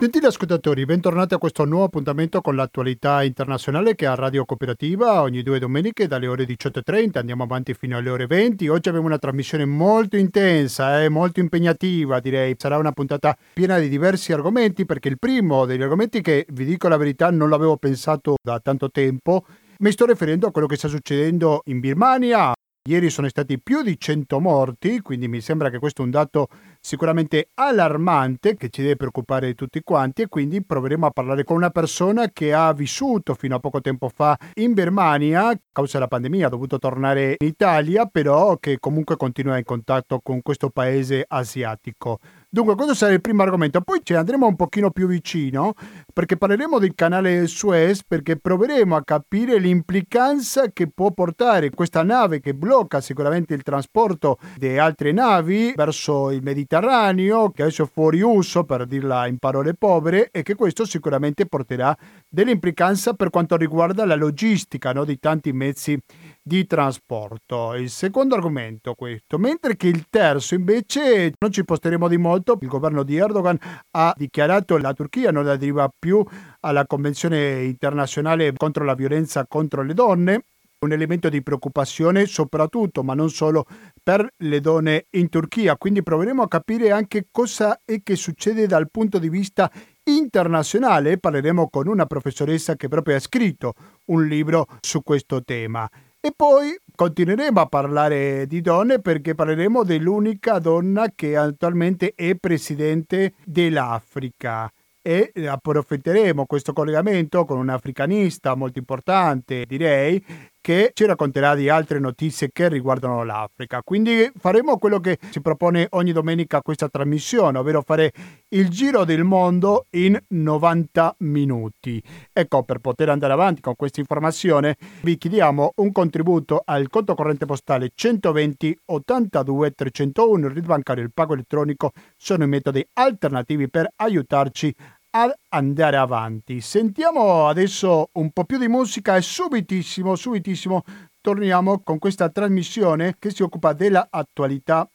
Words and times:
Gentili 0.00 0.24
ascoltatori, 0.24 0.86
bentornati 0.86 1.34
a 1.34 1.38
questo 1.38 1.66
nuovo 1.66 1.84
appuntamento 1.84 2.40
con 2.40 2.56
l'attualità 2.56 3.22
internazionale 3.22 3.94
che 3.94 4.06
è 4.06 4.08
a 4.08 4.14
Radio 4.14 4.46
Cooperativa 4.46 5.20
ogni 5.20 5.42
due 5.42 5.58
domeniche 5.58 6.06
dalle 6.06 6.26
ore 6.26 6.46
18.30, 6.46 7.18
andiamo 7.18 7.42
avanti 7.42 7.74
fino 7.74 7.98
alle 7.98 8.08
ore 8.08 8.26
20. 8.26 8.66
Oggi 8.68 8.88
abbiamo 8.88 9.08
una 9.08 9.18
trasmissione 9.18 9.66
molto 9.66 10.16
intensa, 10.16 11.02
eh, 11.02 11.10
molto 11.10 11.40
impegnativa 11.40 12.18
direi, 12.18 12.54
sarà 12.56 12.78
una 12.78 12.92
puntata 12.92 13.36
piena 13.52 13.78
di 13.78 13.90
diversi 13.90 14.32
argomenti 14.32 14.86
perché 14.86 15.08
il 15.08 15.18
primo 15.18 15.66
degli 15.66 15.82
argomenti 15.82 16.22
che 16.22 16.46
vi 16.48 16.64
dico 16.64 16.88
la 16.88 16.96
verità 16.96 17.30
non 17.30 17.50
l'avevo 17.50 17.76
pensato 17.76 18.36
da 18.42 18.58
tanto 18.58 18.90
tempo, 18.90 19.44
mi 19.80 19.92
sto 19.92 20.06
riferendo 20.06 20.46
a 20.46 20.50
quello 20.50 20.66
che 20.66 20.76
sta 20.76 20.88
succedendo 20.88 21.60
in 21.66 21.78
Birmania, 21.78 22.54
Ieri 22.88 23.10
sono 23.10 23.28
stati 23.28 23.60
più 23.60 23.82
di 23.82 24.00
100 24.00 24.40
morti, 24.40 25.02
quindi 25.02 25.28
mi 25.28 25.42
sembra 25.42 25.68
che 25.68 25.78
questo 25.78 26.00
è 26.00 26.04
un 26.06 26.10
dato 26.10 26.48
sicuramente 26.80 27.50
allarmante 27.52 28.56
che 28.56 28.70
ci 28.70 28.80
deve 28.80 28.96
preoccupare 28.96 29.52
tutti 29.52 29.82
quanti 29.82 30.22
e 30.22 30.28
quindi 30.28 30.64
proveremo 30.64 31.04
a 31.04 31.10
parlare 31.10 31.44
con 31.44 31.56
una 31.56 31.68
persona 31.68 32.30
che 32.30 32.54
ha 32.54 32.72
vissuto 32.72 33.34
fino 33.34 33.54
a 33.54 33.58
poco 33.58 33.82
tempo 33.82 34.08
fa 34.08 34.34
in 34.54 34.72
Birmania 34.72 35.48
a 35.48 35.60
causa 35.70 35.98
della 35.98 36.08
pandemia, 36.08 36.46
ha 36.46 36.48
dovuto 36.48 36.78
tornare 36.78 37.36
in 37.40 37.46
Italia, 37.48 38.06
però 38.06 38.56
che 38.56 38.78
comunque 38.78 39.16
continua 39.16 39.58
in 39.58 39.64
contatto 39.64 40.20
con 40.20 40.40
questo 40.40 40.70
paese 40.70 41.22
asiatico. 41.28 42.18
Dunque, 42.52 42.74
questo 42.74 42.94
sarà 42.94 43.12
il 43.12 43.20
primo 43.20 43.42
argomento. 43.42 43.80
Poi 43.80 44.00
ci 44.02 44.12
andremo 44.12 44.44
un 44.44 44.56
pochino 44.56 44.90
più 44.90 45.06
vicino 45.06 45.74
perché 46.12 46.36
parleremo 46.36 46.80
del 46.80 46.96
canale 46.96 47.46
Suez 47.46 48.02
perché 48.02 48.38
proveremo 48.38 48.96
a 48.96 49.04
capire 49.04 49.58
l'implicanza 49.58 50.72
che 50.72 50.90
può 50.92 51.12
portare 51.12 51.70
questa 51.70 52.02
nave 52.02 52.40
che 52.40 52.52
blocca 52.52 53.00
sicuramente 53.00 53.54
il 53.54 53.62
trasporto 53.62 54.38
di 54.56 54.76
altre 54.78 55.12
navi 55.12 55.74
verso 55.76 56.32
il 56.32 56.42
Mediterraneo, 56.42 57.52
che 57.52 57.62
adesso 57.62 57.84
è 57.84 57.88
fuori 57.88 58.20
uso 58.20 58.64
per 58.64 58.84
dirla 58.84 59.28
in 59.28 59.38
parole 59.38 59.74
povere, 59.74 60.30
e 60.32 60.42
che 60.42 60.56
questo 60.56 60.84
sicuramente 60.84 61.46
porterà 61.46 61.96
dell'implicanza 62.28 63.14
per 63.14 63.30
quanto 63.30 63.56
riguarda 63.56 64.04
la 64.04 64.16
logistica 64.16 64.92
no, 64.92 65.04
di 65.04 65.20
tanti 65.20 65.52
mezzi 65.52 65.96
di 66.42 66.66
trasporto. 66.66 67.74
Il 67.74 67.90
secondo 67.90 68.34
argomento 68.34 68.94
questo, 68.94 69.38
mentre 69.38 69.76
che 69.76 69.88
il 69.88 70.06
terzo 70.08 70.54
invece 70.54 71.32
non 71.38 71.50
ci 71.52 71.64
posteremo 71.64 72.08
di 72.08 72.16
molto, 72.16 72.58
il 72.60 72.68
governo 72.68 73.02
di 73.02 73.16
Erdogan 73.16 73.58
ha 73.92 74.14
dichiarato 74.16 74.76
che 74.76 74.82
la 74.82 74.92
Turchia 74.92 75.30
non 75.30 75.46
aderiva 75.46 75.90
più 75.96 76.24
alla 76.60 76.86
Convenzione 76.86 77.62
internazionale 77.64 78.52
contro 78.56 78.84
la 78.84 78.94
violenza 78.94 79.46
contro 79.46 79.82
le 79.82 79.94
donne, 79.94 80.44
un 80.80 80.92
elemento 80.92 81.28
di 81.28 81.42
preoccupazione 81.42 82.24
soprattutto, 82.24 83.02
ma 83.02 83.12
non 83.12 83.28
solo 83.28 83.66
per 84.02 84.26
le 84.38 84.60
donne 84.60 85.06
in 85.10 85.28
Turchia. 85.28 85.76
Quindi 85.76 86.02
proveremo 86.02 86.42
a 86.42 86.48
capire 86.48 86.90
anche 86.90 87.26
cosa 87.30 87.80
è 87.84 88.00
che 88.02 88.16
succede 88.16 88.66
dal 88.66 88.90
punto 88.90 89.18
di 89.18 89.28
vista 89.28 89.70
internazionale. 90.04 91.18
Parleremo 91.18 91.68
con 91.68 91.86
una 91.86 92.06
professoressa 92.06 92.76
che 92.76 92.88
proprio 92.88 93.16
ha 93.16 93.20
scritto 93.20 93.74
un 94.06 94.26
libro 94.26 94.66
su 94.80 95.02
questo 95.02 95.42
tema. 95.44 95.88
E 96.22 96.34
poi 96.36 96.78
continueremo 96.94 97.60
a 97.60 97.66
parlare 97.66 98.46
di 98.46 98.60
donne 98.60 99.00
perché 99.00 99.34
parleremo 99.34 99.84
dell'unica 99.84 100.58
donna 100.58 101.10
che 101.14 101.34
attualmente 101.34 102.12
è 102.14 102.34
presidente 102.34 103.32
dell'Africa. 103.42 104.70
E 105.00 105.32
approfitteremo 105.34 106.44
questo 106.44 106.74
collegamento 106.74 107.46
con 107.46 107.56
un 107.56 107.70
africanista 107.70 108.54
molto 108.54 108.78
importante, 108.78 109.64
direi, 109.64 110.22
che 110.60 110.90
ci 110.94 111.06
racconterà 111.06 111.54
di 111.54 111.68
altre 111.68 111.98
notizie 111.98 112.50
che 112.52 112.68
riguardano 112.68 113.24
l'Africa. 113.24 113.82
Quindi 113.82 114.30
faremo 114.36 114.78
quello 114.78 115.00
che 115.00 115.18
si 115.30 115.40
propone 115.40 115.86
ogni 115.90 116.12
domenica 116.12 116.62
questa 116.62 116.88
trasmissione, 116.88 117.58
ovvero 117.58 117.82
fare 117.82 118.12
il 118.48 118.68
giro 118.68 119.04
del 119.04 119.24
mondo 119.24 119.86
in 119.90 120.18
90 120.28 121.16
minuti. 121.20 122.02
Ecco, 122.32 122.62
per 122.62 122.78
poter 122.78 123.08
andare 123.08 123.32
avanti 123.32 123.60
con 123.60 123.74
questa 123.76 124.00
informazione 124.00 124.76
vi 125.02 125.16
chiediamo 125.16 125.72
un 125.76 125.92
contributo 125.92 126.62
al 126.64 126.88
conto 126.88 127.14
corrente 127.14 127.46
postale 127.46 127.90
120 127.94 128.78
82 128.86 129.70
301, 129.70 130.46
il 130.46 130.52
RID 130.52 130.66
bancario 130.66 131.02
e 131.02 131.06
il 131.06 131.12
pago 131.12 131.32
elettronico 131.32 131.92
sono 132.16 132.44
i 132.44 132.48
metodi 132.48 132.86
alternativi 132.94 133.68
per 133.68 133.90
aiutarci 133.96 134.74
ad 135.10 135.32
andare 135.48 135.96
avanti. 135.96 136.60
Sentiamo 136.60 137.46
adesso 137.46 138.10
un 138.12 138.30
po' 138.30 138.44
più 138.44 138.58
di 138.58 138.68
musica 138.68 139.16
e 139.16 139.22
subitissimo, 139.22 140.14
subitissimo 140.14 140.82
torniamo 141.20 141.80
con 141.80 141.98
questa 141.98 142.28
trasmissione 142.28 143.16
che 143.18 143.30
si 143.30 143.42
occupa 143.42 143.72
dell'attualità 143.72 144.88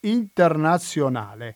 internazionale. 0.00 1.54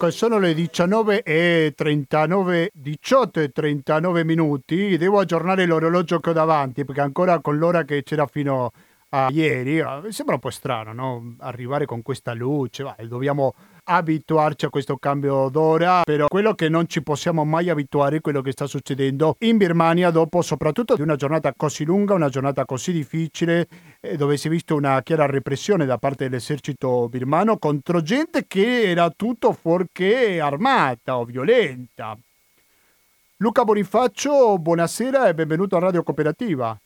Ecco, 0.00 0.12
sono 0.12 0.38
le 0.38 0.54
19 0.54 1.24
e 1.24 1.72
39, 1.74 2.70
18 2.72 3.40
e 3.40 3.48
39 3.48 4.22
minuti. 4.22 4.96
Devo 4.96 5.18
aggiornare 5.18 5.66
l'orologio 5.66 6.20
che 6.20 6.30
ho 6.30 6.32
davanti 6.32 6.84
perché 6.84 7.00
ancora 7.00 7.40
con 7.40 7.58
l'ora 7.58 7.82
che 7.82 8.04
c'era 8.04 8.24
fino 8.28 8.70
a 9.08 9.26
ieri 9.28 9.78
eh, 9.78 10.12
sembra 10.12 10.34
un 10.36 10.40
po' 10.40 10.50
strano, 10.50 10.92
no? 10.92 11.34
Arrivare 11.40 11.84
con 11.84 12.02
questa 12.02 12.32
luce, 12.32 12.84
vai, 12.84 13.08
dobbiamo 13.08 13.54
abituarci 13.90 14.66
a 14.66 14.68
questo 14.68 14.98
cambio 14.98 15.48
d'ora, 15.48 16.02
però 16.04 16.28
quello 16.28 16.54
che 16.54 16.68
non 16.68 16.86
ci 16.86 17.02
possiamo 17.02 17.44
mai 17.44 17.70
abituare 17.70 18.16
è 18.16 18.20
quello 18.20 18.42
che 18.42 18.52
sta 18.52 18.66
succedendo 18.66 19.36
in 19.40 19.56
Birmania 19.56 20.10
dopo 20.10 20.42
soprattutto 20.42 20.94
di 20.94 21.00
una 21.00 21.16
giornata 21.16 21.54
così 21.56 21.84
lunga, 21.84 22.12
una 22.12 22.28
giornata 22.28 22.66
così 22.66 22.92
difficile, 22.92 23.66
eh, 24.00 24.16
dove 24.16 24.36
si 24.36 24.48
è 24.48 24.50
visto 24.50 24.76
una 24.76 25.00
chiara 25.02 25.24
repressione 25.24 25.86
da 25.86 25.96
parte 25.96 26.28
dell'esercito 26.28 27.08
birmano 27.08 27.56
contro 27.56 28.02
gente 28.02 28.44
che 28.46 28.90
era 28.90 29.10
tutto 29.10 29.54
fuorché 29.54 30.38
armata 30.38 31.16
o 31.16 31.24
violenta. 31.24 32.16
Luca 33.38 33.64
Bonifaccio, 33.64 34.58
buonasera 34.58 35.28
e 35.28 35.34
benvenuto 35.34 35.76
a 35.76 35.80
Radio 35.80 36.02
Cooperativa. 36.02 36.78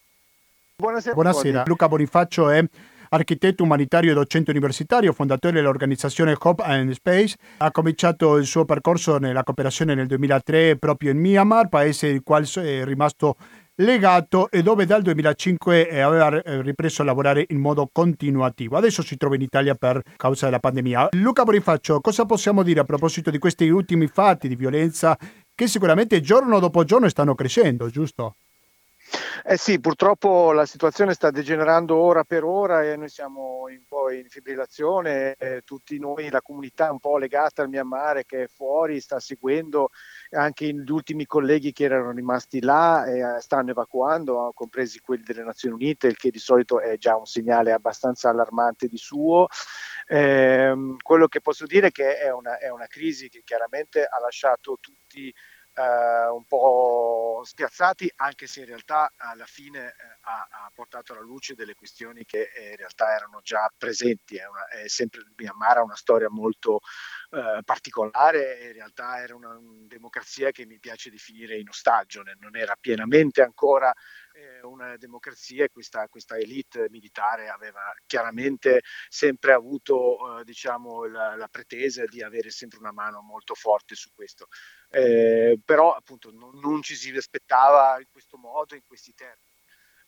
Buonasera. 0.77 1.15
Buonasera. 1.15 1.63
Luca 1.67 1.89
Bonifaccio 1.89 2.49
è 2.49 2.65
architetto 3.13 3.63
umanitario 3.63 4.11
e 4.11 4.15
docente 4.15 4.51
universitario, 4.51 5.13
fondatore 5.13 5.55
dell'organizzazione 5.55 6.37
Hope 6.39 6.63
and 6.63 6.91
Space. 6.93 7.37
Ha 7.59 7.71
cominciato 7.71 8.37
il 8.37 8.47
suo 8.47 8.65
percorso 8.65 9.19
nella 9.19 9.43
cooperazione 9.43 9.95
nel 9.95 10.07
2003 10.07 10.77
proprio 10.79 11.11
in 11.13 11.19
Myanmar, 11.19 11.69
paese 11.69 12.09
il 12.09 12.23
quale 12.23 12.47
è 12.55 12.85
rimasto 12.85 13.37
legato 13.77 14.51
e 14.51 14.63
dove 14.63 14.85
dal 14.85 15.03
2005 15.03 15.89
eh, 15.89 16.01
aveva 16.01 16.41
ripreso 16.61 17.03
a 17.03 17.05
lavorare 17.05 17.47
in 17.49 17.59
modo 17.59 17.89
continuativo. 17.91 18.77
Adesso 18.77 19.03
si 19.03 19.17
trova 19.17 19.35
in 19.35 19.43
Italia 19.43 19.75
per 19.75 20.01
causa 20.17 20.47
della 20.47 20.59
pandemia. 20.59 21.09
Luca 21.13 21.45
Bonifaccio, 21.45 22.01
cosa 22.01 22.27
possiamo 22.27 22.63
dire 22.63 22.81
a 22.81 22.85
proposito 22.85 23.31
di 23.31 23.39
questi 23.39 23.69
ultimi 23.69 24.07
fatti 24.07 24.49
di 24.49 24.57
violenza 24.57 25.17
che 25.55 25.67
sicuramente 25.67 26.21
giorno 26.21 26.59
dopo 26.59 26.85
giorno 26.85 27.09
stanno 27.09 27.35
crescendo, 27.35 27.89
giusto? 27.89 28.37
Eh 29.45 29.57
sì, 29.57 29.81
purtroppo 29.81 30.53
la 30.53 30.65
situazione 30.67 31.15
sta 31.15 31.31
degenerando 31.31 31.97
ora 31.97 32.23
per 32.23 32.45
ora 32.45 32.85
e 32.85 32.97
noi 32.97 33.09
siamo 33.09 33.65
un 33.69 33.85
po' 33.89 34.11
in 34.11 34.29
fibrillazione, 34.29 35.35
eh, 35.35 35.63
tutti 35.65 35.99
noi, 35.99 36.31
la 36.31 36.41
comunità 36.41 36.91
un 36.93 37.01
po' 37.01 37.19
legata 37.19 37.63
al 37.63 37.69
Myanmar 37.69 38.25
che 38.25 38.45
è 38.45 38.47
fuori, 38.47 39.01
sta 39.01 39.19
seguendo, 39.19 39.91
anche 40.31 40.73
gli 40.73 40.91
ultimi 40.91 41.27
colleghi 41.27 41.73
che 41.73 41.85
erano 41.85 42.13
rimasti 42.13 42.61
là 42.63 43.05
eh, 43.05 43.41
stanno 43.41 43.71
evacuando, 43.71 44.53
compresi 44.55 45.01
quelli 45.01 45.25
delle 45.25 45.43
Nazioni 45.43 45.75
Unite, 45.75 46.07
il 46.07 46.17
che 46.17 46.31
di 46.31 46.39
solito 46.39 46.81
è 46.81 46.97
già 46.97 47.17
un 47.17 47.27
segnale 47.27 47.73
abbastanza 47.73 48.29
allarmante 48.31 48.87
di 48.87 48.97
suo. 48.97 49.49
Eh, 50.07 50.73
quello 51.03 51.27
che 51.27 51.41
posso 51.41 51.67
dire 51.67 51.89
è 51.89 51.91
che 51.91 52.19
è 52.19 52.33
una, 52.33 52.59
è 52.59 52.71
una 52.71 52.87
crisi 52.87 53.29
che 53.29 53.43
chiaramente 53.45 54.05
ha 54.05 54.21
lasciato 54.21 54.79
tutti 54.81 55.33
eh, 55.75 56.29
un 56.29 56.45
po' 56.47 57.41
spiazzati, 57.45 58.11
anche 58.17 58.47
se 58.47 58.61
in 58.61 58.67
realtà 58.67 59.13
alla 59.17 59.47
fine 59.47 59.89
eh, 59.89 60.19
ha, 60.23 60.49
ha, 60.51 60.71
portato 60.75 61.13
alla 61.13 61.23
luce 61.23 61.55
delle 61.55 61.75
questioni 61.75 62.25
che 62.25 62.51
eh, 62.55 62.71
in 62.71 62.77
realtà 62.77 63.15
erano 63.15 63.41
già 63.43 63.71
presenti. 63.77 64.37
È, 64.37 64.47
una, 64.47 64.69
è 64.69 64.89
sempre 64.89 65.23
Myanmar 65.37 65.79
ha 65.79 65.83
una 65.83 65.97
storia 65.97 66.29
molto 66.29 66.81
eh, 67.31 67.61
particolare, 67.65 68.67
in 68.67 68.73
realtà 68.73 69.21
era 69.23 69.35
una, 69.35 69.57
una 69.57 69.87
democrazia 69.87 70.51
che 70.51 70.67
mi 70.67 70.79
piace 70.79 71.11
definire 71.11 71.59
in 71.59 71.69
ostaggio, 71.69 72.23
non 72.39 72.57
era 72.57 72.77
pienamente 72.79 73.43
ancora 73.43 73.93
eh, 74.35 74.61
una 74.63 74.97
democrazia 74.97 75.65
e 75.65 75.71
questa, 75.71 76.09
questa, 76.09 76.37
elite 76.37 76.89
militare 76.91 77.49
aveva 77.49 77.93
chiaramente 78.07 78.83
sempre 79.09 79.53
avuto 79.53 80.41
eh, 80.41 80.45
diciamo, 80.45 81.05
la, 81.07 81.37
la, 81.37 81.49
pretesa 81.49 82.05
di 82.07 82.23
avere 82.23 82.51
sempre 82.51 82.79
una 82.79 82.93
mano 82.93 83.21
molto 83.21 83.55
forte 83.55 83.95
su 83.95 84.11
questo. 84.15 84.49
Eh, 84.95 85.59
però 85.65 85.95
appunto 85.95 86.31
non, 86.31 86.59
non, 86.59 86.83
ci 86.83 86.95
si 86.95 87.17
aspettava 87.17 87.99
in 87.99 88.07
questo 88.11 88.37
modo, 88.37 88.75
in 88.75 88.83
questi 88.87 89.15
termini. 89.15 89.57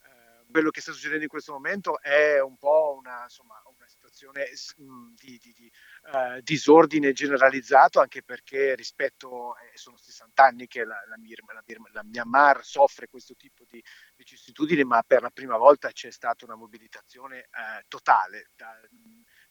Eh, 0.04 0.44
quello 0.50 0.68
che 0.68 0.82
sta 0.82 0.92
succedendo 0.92 1.22
in 1.22 1.30
questo 1.30 1.52
momento 1.52 1.98
è 2.02 2.38
un 2.42 2.58
po' 2.58 2.94
una, 2.98 3.22
insomma, 3.22 3.62
una 3.64 3.86
situazione 3.86 4.44
di, 5.14 5.38
di, 5.38 5.54
di 5.54 5.72
uh, 6.12 6.38
disordine 6.42 7.12
generalizzato, 7.12 7.98
anche 7.98 8.22
perché 8.22 8.74
rispetto, 8.74 9.56
eh, 9.56 9.74
sono 9.78 9.96
60 9.96 10.44
anni 10.44 10.66
che 10.66 10.84
la, 10.84 11.00
la, 11.08 11.16
la, 11.16 11.62
la, 11.92 12.02
Myanmar 12.04 12.62
soffre 12.62 13.08
questo 13.08 13.34
tipo 13.36 13.64
di 13.66 13.82
vicissitudini, 14.16 14.84
ma 14.84 15.02
per 15.02 15.22
la 15.22 15.30
prima 15.30 15.56
volta 15.56 15.90
c'è 15.92 16.10
stata 16.10 16.44
una 16.44 16.56
mobilitazione 16.56 17.48
uh, 17.52 17.82
totale. 17.88 18.50
Da, 18.54 18.78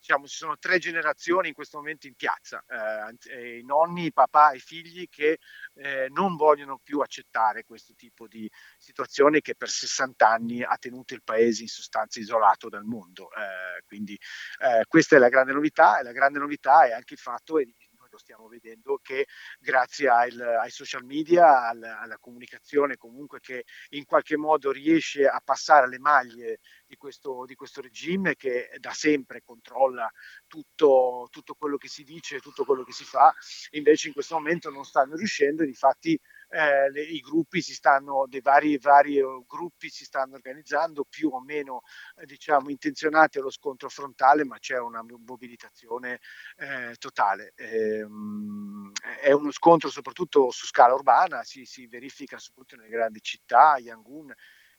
diciamo, 0.04 0.28
ci 0.28 0.36
sono 0.36 0.58
tre 0.58 0.80
generazioni 0.80 1.48
in 1.48 1.54
questo 1.54 1.78
momento 1.78 2.08
in 2.08 2.16
piazza, 2.16 2.62
eh, 2.68 3.60
i 3.60 3.64
nonni, 3.64 4.06
i 4.06 4.12
papà 4.12 4.52
e 4.52 4.58
i 4.58 4.60
figli 4.60 5.08
che 5.08 5.40
eh, 5.76 6.10
non 6.10 6.36
vogliono 6.36 6.78
più 6.84 7.00
accettare 7.00 7.64
questo 7.64 7.94
tipo 7.96 8.28
di 8.28 8.50
situazione 8.78 9.40
che 9.40 9.56
per 9.56 9.70
60 9.70 10.28
anni 10.28 10.62
ha 10.62 10.76
tenuto 10.78 11.14
il 11.14 11.24
paese 11.24 11.62
in 11.62 11.70
sostanza 11.70 12.20
isolato 12.20 12.68
dal 12.68 12.84
mondo. 12.84 13.32
Eh, 13.32 13.84
quindi 13.86 14.20
eh, 14.60 14.84
questa 14.90 15.16
è 15.16 15.20
la 15.20 15.30
grande 15.30 15.54
novità 15.54 16.00
e 16.00 16.04
la 16.04 16.12
grande 16.12 16.40
novità 16.40 16.86
è 16.86 16.92
anche 16.92 17.14
il 17.14 17.20
fatto, 17.20 17.58
e 17.58 17.74
lo 18.14 18.20
stiamo 18.20 18.48
vedendo, 18.48 19.00
che 19.02 19.28
grazie 19.60 20.08
al, 20.08 20.40
ai 20.40 20.70
social 20.70 21.04
media, 21.04 21.68
al, 21.68 21.82
alla 21.84 22.18
comunicazione 22.20 22.96
comunque 22.96 23.40
che 23.40 23.66
in 23.90 24.06
qualche 24.06 24.38
modo 24.38 24.72
riesce 24.72 25.26
a 25.26 25.42
passare 25.44 25.86
alle 25.86 26.00
maglie 26.00 26.60
di 26.86 26.96
questo, 26.96 27.44
di 27.46 27.56
questo 27.56 27.82
regime 27.82 28.36
che 28.36 28.70
da 28.80 28.92
sempre 28.92 29.42
controlla 29.44 30.10
tutto, 30.48 31.28
tutto 31.32 31.56
quello 31.56 31.78
che 31.78 31.88
si 31.88 32.04
dice, 32.04 32.40
tutto 32.40 32.66
quello 32.66 32.84
che 32.84 32.92
si 32.92 33.04
fa, 33.04 33.34
invece 33.72 34.08
in 34.08 34.14
questo 34.14 34.36
momento 34.36 34.70
non 34.70 34.86
stanno 34.86 35.16
riuscendo 35.16 35.64
e 35.64 35.66
di 35.66 35.74
fatti 35.74 36.20
eh, 36.54 36.90
le, 36.92 37.02
i 37.02 37.20
gruppi 37.20 37.62
si 37.62 37.74
stanno, 37.74 38.26
dei 38.28 38.42
vari, 38.42 38.78
vari 38.78 39.20
uh, 39.20 39.46
gruppi 39.48 39.90
si 39.90 40.06
stanno 40.06 40.36
organizzando 40.36 41.04
più 41.04 41.30
o 41.30 41.42
meno 41.42 41.82
eh, 42.18 42.26
diciamo 42.26 42.70
intenzionati 42.70 43.40
allo 43.40 43.50
scontro 43.50 43.90
frontale, 43.90 44.46
ma 44.46 44.60
c'è 44.60 44.78
una 44.80 45.04
mobilitazione 45.26 46.20
eh, 46.58 46.96
totale. 47.00 47.54
Ehm, 47.56 48.92
è 49.22 49.32
uno 49.32 49.52
scontro 49.52 49.90
soprattutto 49.90 50.52
su 50.52 50.66
scala 50.66 50.94
urbana, 50.94 51.44
si, 51.44 51.66
si 51.66 51.88
verifica 51.88 52.38
soprattutto 52.38 52.76
nelle 52.78 52.90
grandi 52.90 53.22
città, 53.22 53.78
Yangon 53.80 54.34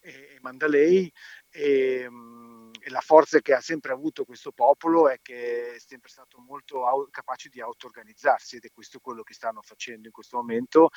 e 0.04 0.38
Mandalay 0.42 1.10
e, 1.48 2.06
mm, 2.08 2.72
e, 2.78 2.90
la 2.90 3.00
forza 3.00 3.40
che 3.40 3.54
ha 3.54 3.60
sempre 3.60 3.92
avuto 3.92 4.26
questo 4.26 4.52
popolo 4.52 5.08
è 5.08 5.18
che 5.22 5.76
è 5.76 5.78
sempre 5.78 6.10
stato 6.10 6.38
molto 6.40 6.86
au- 6.86 7.08
capace 7.10 7.48
di 7.48 7.62
auto-organizzarsi 7.62 8.56
ed 8.56 8.64
è 8.66 8.70
questo 8.70 9.00
quello 9.00 9.22
che 9.22 9.32
stanno 9.32 9.62
facendo 9.62 10.06
in 10.06 10.12
questo 10.12 10.36
momento 10.36 10.90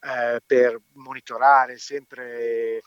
eh, 0.00 0.40
per 0.44 0.80
monitorare 0.94 1.76
sempre 1.76 2.80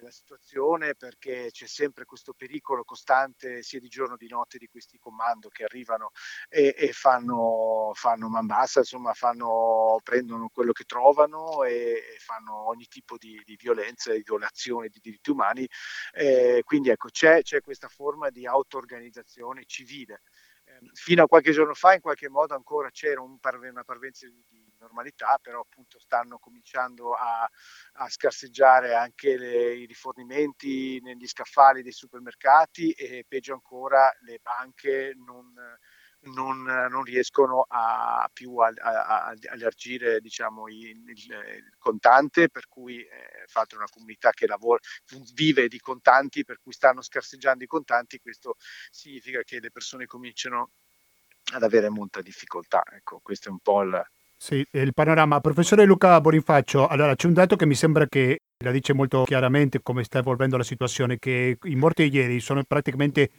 la 0.00 0.10
situazione 0.10 0.94
perché 0.94 1.48
c'è 1.50 1.66
sempre 1.66 2.04
questo 2.04 2.32
pericolo 2.32 2.84
costante 2.84 3.62
sia 3.62 3.80
di 3.80 3.88
giorno 3.88 4.16
che 4.16 4.26
di 4.26 4.28
notte 4.28 4.58
di 4.58 4.66
questi 4.66 4.98
comando 4.98 5.48
che 5.48 5.64
arrivano 5.64 6.10
e, 6.48 6.74
e 6.76 6.92
fanno, 6.92 7.90
fanno 7.94 8.28
mambassa, 8.28 8.80
insomma 8.80 9.12
fanno, 9.14 9.98
prendono 10.02 10.48
quello 10.48 10.72
che 10.72 10.84
trovano 10.84 11.64
e, 11.64 11.72
e 11.72 12.16
fanno 12.18 12.68
ogni 12.68 12.86
tipo 12.86 13.16
di, 13.16 13.40
di, 13.44 13.56
violenza, 13.56 14.12
di 14.12 14.22
violazione 14.22 14.88
di 14.88 15.00
diritti 15.00 15.30
umani. 15.30 15.66
Eh, 16.12 16.62
quindi 16.64 16.90
ecco 16.90 17.08
c'è, 17.08 17.42
c'è 17.42 17.60
questa 17.60 17.88
forma 17.88 18.30
di 18.30 18.46
auto-organizzazione 18.46 19.64
civile 19.66 20.22
ehm, 20.64 20.90
fino 20.92 21.22
a 21.24 21.26
qualche 21.26 21.52
giorno 21.52 21.74
fa 21.74 21.94
in 21.94 22.00
qualche 22.00 22.28
modo 22.28 22.54
ancora 22.54 22.90
c'era 22.90 23.20
un 23.20 23.38
parve, 23.38 23.68
una 23.68 23.84
parvenza 23.84 24.26
di, 24.26 24.67
normalità, 24.78 25.38
però 25.40 25.60
appunto 25.60 25.98
stanno 25.98 26.38
cominciando 26.38 27.12
a, 27.12 27.48
a 27.94 28.08
scarseggiare 28.08 28.94
anche 28.94 29.36
le, 29.36 29.74
i 29.74 29.86
rifornimenti 29.86 31.00
negli 31.00 31.26
scaffali 31.26 31.82
dei 31.82 31.92
supermercati 31.92 32.92
e 32.92 33.24
peggio 33.26 33.54
ancora 33.54 34.10
le 34.20 34.38
banche 34.42 35.14
non, 35.16 35.52
non, 36.20 36.62
non 36.62 37.02
riescono 37.02 37.64
a 37.68 38.28
più 38.32 38.56
a, 38.58 38.72
a, 38.76 39.34
diciamo, 40.20 40.68
il, 40.68 41.08
il, 41.08 41.08
il, 41.08 41.74
contante, 41.78 42.48
per 42.48 42.66
cui 42.66 43.02
è 43.02 43.44
fatta 43.46 43.76
una 43.76 43.88
comunità 43.88 44.30
che 44.30 44.46
lavora, 44.46 44.80
vive 45.34 45.68
di 45.68 45.78
contanti, 45.78 46.44
per 46.44 46.58
cui 46.60 46.72
stanno 46.72 47.02
scarseggiando 47.02 47.64
i 47.64 47.68
contanti, 47.68 48.18
questo 48.18 48.56
significa 48.90 49.42
che 49.42 49.60
le 49.60 49.70
persone 49.70 50.06
cominciano 50.06 50.72
ad 51.52 51.62
avere 51.62 51.88
molta 51.88 52.20
difficoltà. 52.20 52.82
Ecco, 52.90 53.20
questo 53.20 53.48
è 53.48 53.52
un 53.52 53.60
po' 53.60 53.82
il, 53.82 54.06
sì, 54.40 54.64
il 54.70 54.94
panorama. 54.94 55.40
Professore 55.40 55.84
Luca 55.84 56.20
Bonifaccio, 56.20 56.86
allora 56.86 57.16
c'è 57.16 57.26
un 57.26 57.32
dato 57.32 57.56
che 57.56 57.66
mi 57.66 57.74
sembra 57.74 58.06
che 58.06 58.38
la 58.58 58.70
dice 58.70 58.92
molto 58.92 59.24
chiaramente 59.24 59.82
come 59.82 60.04
sta 60.04 60.18
evolvendo 60.20 60.56
la 60.56 60.62
situazione, 60.62 61.18
che 61.18 61.58
i 61.60 61.74
morti 61.74 62.04
ieri 62.04 62.38
sono 62.38 62.62
praticamente 62.62 63.30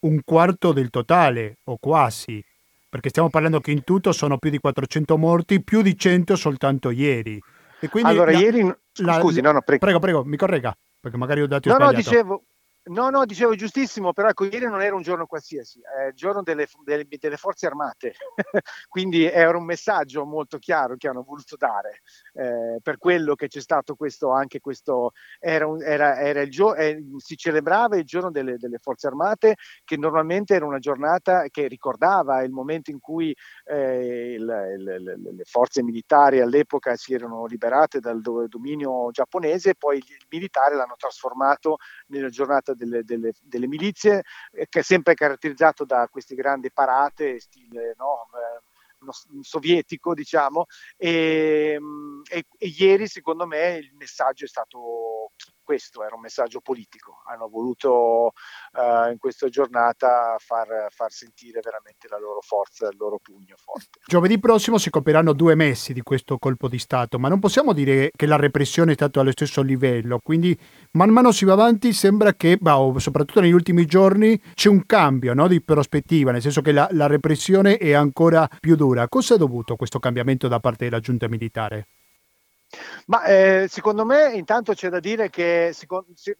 un 0.00 0.20
quarto 0.24 0.72
del 0.72 0.90
totale, 0.90 1.58
o 1.64 1.76
quasi, 1.78 2.42
perché 2.88 3.08
stiamo 3.08 3.30
parlando 3.30 3.58
che 3.58 3.72
in 3.72 3.82
tutto 3.82 4.12
sono 4.12 4.38
più 4.38 4.50
di 4.50 4.58
400 4.58 5.18
morti, 5.18 5.62
più 5.62 5.82
di 5.82 5.98
100 5.98 6.36
soltanto 6.36 6.90
ieri. 6.90 7.40
E 7.80 7.88
quindi 7.88 8.10
allora, 8.10 8.30
la, 8.30 8.38
ieri... 8.38 8.74
La, 8.98 9.18
Scusi, 9.18 9.40
no, 9.40 9.50
no, 9.50 9.60
prego. 9.62 9.80
prego, 9.80 9.98
prego, 9.98 10.24
mi 10.24 10.36
corregga, 10.36 10.72
perché 11.00 11.16
magari 11.16 11.42
ho 11.42 11.48
dato 11.48 11.68
no, 11.68 11.74
sbagliato. 11.74 11.96
No, 11.96 12.02
dicevo, 12.02 12.44
No, 12.86 13.08
no, 13.08 13.24
dicevo 13.24 13.54
giustissimo, 13.54 14.12
però 14.12 14.28
ecco, 14.28 14.44
ieri 14.44 14.66
non 14.66 14.82
era 14.82 14.94
un 14.94 15.00
giorno 15.00 15.24
qualsiasi, 15.24 15.80
è 15.80 16.08
il 16.08 16.14
giorno 16.14 16.42
delle, 16.42 16.66
delle, 16.84 17.06
delle 17.08 17.38
forze 17.38 17.64
armate, 17.64 18.12
quindi 18.88 19.24
era 19.24 19.56
un 19.56 19.64
messaggio 19.64 20.26
molto 20.26 20.58
chiaro 20.58 20.94
che 20.98 21.08
hanno 21.08 21.22
voluto 21.22 21.56
dare, 21.56 22.02
eh, 22.34 22.80
per 22.82 22.98
quello 22.98 23.36
che 23.36 23.48
c'è 23.48 23.62
stato 23.62 23.94
questo, 23.94 24.32
anche 24.32 24.60
questo, 24.60 25.12
era 25.40 25.66
un, 25.66 25.82
era, 25.82 26.18
era 26.18 26.42
il 26.42 26.50
gio- 26.50 26.74
eh, 26.74 27.02
si 27.16 27.38
celebrava 27.38 27.96
il 27.96 28.04
giorno 28.04 28.30
delle, 28.30 28.58
delle, 28.58 28.76
forze 28.76 29.06
armate, 29.06 29.54
che 29.82 29.96
normalmente 29.96 30.54
era 30.54 30.66
una 30.66 30.78
giornata 30.78 31.46
che 31.48 31.66
ricordava 31.68 32.42
il 32.42 32.50
momento 32.50 32.90
in 32.90 33.00
cui 33.00 33.34
eh, 33.64 34.34
il, 34.34 34.76
il, 34.78 35.36
le 35.36 35.44
forze 35.44 35.82
militari 35.82 36.40
all'epoca 36.40 36.96
si 36.96 37.14
erano 37.14 37.46
liberate 37.46 37.98
dal 37.98 38.20
dominio 38.20 39.10
giapponese, 39.10 39.74
poi 39.74 39.96
il 39.96 40.26
militare 40.28 40.76
l'hanno 40.76 40.96
trasformato 40.98 41.78
nella 42.08 42.28
giornata 42.28 42.72
delle, 42.74 43.04
delle, 43.04 43.32
delle 43.42 43.66
milizie, 43.66 44.22
eh, 44.52 44.66
che 44.68 44.80
è 44.80 44.82
sempre 44.82 45.14
caratterizzato 45.14 45.84
da 45.84 46.08
queste 46.10 46.34
grandi 46.34 46.70
parate, 46.70 47.40
stile 47.40 47.94
no, 47.96 48.28
eh, 48.34 49.42
sovietico, 49.42 50.14
diciamo, 50.14 50.66
e, 50.96 51.78
e, 52.30 52.46
e, 52.58 52.66
ieri 52.66 53.06
secondo 53.06 53.46
me 53.46 53.76
il 53.76 53.92
messaggio 53.94 54.44
è 54.44 54.48
stato 54.48 54.78
questo 55.64 56.04
era 56.04 56.14
un 56.14 56.20
messaggio 56.20 56.60
politico, 56.60 57.22
hanno 57.26 57.48
voluto 57.48 58.32
uh, 58.72 59.10
in 59.10 59.16
questa 59.18 59.48
giornata 59.48 60.36
far, 60.38 60.88
far, 60.90 61.10
sentire 61.10 61.60
veramente 61.62 62.06
la 62.08 62.18
loro 62.18 62.40
forza, 62.40 62.88
il 62.88 62.96
loro 62.98 63.18
pugno 63.20 63.56
forte. 63.56 64.00
Giovedì 64.06 64.38
prossimo 64.38 64.78
si 64.78 64.90
compiranno 64.90 65.32
due 65.32 65.54
mesi 65.54 65.92
di 65.92 66.02
questo 66.02 66.38
colpo 66.38 66.68
di 66.68 66.78
Stato, 66.78 67.18
ma 67.18 67.28
non 67.28 67.40
possiamo 67.40 67.72
dire 67.72 68.10
che 68.14 68.26
la 68.26 68.36
repressione 68.36 68.92
è 68.92 68.94
stata 68.94 69.20
allo 69.20 69.32
stesso 69.32 69.62
livello, 69.62 70.20
quindi 70.22 70.56
man 70.92 71.10
mano 71.10 71.32
si 71.32 71.44
va 71.44 71.54
avanti, 71.54 71.92
sembra 71.92 72.34
che, 72.34 72.58
bah, 72.58 72.78
soprattutto 72.98 73.40
negli 73.40 73.52
ultimi 73.52 73.86
giorni, 73.86 74.40
c'è 74.52 74.68
un 74.68 74.84
cambio 74.84 75.32
no, 75.32 75.48
di 75.48 75.62
prospettiva, 75.62 76.30
nel 76.30 76.42
senso 76.42 76.60
che 76.60 76.72
la, 76.72 76.86
la 76.92 77.06
repressione 77.06 77.78
è 77.78 77.92
ancora 77.92 78.46
più 78.60 78.76
dura. 78.76 79.08
Cosa 79.08 79.34
è 79.34 79.38
dovuto 79.38 79.76
questo 79.76 79.98
cambiamento 79.98 80.46
da 80.46 80.60
parte 80.60 80.84
della 80.84 81.00
giunta 81.00 81.26
militare? 81.26 81.88
Ma 83.06 83.24
eh, 83.24 83.66
secondo 83.68 84.04
me 84.04 84.32
intanto 84.32 84.72
c'è 84.72 84.88
da 84.88 85.00
dire 85.00 85.30
che 85.30 85.70
secondo, 85.72 86.08
se, 86.14 86.36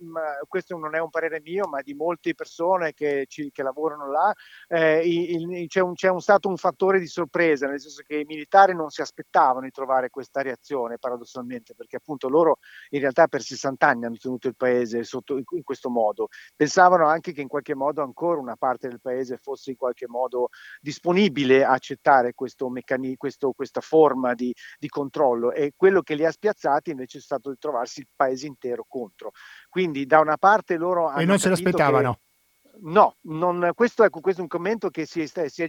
questo 0.49 0.77
non 0.77 0.95
è 0.95 0.99
un 0.99 1.11
parere 1.11 1.41
mio, 1.41 1.67
ma 1.67 1.83
di 1.83 1.95
molte 1.95 2.35
persone 2.35 2.95
che, 2.95 3.27
ci, 3.29 3.51
che 3.51 3.63
lavorano 3.63 4.11
là, 4.11 4.35
eh, 4.69 5.01
il, 5.07 5.51
il, 5.51 5.69
c'è, 5.69 5.81
un, 5.81 5.95
c'è 5.95 6.09
un, 6.09 6.21
stato 6.21 6.49
un 6.49 6.57
fattore 6.57 6.99
di 6.99 7.07
sorpresa, 7.07 7.67
nel 7.67 7.81
senso 7.81 8.03
che 8.07 8.19
i 8.19 8.25
militari 8.25 8.75
non 8.75 8.91
si 8.91 9.01
aspettavano 9.01 9.65
di 9.65 9.71
trovare 9.71 10.11
questa 10.11 10.43
reazione 10.43 10.99
paradossalmente, 10.99 11.75
perché 11.75 11.97
appunto 11.97 12.29
loro 12.29 12.59
in 12.91 13.01
realtà 13.01 13.27
per 13.27 13.43
60 13.43 13.87
anni 13.87 14.05
hanno 14.07 14.17
tenuto 14.17 14.49
il 14.49 14.57
paese 14.57 15.05
sotto, 15.05 15.37
in, 15.37 15.45
in 15.51 15.63
questo 15.63 15.91
modo. 15.91 16.29
Pensavano 16.57 17.07
anche 17.07 17.33
che 17.33 17.41
in 17.41 17.49
qualche 17.49 17.75
modo 17.75 18.03
ancora 18.03 18.41
una 18.41 18.57
parte 18.57 18.89
del 18.89 19.01
paese 19.01 19.37
fosse 19.37 19.71
in 19.71 19.77
qualche 19.77 20.07
modo 20.09 20.49
disponibile 20.81 21.65
a 21.65 21.73
accettare 21.73 22.33
questo 22.35 22.69
meccanismo, 22.69 23.53
questa 23.55 23.81
forma 23.81 24.35
di, 24.35 24.55
di 24.79 24.89
controllo 24.89 25.53
e 25.53 25.73
quello 25.77 26.03
che 26.03 26.15
li 26.15 26.24
ha 26.25 26.31
spiazzati 26.31 26.91
invece 26.91 27.19
è 27.19 27.21
stato 27.21 27.51
di 27.51 27.57
trovarsi 27.59 28.01
il 28.01 28.09
paese 28.15 28.47
intero 28.47 28.85
contro. 28.89 29.33
Quindi 29.69 30.07
da 30.07 30.21
una 30.21 30.37
parte 30.37 30.77
loro 30.77 31.09
hanno... 31.09 31.21
E 31.21 31.25
non 31.25 31.39
se 31.39 31.49
l'aspettavano. 31.49 32.21
No, 32.81 33.17
non, 33.23 33.71
questo, 33.75 34.03
ecco, 34.03 34.21
questo, 34.21 34.41
è 34.41 34.43
un 34.43 34.49
commento 34.49 34.91
che 34.91 35.07
si, 35.07 35.21
è, 35.21 35.49
si, 35.49 35.63
è 35.63 35.69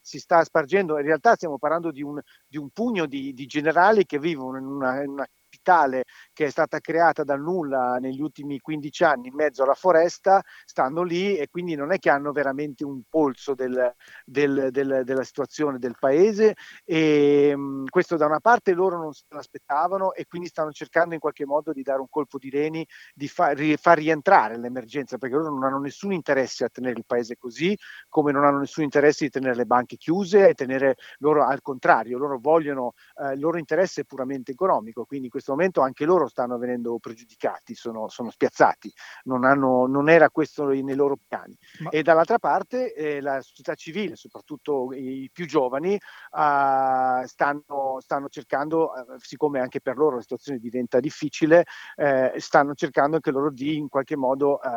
si 0.00 0.18
sta 0.20 0.44
spargendo. 0.44 0.98
In 0.98 1.04
realtà 1.04 1.34
stiamo 1.34 1.58
parlando 1.58 1.90
di 1.90 2.02
un, 2.02 2.20
di 2.46 2.56
un 2.56 2.70
pugno 2.70 3.06
di, 3.06 3.34
di, 3.34 3.46
generali 3.46 4.06
che 4.06 4.20
vivono 4.20 4.58
in 4.58 4.64
una, 4.64 5.02
in 5.02 5.08
una 5.08 5.28
capitale 5.60 6.04
che 6.32 6.46
è 6.46 6.50
stata 6.50 6.80
creata 6.80 7.22
dal 7.22 7.40
nulla 7.40 7.98
negli 8.00 8.20
ultimi 8.20 8.58
15 8.58 9.04
anni 9.04 9.28
in 9.28 9.34
mezzo 9.34 9.62
alla 9.62 9.74
foresta, 9.74 10.42
stanno 10.64 11.02
lì 11.02 11.36
e 11.36 11.48
quindi 11.48 11.74
non 11.74 11.92
è 11.92 11.98
che 11.98 12.10
hanno 12.10 12.32
veramente 12.32 12.84
un 12.84 13.02
polso 13.08 13.54
del, 13.54 13.94
del, 14.24 14.68
del, 14.70 15.02
della 15.04 15.22
situazione 15.22 15.78
del 15.78 15.96
paese. 15.98 16.54
E 16.84 17.54
mh, 17.54 17.84
questo 17.90 18.16
da 18.16 18.26
una 18.26 18.40
parte 18.40 18.72
loro 18.72 18.98
non 18.98 19.12
se 19.12 19.24
l'aspettavano 19.28 20.14
e 20.14 20.26
quindi 20.26 20.48
stanno 20.48 20.72
cercando 20.72 21.14
in 21.14 21.20
qualche 21.20 21.44
modo 21.44 21.72
di 21.72 21.82
dare 21.82 22.00
un 22.00 22.08
colpo 22.08 22.38
di 22.38 22.50
reni, 22.50 22.86
di 23.14 23.28
far, 23.28 23.56
far 23.76 23.98
rientrare 23.98 24.58
l'emergenza 24.58 25.18
perché 25.18 25.36
loro 25.36 25.50
non 25.50 25.64
hanno 25.64 25.78
nessun 25.78 26.12
interesse 26.12 26.64
a 26.64 26.68
tenere 26.68 26.98
il 26.98 27.04
paese 27.06 27.36
così 27.36 27.76
come 28.08 28.32
non 28.32 28.44
hanno 28.44 28.58
nessun 28.60 28.84
interesse 28.84 29.24
di 29.24 29.30
tenere 29.30 29.54
le 29.54 29.66
banche 29.66 29.96
chiuse 29.96 30.48
e 30.48 30.54
tenere 30.54 30.96
loro 31.18 31.44
al 31.44 31.60
contrario, 31.62 32.18
loro 32.18 32.38
vogliono, 32.40 32.94
eh, 33.22 33.34
il 33.34 33.40
loro 33.40 33.58
interesse 33.58 34.02
è 34.02 34.04
puramente 34.04 34.52
economico, 34.52 35.04
quindi 35.04 35.28
in 35.30 35.49
questo 35.50 35.54
momento 35.54 35.80
anche 35.80 36.04
loro 36.04 36.28
stanno 36.28 36.58
venendo 36.58 36.98
pregiudicati, 36.98 37.74
sono, 37.74 38.08
sono 38.08 38.30
spiazzati, 38.30 38.92
non, 39.24 39.44
hanno, 39.44 39.86
non, 39.86 40.08
era 40.08 40.30
questo 40.30 40.66
nei 40.66 40.94
loro 40.94 41.16
piani. 41.26 41.56
Ma... 41.80 41.90
E 41.90 42.02
dall'altra 42.02 42.38
parte 42.38 42.94
eh, 42.94 43.20
la 43.20 43.40
società 43.40 43.74
civile, 43.74 44.16
soprattutto 44.16 44.92
i 44.92 45.28
più 45.32 45.46
giovani, 45.46 45.94
eh, 45.94 47.22
stanno, 47.24 47.98
stanno, 48.00 48.28
cercando, 48.28 48.94
eh, 48.94 49.04
siccome 49.18 49.60
anche 49.60 49.80
per 49.80 49.96
loro 49.96 50.16
la 50.16 50.22
situazione 50.22 50.58
diventa 50.58 51.00
difficile, 51.00 51.64
eh, 51.96 52.34
stanno 52.36 52.74
cercando 52.74 53.16
anche 53.16 53.30
loro 53.30 53.50
di 53.50 53.76
in 53.76 53.88
qualche 53.88 54.16
modo 54.16 54.60
eh, 54.62 54.68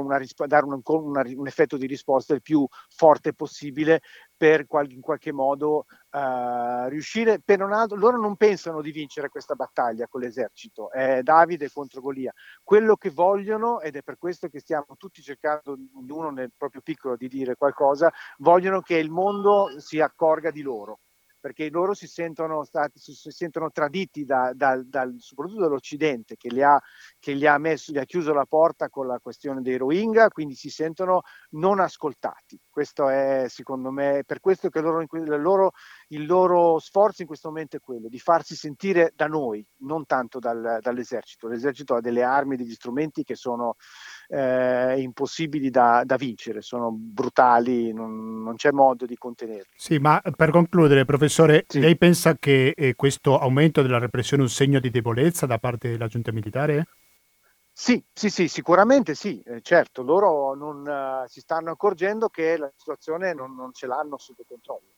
una, 0.00 0.20
dare 0.46 0.64
un, 0.64 0.80
una, 0.84 1.22
un, 1.36 1.46
effetto 1.46 1.76
di 1.76 1.86
risposta 1.86 2.34
il 2.34 2.42
più 2.42 2.66
forte 2.88 3.32
possibile 3.34 4.00
per 4.36 4.66
qual, 4.66 4.90
in 4.90 5.00
qualche 5.00 5.32
modo 5.32 5.86
uh, 6.10 6.88
riuscire. 6.88 7.40
Per 7.40 7.58
non 7.58 7.72
altro, 7.72 7.96
loro 7.96 8.18
non 8.20 8.36
pensano 8.36 8.80
di 8.80 8.92
vincere 8.92 9.28
questa 9.28 9.54
battaglia 9.54 10.06
con 10.08 10.20
l'esercito, 10.20 10.90
è 10.90 11.22
Davide 11.22 11.70
contro 11.70 12.00
Golia. 12.00 12.32
Quello 12.62 12.96
che 12.96 13.10
vogliono, 13.10 13.80
ed 13.80 13.96
è 13.96 14.02
per 14.02 14.18
questo 14.18 14.48
che 14.48 14.60
stiamo 14.60 14.96
tutti 14.96 15.22
cercando, 15.22 15.76
ognuno 15.94 16.30
nel 16.30 16.52
proprio 16.56 16.80
piccolo, 16.82 17.16
di 17.16 17.28
dire 17.28 17.56
qualcosa, 17.56 18.12
vogliono 18.38 18.80
che 18.80 18.96
il 18.96 19.10
mondo 19.10 19.78
si 19.78 20.00
accorga 20.00 20.50
di 20.50 20.62
loro 20.62 21.00
perché 21.48 21.70
loro 21.70 21.94
si 21.94 22.06
sentono, 22.06 22.62
stati, 22.62 22.98
si 22.98 23.30
sentono 23.30 23.70
traditi 23.70 24.26
da, 24.26 24.52
da, 24.54 24.82
da, 24.84 25.10
soprattutto 25.16 25.62
dall'Occidente 25.62 26.36
che, 26.36 26.50
li 26.50 26.62
ha, 26.62 26.78
che 27.18 27.34
gli, 27.34 27.46
ha 27.46 27.56
messo, 27.56 27.90
gli 27.90 27.96
ha 27.96 28.04
chiuso 28.04 28.34
la 28.34 28.44
porta 28.44 28.90
con 28.90 29.06
la 29.06 29.18
questione 29.18 29.62
dei 29.62 29.78
Rohingya, 29.78 30.28
quindi 30.28 30.54
si 30.54 30.68
sentono 30.68 31.22
non 31.52 31.80
ascoltati. 31.80 32.60
Questo 32.78 33.08
è 33.08 33.46
secondo 33.48 33.90
me, 33.90 34.22
per 34.24 34.38
questo 34.38 34.68
che 34.68 34.80
loro, 34.80 35.04
loro, 35.36 35.72
il 36.10 36.26
loro 36.26 36.78
sforzo 36.78 37.22
in 37.22 37.26
questo 37.26 37.48
momento 37.48 37.74
è 37.74 37.80
quello 37.80 38.06
di 38.06 38.20
farsi 38.20 38.54
sentire 38.54 39.12
da 39.16 39.26
noi, 39.26 39.66
non 39.78 40.06
tanto 40.06 40.38
dal, 40.38 40.78
dall'esercito. 40.80 41.48
L'esercito 41.48 41.96
ha 41.96 42.00
delle 42.00 42.22
armi, 42.22 42.54
degli 42.54 42.70
strumenti 42.70 43.24
che 43.24 43.34
sono 43.34 43.74
eh, 44.28 45.00
impossibili 45.00 45.70
da, 45.70 46.02
da, 46.04 46.14
vincere, 46.14 46.62
sono 46.62 46.92
brutali, 46.92 47.92
non, 47.92 48.44
non, 48.44 48.54
c'è 48.54 48.70
modo 48.70 49.06
di 49.06 49.16
contenerli. 49.16 49.72
Sì, 49.74 49.98
ma 49.98 50.22
per 50.36 50.50
concludere, 50.52 51.04
professore, 51.04 51.64
sì. 51.66 51.80
lei 51.80 51.96
pensa 51.96 52.36
che 52.36 52.74
eh, 52.76 52.94
questo 52.94 53.40
aumento 53.40 53.82
della 53.82 53.98
repressione 53.98 54.44
è 54.44 54.46
un 54.46 54.52
segno 54.52 54.78
di 54.78 54.90
debolezza 54.90 55.46
da 55.46 55.58
parte 55.58 55.90
della 55.90 56.06
giunta 56.06 56.30
militare? 56.30 56.86
Sì, 57.80 58.04
sì, 58.12 58.28
sì, 58.28 58.48
sicuramente 58.48 59.14
sì, 59.14 59.40
eh, 59.42 59.60
certo, 59.62 60.02
loro 60.02 60.52
non, 60.56 60.80
uh, 60.84 61.28
si 61.28 61.38
stanno 61.38 61.70
accorgendo 61.70 62.28
che 62.28 62.56
la 62.56 62.68
situazione 62.76 63.32
non, 63.34 63.54
non 63.54 63.72
ce 63.72 63.86
l'hanno 63.86 64.18
sotto 64.18 64.42
controllo, 64.48 64.94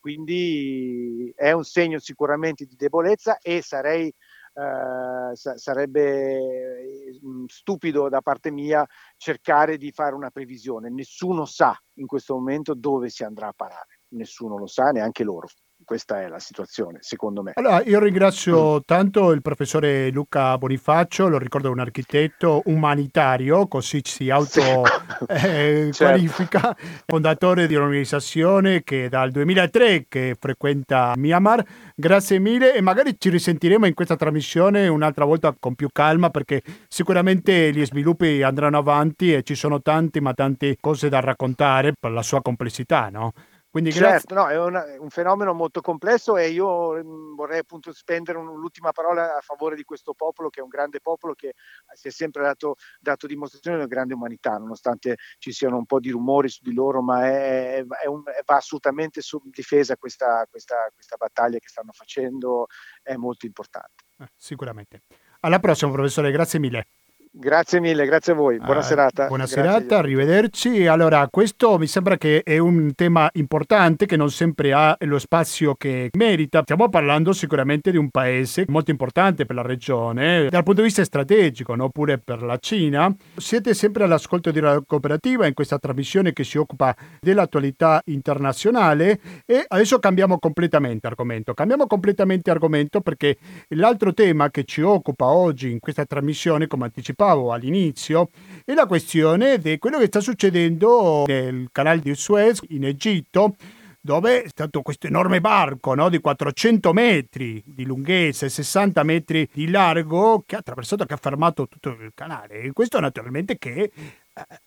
quindi 0.00 1.30
è 1.36 1.52
un 1.52 1.62
segno 1.64 1.98
sicuramente 1.98 2.64
di 2.64 2.74
debolezza 2.74 3.36
e 3.36 3.60
sarei 3.60 4.08
eh, 4.54 5.34
sarebbe 5.56 7.18
mm, 7.22 7.44
stupido 7.48 8.08
da 8.08 8.22
parte 8.22 8.50
mia 8.50 8.86
cercare 9.18 9.76
di 9.76 9.92
fare 9.92 10.14
una 10.14 10.30
previsione. 10.30 10.88
Nessuno 10.88 11.44
sa 11.44 11.78
in 11.96 12.06
questo 12.06 12.32
momento 12.34 12.72
dove 12.74 13.10
si 13.10 13.24
andrà 13.24 13.48
a 13.48 13.52
parare, 13.54 14.00
nessuno 14.14 14.56
lo 14.56 14.66
sa, 14.66 14.90
neanche 14.90 15.22
loro 15.22 15.48
questa 15.92 16.22
è 16.22 16.28
la 16.28 16.38
situazione, 16.38 17.00
secondo 17.02 17.42
me. 17.42 17.52
Allora, 17.54 17.82
io 17.82 17.98
ringrazio 17.98 18.76
mm. 18.76 18.78
tanto 18.86 19.30
il 19.32 19.42
professore 19.42 20.08
Luca 20.08 20.56
Bonifacio, 20.56 21.28
lo 21.28 21.36
ricordo 21.36 21.70
un 21.70 21.80
architetto 21.80 22.62
umanitario, 22.64 23.66
così 23.66 24.00
si 24.02 24.30
autoqualifica, 24.30 25.26
eh, 25.28 25.92
certo. 25.92 26.76
fondatore 27.04 27.66
di 27.66 27.74
un'organizzazione 27.74 28.82
che 28.84 29.10
dal 29.10 29.30
2003 29.32 30.06
che 30.08 30.34
frequenta 30.40 31.12
Myanmar. 31.14 31.62
Grazie 31.94 32.38
mille 32.38 32.74
e 32.74 32.80
magari 32.80 33.16
ci 33.18 33.28
risentiremo 33.28 33.84
in 33.84 33.92
questa 33.92 34.16
trasmissione 34.16 34.88
un'altra 34.88 35.26
volta 35.26 35.54
con 35.60 35.74
più 35.74 35.90
calma 35.92 36.30
perché 36.30 36.62
sicuramente 36.88 37.70
gli 37.70 37.84
sviluppi 37.84 38.42
andranno 38.42 38.78
avanti 38.78 39.34
e 39.34 39.42
ci 39.42 39.54
sono 39.54 39.82
tante 39.82 40.22
ma 40.22 40.32
tante 40.32 40.78
cose 40.80 41.10
da 41.10 41.20
raccontare 41.20 41.92
per 42.00 42.12
la 42.12 42.22
sua 42.22 42.40
complessità, 42.40 43.10
no? 43.10 43.34
Quindi 43.72 43.90
certo, 43.90 44.34
no, 44.34 44.48
è 44.48 44.58
una, 44.58 44.84
un 44.98 45.08
fenomeno 45.08 45.54
molto 45.54 45.80
complesso 45.80 46.36
e 46.36 46.50
io 46.50 46.92
mh, 46.92 47.34
vorrei 47.34 47.60
appunto 47.60 47.90
spendere 47.94 48.36
un, 48.36 48.44
l'ultima 48.58 48.92
parola 48.92 49.38
a 49.38 49.40
favore 49.40 49.76
di 49.76 49.82
questo 49.82 50.12
popolo 50.12 50.50
che 50.50 50.60
è 50.60 50.62
un 50.62 50.68
grande 50.68 51.00
popolo 51.00 51.32
che 51.32 51.54
si 51.94 52.08
è 52.08 52.10
sempre 52.10 52.42
dato, 52.42 52.76
dato 53.00 53.26
dimostrazione 53.26 53.78
di 53.78 53.84
una 53.84 53.90
grande 53.90 54.12
umanità, 54.12 54.58
nonostante 54.58 55.16
ci 55.38 55.52
siano 55.52 55.78
un 55.78 55.86
po' 55.86 56.00
di 56.00 56.10
rumori 56.10 56.50
su 56.50 56.60
di 56.62 56.74
loro, 56.74 57.00
ma 57.00 57.26
è, 57.26 57.82
è 57.82 58.06
un, 58.06 58.22
va 58.22 58.56
assolutamente 58.56 59.22
su 59.22 59.40
difesa 59.44 59.96
questa, 59.96 60.46
questa, 60.50 60.90
questa 60.92 61.16
battaglia 61.16 61.58
che 61.58 61.68
stanno 61.68 61.92
facendo, 61.92 62.66
è 63.02 63.14
molto 63.14 63.46
importante. 63.46 64.04
Eh, 64.18 64.28
sicuramente. 64.36 65.04
Alla 65.40 65.60
prossima 65.60 65.90
professore, 65.92 66.30
grazie 66.30 66.58
mille. 66.58 66.88
Grazie 67.34 67.80
mille, 67.80 68.04
grazie 68.04 68.34
a 68.34 68.36
voi. 68.36 68.58
Buona 68.58 68.80
uh, 68.80 68.82
serata. 68.82 69.26
Buona 69.26 69.44
grazie 69.44 69.62
serata, 69.62 69.96
arrivederci. 69.96 70.86
Allora, 70.86 71.26
questo 71.30 71.78
mi 71.78 71.86
sembra 71.86 72.18
che 72.18 72.42
è 72.42 72.58
un 72.58 72.94
tema 72.94 73.26
importante 73.32 74.04
che 74.04 74.18
non 74.18 74.30
sempre 74.30 74.74
ha 74.74 74.94
lo 75.00 75.18
spazio 75.18 75.74
che 75.74 76.10
merita. 76.12 76.60
Stiamo 76.60 76.90
parlando 76.90 77.32
sicuramente 77.32 77.90
di 77.90 77.96
un 77.96 78.10
paese 78.10 78.66
molto 78.68 78.90
importante 78.90 79.46
per 79.46 79.56
la 79.56 79.62
regione, 79.62 80.50
dal 80.50 80.62
punto 80.62 80.82
di 80.82 80.88
vista 80.88 81.02
strategico, 81.04 81.74
no? 81.74 81.88
pure 81.88 82.18
per 82.18 82.42
la 82.42 82.58
Cina. 82.58 83.10
Siete 83.34 83.72
sempre 83.72 84.04
all'ascolto 84.04 84.50
di 84.50 84.60
Radio 84.60 84.84
Cooperativa 84.86 85.46
in 85.46 85.54
questa 85.54 85.78
trasmissione 85.78 86.34
che 86.34 86.44
si 86.44 86.58
occupa 86.58 86.94
dell'attualità 87.18 88.02
internazionale 88.06 89.18
e 89.46 89.64
adesso 89.68 89.98
cambiamo 90.00 90.38
completamente 90.38 91.06
argomento. 91.06 91.54
Cambiamo 91.54 91.86
completamente 91.86 92.50
argomento 92.50 93.00
perché 93.00 93.38
l'altro 93.68 94.12
tema 94.12 94.50
che 94.50 94.64
ci 94.64 94.82
occupa 94.82 95.28
oggi 95.28 95.70
in 95.70 95.78
questa 95.78 96.04
trasmissione, 96.04 96.66
come 96.66 96.84
anticipato, 96.84 97.20
anticipavo 97.22 97.52
all'inizio, 97.52 98.30
è 98.64 98.74
la 98.74 98.86
questione 98.86 99.58
di 99.58 99.78
quello 99.78 99.98
che 99.98 100.06
sta 100.06 100.20
succedendo 100.20 101.24
nel 101.26 101.68
canale 101.70 102.00
di 102.00 102.14
Suez 102.14 102.60
in 102.68 102.84
Egitto, 102.84 103.54
dove 104.00 104.42
è 104.42 104.48
stato 104.48 104.82
questo 104.82 105.06
enorme 105.06 105.40
barco 105.40 105.94
no, 105.94 106.08
di 106.08 106.18
400 106.18 106.92
metri 106.92 107.62
di 107.64 107.84
lunghezza 107.84 108.46
e 108.46 108.48
60 108.48 109.02
metri 109.04 109.48
di 109.52 109.70
largo 109.70 110.42
che 110.44 110.56
ha 110.56 110.58
attraversato, 110.58 111.04
che 111.04 111.14
ha 111.14 111.18
fermato 111.18 111.68
tutto 111.68 111.90
il 111.90 112.10
canale. 112.12 112.62
E 112.62 112.72
questo 112.72 112.98
naturalmente 112.98 113.58
che 113.58 113.70
eh, 113.72 113.92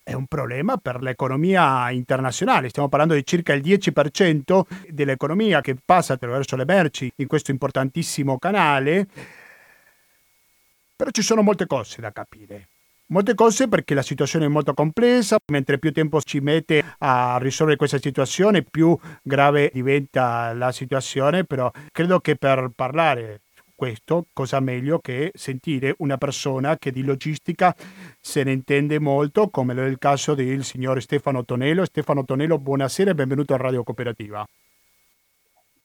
è 0.02 0.14
un 0.14 0.26
problema 0.26 0.78
per 0.78 1.02
l'economia 1.02 1.90
internazionale. 1.90 2.70
Stiamo 2.70 2.88
parlando 2.88 3.12
di 3.12 3.26
circa 3.26 3.52
il 3.52 3.60
10% 3.60 4.62
dell'economia 4.88 5.60
che 5.60 5.76
passa 5.84 6.14
attraverso 6.14 6.56
le 6.56 6.64
merci 6.64 7.12
in 7.16 7.26
questo 7.26 7.50
importantissimo 7.50 8.38
canale. 8.38 9.06
Però 10.96 11.10
ci 11.10 11.20
sono 11.20 11.42
molte 11.42 11.66
cose 11.66 12.00
da 12.00 12.10
capire. 12.10 12.68
Molte 13.08 13.34
cose 13.34 13.68
perché 13.68 13.94
la 13.94 14.02
situazione 14.02 14.46
è 14.46 14.48
molto 14.48 14.72
complessa, 14.72 15.36
mentre 15.52 15.78
più 15.78 15.92
tempo 15.92 16.20
ci 16.22 16.40
mette 16.40 16.82
a 16.98 17.38
risolvere 17.38 17.76
questa 17.76 18.00
situazione, 18.00 18.62
più 18.62 18.98
grave 19.22 19.70
diventa 19.72 20.52
la 20.54 20.72
situazione, 20.72 21.44
però 21.44 21.70
credo 21.92 22.18
che 22.20 22.36
per 22.36 22.70
parlare 22.74 23.42
questo, 23.76 24.26
cosa 24.32 24.58
meglio 24.58 24.98
che 24.98 25.30
sentire 25.34 25.94
una 25.98 26.16
persona 26.16 26.78
che 26.78 26.90
di 26.90 27.04
logistica 27.04 27.76
se 28.18 28.42
ne 28.42 28.52
intende 28.52 28.98
molto, 28.98 29.50
come 29.50 29.74
è 29.74 29.86
il 29.86 29.98
caso 29.98 30.34
del 30.34 30.64
signor 30.64 31.00
Stefano 31.02 31.44
Tonello. 31.44 31.84
Stefano 31.84 32.24
Tonello, 32.24 32.58
buonasera 32.58 33.10
e 33.10 33.14
benvenuto 33.14 33.52
a 33.52 33.58
Radio 33.58 33.84
Cooperativa. 33.84 34.44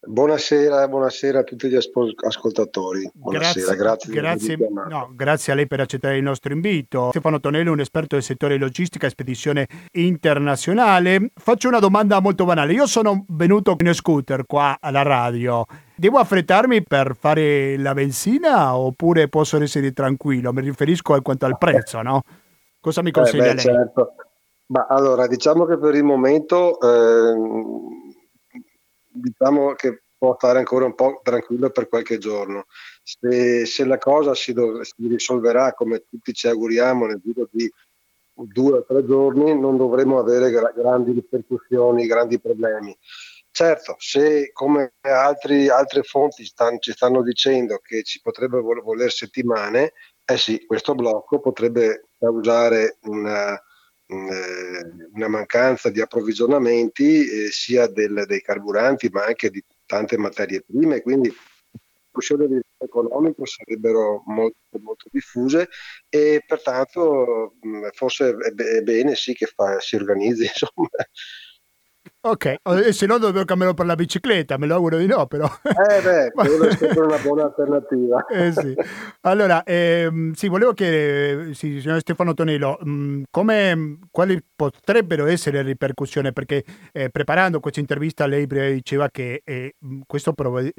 Buonasera, 0.03 0.87
buonasera, 0.87 1.39
a 1.39 1.43
tutti 1.43 1.69
gli 1.69 1.75
ascoltatori. 1.75 3.07
Buonasera, 3.13 3.75
grazie, 3.75 4.11
grazie, 4.11 4.55
grazie, 4.55 4.89
no, 4.89 5.11
grazie, 5.13 5.53
a 5.53 5.55
lei 5.55 5.67
per 5.67 5.79
accettare 5.79 6.17
il 6.17 6.23
nostro 6.23 6.53
invito. 6.53 7.09
Stefano 7.11 7.39
Tonello 7.39 7.71
un 7.71 7.81
esperto 7.81 8.15
del 8.15 8.23
settore 8.23 8.57
logistica 8.57 9.05
e 9.05 9.11
spedizione 9.11 9.67
internazionale. 9.91 11.29
Faccio 11.35 11.67
una 11.67 11.77
domanda 11.77 12.19
molto 12.19 12.45
banale. 12.45 12.73
Io 12.73 12.87
sono 12.87 13.25
venuto 13.27 13.75
in 13.77 13.93
scooter 13.93 14.47
qua 14.47 14.77
alla 14.81 15.03
radio. 15.03 15.65
Devo 15.95 16.17
affrettarmi 16.17 16.81
per 16.81 17.15
fare 17.15 17.77
la 17.77 17.93
benzina 17.93 18.75
oppure 18.75 19.27
posso 19.27 19.61
essere 19.61 19.93
tranquillo? 19.93 20.51
Mi 20.51 20.61
riferisco 20.61 21.13
a 21.13 21.21
quanto 21.21 21.45
al 21.45 21.59
prezzo, 21.59 22.01
no? 22.01 22.23
Cosa 22.79 23.03
mi 23.03 23.11
consiglia 23.11 23.51
eh 23.51 23.53
beh, 23.53 23.63
lei? 23.63 23.75
Certo. 23.75 24.15
Ma 24.67 24.87
allora, 24.89 25.27
diciamo 25.27 25.65
che 25.65 25.77
per 25.77 25.93
il 25.93 26.03
momento... 26.03 26.79
Eh 26.81 27.99
diciamo 29.11 29.73
che 29.73 30.03
può 30.17 30.35
stare 30.35 30.59
ancora 30.59 30.85
un 30.85 30.93
po' 30.93 31.19
tranquillo 31.23 31.71
per 31.71 31.87
qualche 31.87 32.17
giorno. 32.19 32.65
Se, 33.03 33.65
se 33.65 33.85
la 33.85 33.97
cosa 33.97 34.35
si, 34.35 34.53
dov- 34.53 34.81
si, 34.81 34.93
risolverà 35.07 35.73
come 35.73 36.03
tutti 36.07 36.33
ci 36.33 36.47
auguriamo 36.47 37.07
nel 37.07 37.19
giro 37.23 37.47
di 37.51 37.71
due 38.33 38.77
o 38.77 38.85
tre 38.85 39.05
giorni, 39.05 39.59
non 39.59 39.77
dovremo 39.77 40.19
avere 40.19 40.51
gra- 40.51 40.71
grandi 40.75 41.13
ripercussioni, 41.13 42.05
grandi 42.05 42.39
problemi. 42.39 42.95
Certo, 43.49 43.95
se 43.97 44.51
come 44.53 44.93
altri, 45.01 45.67
altre 45.67 46.03
fonti 46.03 46.45
stan, 46.45 46.79
ci 46.79 46.91
stanno 46.91 47.21
dicendo 47.21 47.79
che 47.79 48.03
ci 48.03 48.21
potrebbe 48.21 48.59
voler 48.59 49.11
settimane, 49.11 49.93
eh 50.23 50.37
sì, 50.37 50.65
questo 50.65 50.95
blocco 50.95 51.39
potrebbe 51.39 52.09
causare 52.17 52.99
una, 53.01 53.59
una 54.13 55.27
mancanza 55.27 55.89
di 55.89 56.01
approvvigionamenti 56.01 57.27
eh, 57.27 57.51
sia 57.51 57.87
del, 57.87 58.25
dei 58.27 58.41
carburanti 58.41 59.09
ma 59.09 59.25
anche 59.25 59.49
di 59.49 59.63
tante 59.85 60.17
materie 60.17 60.63
prime, 60.63 61.01
quindi 61.01 61.33
ripercussioni 62.11 62.47
di 62.47 62.59
economico 62.77 63.45
sarebbero 63.45 64.23
molto, 64.25 64.57
molto 64.81 65.07
diffuse 65.11 65.69
e 66.09 66.43
pertanto 66.45 67.55
mh, 67.61 67.89
forse 67.93 68.35
è, 68.35 68.53
è, 68.53 68.81
bene 68.81 69.15
sì 69.15 69.33
che 69.33 69.45
fa, 69.47 69.79
si 69.79 69.95
organizzi 69.95 70.43
insomma 70.51 70.89
Ok, 72.23 72.57
e 72.85 72.93
se 72.93 73.07
no 73.07 73.17
dovevo 73.17 73.45
cambiarlo 73.45 73.73
per 73.73 73.87
la 73.87 73.95
bicicletta, 73.95 74.57
me 74.59 74.67
lo 74.67 74.75
auguro 74.75 74.97
di 74.97 75.07
no, 75.07 75.25
però. 75.25 75.49
Eh 75.63 76.01
beh, 76.03 76.31
quello 76.35 76.65
è 76.65 76.75
sempre 76.75 76.99
una 77.01 77.17
buona 77.17 77.45
alternativa. 77.45 78.23
eh 78.29 78.51
sì. 78.51 78.75
Allora, 79.21 79.63
ehm, 79.63 80.33
sì, 80.33 80.47
volevo 80.47 80.73
chiedere, 80.73 81.55
sì, 81.55 81.81
signor 81.81 81.99
Stefano 81.99 82.35
Tonello, 82.35 82.77
mh, 82.79 82.91
mm, 82.91 83.21
come, 83.31 83.97
quali 84.11 84.39
potrebbero 84.55 85.25
essere 85.25 85.63
le 85.63 85.69
ripercussioni? 85.69 86.31
Perché 86.31 86.63
eh, 86.91 87.09
preparando 87.09 87.59
questa 87.59 87.79
intervista 87.79 88.27
lei 88.27 88.45
diceva 88.45 89.09
che 89.09 89.41
eh, 89.43 89.73
questo, 90.05 90.35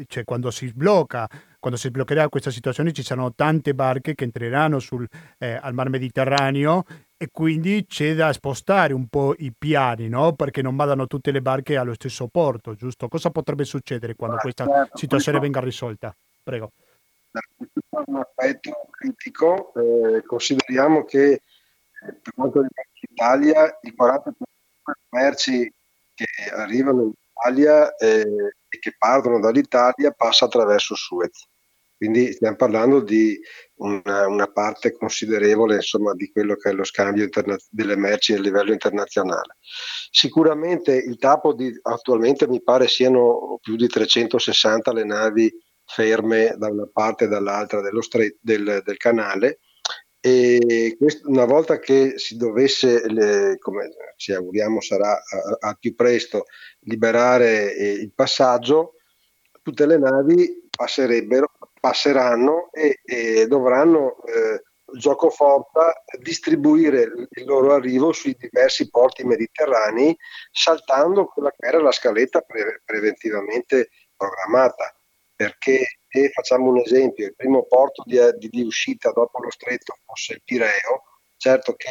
cioè, 0.07 0.23
quando 0.23 0.49
si 0.53 0.69
sblocca 0.69 1.29
quando 1.63 1.79
si 1.79 1.87
sbloccherà 1.87 2.29
questa 2.29 2.51
situazione 2.51 2.91
ci 2.91 3.05
saranno 3.05 3.35
tante 3.37 3.73
barche 3.73 4.17
che 4.17 4.25
entreranno 4.25 4.81
sul, 4.81 5.07
eh, 5.39 5.57
al 5.63 5.75
Mar 5.75 5.91
Mediterraneo 5.91 6.83
e 7.23 7.29
quindi 7.31 7.87
c'è 7.87 8.17
da 8.17 8.33
spostare 8.33 8.93
un 8.93 9.07
po' 9.07 9.37
i 9.38 9.52
piani, 9.57 10.09
no? 10.09 10.33
Perché 10.33 10.61
non 10.61 10.75
vadano 10.75 11.07
tutte 11.07 11.31
le 11.31 11.41
barche 11.41 11.76
allo 11.76 11.95
stesso 11.95 12.26
porto, 12.26 12.75
giusto? 12.75 13.07
Cosa 13.07 13.31
potrebbe 13.31 13.62
succedere 13.62 14.17
quando 14.17 14.38
questa 14.38 14.67
certo, 14.67 14.99
situazione 14.99 15.38
venga 15.38 15.61
risolta? 15.61 16.12
Prego. 16.43 16.73
Un 17.91 18.17
aspetto 18.17 18.88
critico, 18.91 19.73
eh, 19.75 20.25
consideriamo 20.25 21.05
che 21.05 21.31
eh, 21.35 21.41
per 22.00 22.35
quanto 22.35 22.61
riguarda 22.61 22.91
l'Italia, 22.99 23.79
il 23.83 23.95
40% 23.97 24.23
delle 24.25 24.97
merci 25.11 25.73
che 26.14 26.26
arrivano 26.52 27.02
in 27.02 27.12
Italia 27.37 27.95
eh, 27.95 28.55
e 28.69 28.79
che 28.81 28.97
partono 28.99 29.38
dall'Italia 29.38 30.11
passa 30.11 30.47
attraverso 30.47 30.97
Suez. 30.97 31.47
Quindi 32.02 32.32
stiamo 32.32 32.56
parlando 32.56 32.99
di 32.99 33.40
una, 33.76 34.26
una 34.26 34.49
parte 34.49 34.90
considerevole 34.90 35.76
insomma, 35.76 36.14
di 36.14 36.32
quello 36.32 36.56
che 36.56 36.71
è 36.71 36.73
lo 36.73 36.82
scambio 36.82 37.23
interna- 37.23 37.56
delle 37.71 37.94
merci 37.94 38.32
a 38.32 38.40
livello 38.40 38.73
internazionale. 38.73 39.59
Sicuramente 40.11 40.97
il 40.97 41.16
capo 41.16 41.52
di, 41.52 41.73
attualmente 41.82 42.49
mi 42.49 42.61
pare 42.61 42.88
siano 42.88 43.61
più 43.62 43.76
di 43.76 43.87
360 43.87 44.92
le 44.92 45.04
navi 45.04 45.54
ferme 45.85 46.56
da 46.59 46.71
una 46.71 46.88
parte 46.92 47.26
e 47.26 47.28
dall'altra 47.28 47.80
stret- 48.00 48.38
del, 48.40 48.82
del, 48.85 48.97
canale 48.97 49.61
e 50.18 50.97
questo, 50.99 51.28
una 51.28 51.44
volta 51.44 51.78
che 51.78 52.14
si 52.16 52.37
dovesse, 52.37 53.09
le, 53.12 53.59
come 53.61 53.90
ci 54.16 54.32
auguriamo 54.32 54.80
sarà 54.80 55.23
al 55.61 55.78
più 55.78 55.94
presto, 55.94 56.47
liberare 56.80 57.76
eh, 57.76 57.92
il 57.92 58.12
passaggio, 58.12 58.94
tutte 59.62 59.87
le 59.87 59.99
navi 59.99 60.68
passerebbero 60.68 61.49
passeranno 61.83 62.71
e, 62.71 63.01
e 63.05 63.49
dovranno 63.49 64.23
eh, 64.23 64.62
gioco 64.97 65.31
forza 65.31 65.93
distribuire 66.21 67.03
il 67.29 67.45
loro 67.45 67.75
arrivo 67.75 68.12
sui 68.12 68.37
diversi 68.39 68.89
porti 68.89 69.25
mediterranei 69.25 70.17
saltando 70.53 71.27
quella 71.27 71.51
che 71.51 71.67
era 71.67 71.81
la 71.83 71.91
scaletta 71.91 72.43
pre- 72.43 72.83
preventivamente 72.85 73.91
programmata. 74.17 74.95
Perché 75.35 75.99
se 76.09 76.31
facciamo 76.31 76.71
un 76.71 76.79
esempio 76.79 77.27
il 77.27 77.35
primo 77.35 77.65
porto 77.65 78.05
di, 78.07 78.17
di, 78.39 78.49
di, 78.49 78.62
uscita 78.62 79.11
dopo 79.11 79.43
lo 79.43 79.51
stretto 79.51 79.97
fosse 80.05 80.35
il 80.35 80.43
Pireo 80.45 81.03
certo 81.37 81.75
che 81.75 81.91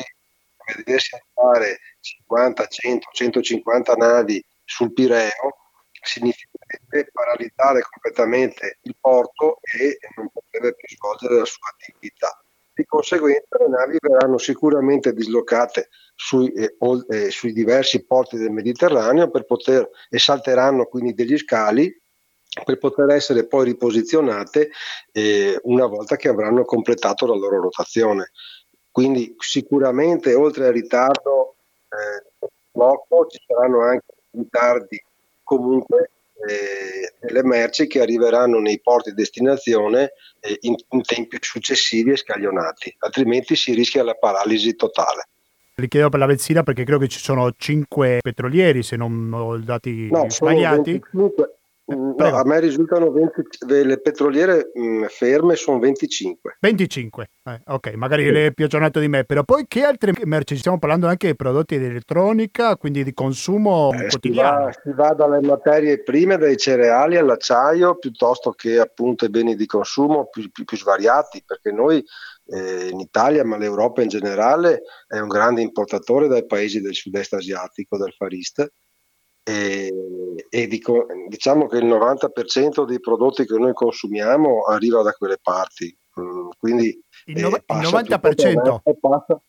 vedersi 0.77 1.17
arrivare 1.36 1.79
50, 2.00 2.65
100, 2.65 3.10
150 3.12 3.93
navi 3.95 4.41
sul 4.63 4.93
Pireo 4.93 5.60
significherebbe 6.01 7.10
paralizzare 7.12 7.81
completamente 7.81 8.79
il 8.84 8.96
porto 9.00 9.60
e 9.62 9.98
non 10.15 10.29
potrebbe 10.29 10.75
più 10.75 10.96
svolgere 10.96 11.38
la 11.39 11.46
sua 11.46 11.70
attività. 11.72 12.44
Di 12.74 12.85
conseguenza 12.85 13.57
le 13.59 13.68
navi 13.68 13.98
verranno 14.00 14.37
sicuramente 14.37 15.14
dislocate 15.14 15.90
sui, 16.16 16.51
eh, 16.53 16.75
eh, 17.09 17.29
sui 17.29 17.53
diversi 17.53 18.05
porti 18.05 18.37
del 18.37 18.51
Mediterraneo 18.51 19.29
poter, 19.29 19.90
e 20.09 20.18
salteranno 20.18 20.85
quindi 20.85 21.14
degli 21.14 21.37
scali 21.37 21.96
per 22.66 22.77
poter 22.77 23.09
essere 23.11 23.46
poi 23.46 23.66
riposizionate 23.66 24.72
eh, 25.11 25.59
una 25.64 25.85
volta 25.85 26.16
che 26.16 26.27
avranno 26.27 26.66
completato 26.66 27.25
la 27.25 27.35
loro 27.35 27.61
rotazione. 27.61 28.31
Quindi 28.90 29.35
sicuramente 29.37 30.33
oltre 30.33 30.68
al 30.68 30.74
ritardo 30.74 31.55
eh, 31.87 32.50
blocco 32.72 33.27
ci 33.27 33.42
saranno 33.46 33.83
anche 33.83 34.05
ritardi 34.31 35.01
comunque 35.51 36.11
eh, 36.48 37.31
le 37.33 37.44
merci 37.44 37.85
che 37.87 38.00
arriveranno 38.00 38.59
nei 38.59 38.79
porti 38.79 39.09
di 39.09 39.18
destinazione 39.18 40.14
eh, 40.40 40.57
in, 40.61 40.75
in, 40.92 41.01
tempi 41.01 41.37
successivi 41.42 42.11
e 42.11 42.16
scaglionati, 42.16 42.96
altrimenti 43.00 43.55
si 43.57 43.74
rischia 43.74 44.03
la 44.03 44.14
paralisi 44.14 44.75
totale. 44.75 45.27
Li 45.75 45.87
chiedo 45.87 46.09
per 46.09 46.20
la 46.20 46.25
benzina 46.25 46.64
perché 46.64 46.83
credo 46.83 47.00
che 47.00 47.09
ci 47.09 47.20
sono 47.20 47.51
5 47.55 48.20
petrolieri, 48.22 48.81
se 48.81 48.96
non 48.96 49.31
ho 49.33 49.57
dati 49.57 50.09
no, 50.09 50.29
sbagliati. 50.29 50.92
25, 50.92 51.55
No, 51.95 52.37
a 52.37 52.43
me 52.45 52.59
risultano 52.59 53.11
20, 53.11 53.83
le 53.83 53.99
petroliere 53.99 54.71
mh, 54.73 55.05
ferme 55.07 55.55
sono 55.55 55.79
25. 55.79 56.57
25, 56.59 57.29
eh, 57.43 57.61
ok, 57.65 57.93
magari 57.93 58.23
sì. 58.25 58.29
è 58.29 58.53
più 58.53 58.65
aggiornato 58.65 58.99
di 58.99 59.07
me, 59.07 59.23
però 59.25 59.43
poi 59.43 59.65
che 59.67 59.83
altre 59.83 60.13
merci? 60.25 60.57
Stiamo 60.57 60.79
parlando 60.79 61.07
anche 61.07 61.27
di 61.27 61.35
prodotti 61.35 61.77
di 61.77 61.85
elettronica, 61.85 62.75
quindi 62.77 63.03
di 63.03 63.13
consumo 63.13 63.91
eh, 63.93 64.07
quotidiano. 64.07 64.71
Si 64.71 64.79
va, 64.83 64.91
si 64.91 64.91
va, 64.95 65.13
dalle 65.13 65.41
materie 65.41 66.03
prime, 66.03 66.37
dai 66.37 66.57
cereali 66.57 67.17
all'acciaio, 67.17 67.97
piuttosto 67.97 68.51
che 68.51 68.79
appunto 68.79 69.25
i 69.25 69.29
beni 69.29 69.55
di 69.55 69.65
consumo 69.65 70.27
più, 70.29 70.49
più, 70.51 70.65
più 70.65 70.77
svariati, 70.77 71.43
perché 71.45 71.71
noi 71.71 72.03
eh, 72.45 72.89
in 72.89 72.99
Italia, 72.99 73.43
ma 73.43 73.57
l'Europa 73.57 74.01
in 74.01 74.09
generale, 74.09 74.83
è 75.07 75.19
un 75.19 75.27
grande 75.27 75.61
importatore 75.61 76.27
dai 76.27 76.45
paesi 76.45 76.81
del 76.81 76.93
sud-est 76.93 77.33
asiatico, 77.33 77.97
del 77.97 78.13
Far 78.13 78.33
East 78.33 78.71
e, 79.43 79.93
e 80.49 80.67
dico, 80.67 81.05
diciamo 81.27 81.67
che 81.67 81.77
il 81.77 81.85
90% 81.85 82.85
dei 82.85 82.99
prodotti 82.99 83.45
che 83.45 83.57
noi 83.57 83.73
consumiamo 83.73 84.63
arriva 84.63 85.01
da 85.01 85.11
quelle 85.13 85.39
parti. 85.41 85.95
Mm, 86.19 86.49
quindi 86.57 86.99
il, 87.25 87.41
no, 87.41 87.55
eh, 87.55 87.63
il 87.67 87.87
90%? 87.87 88.79
Passa, 88.99 89.41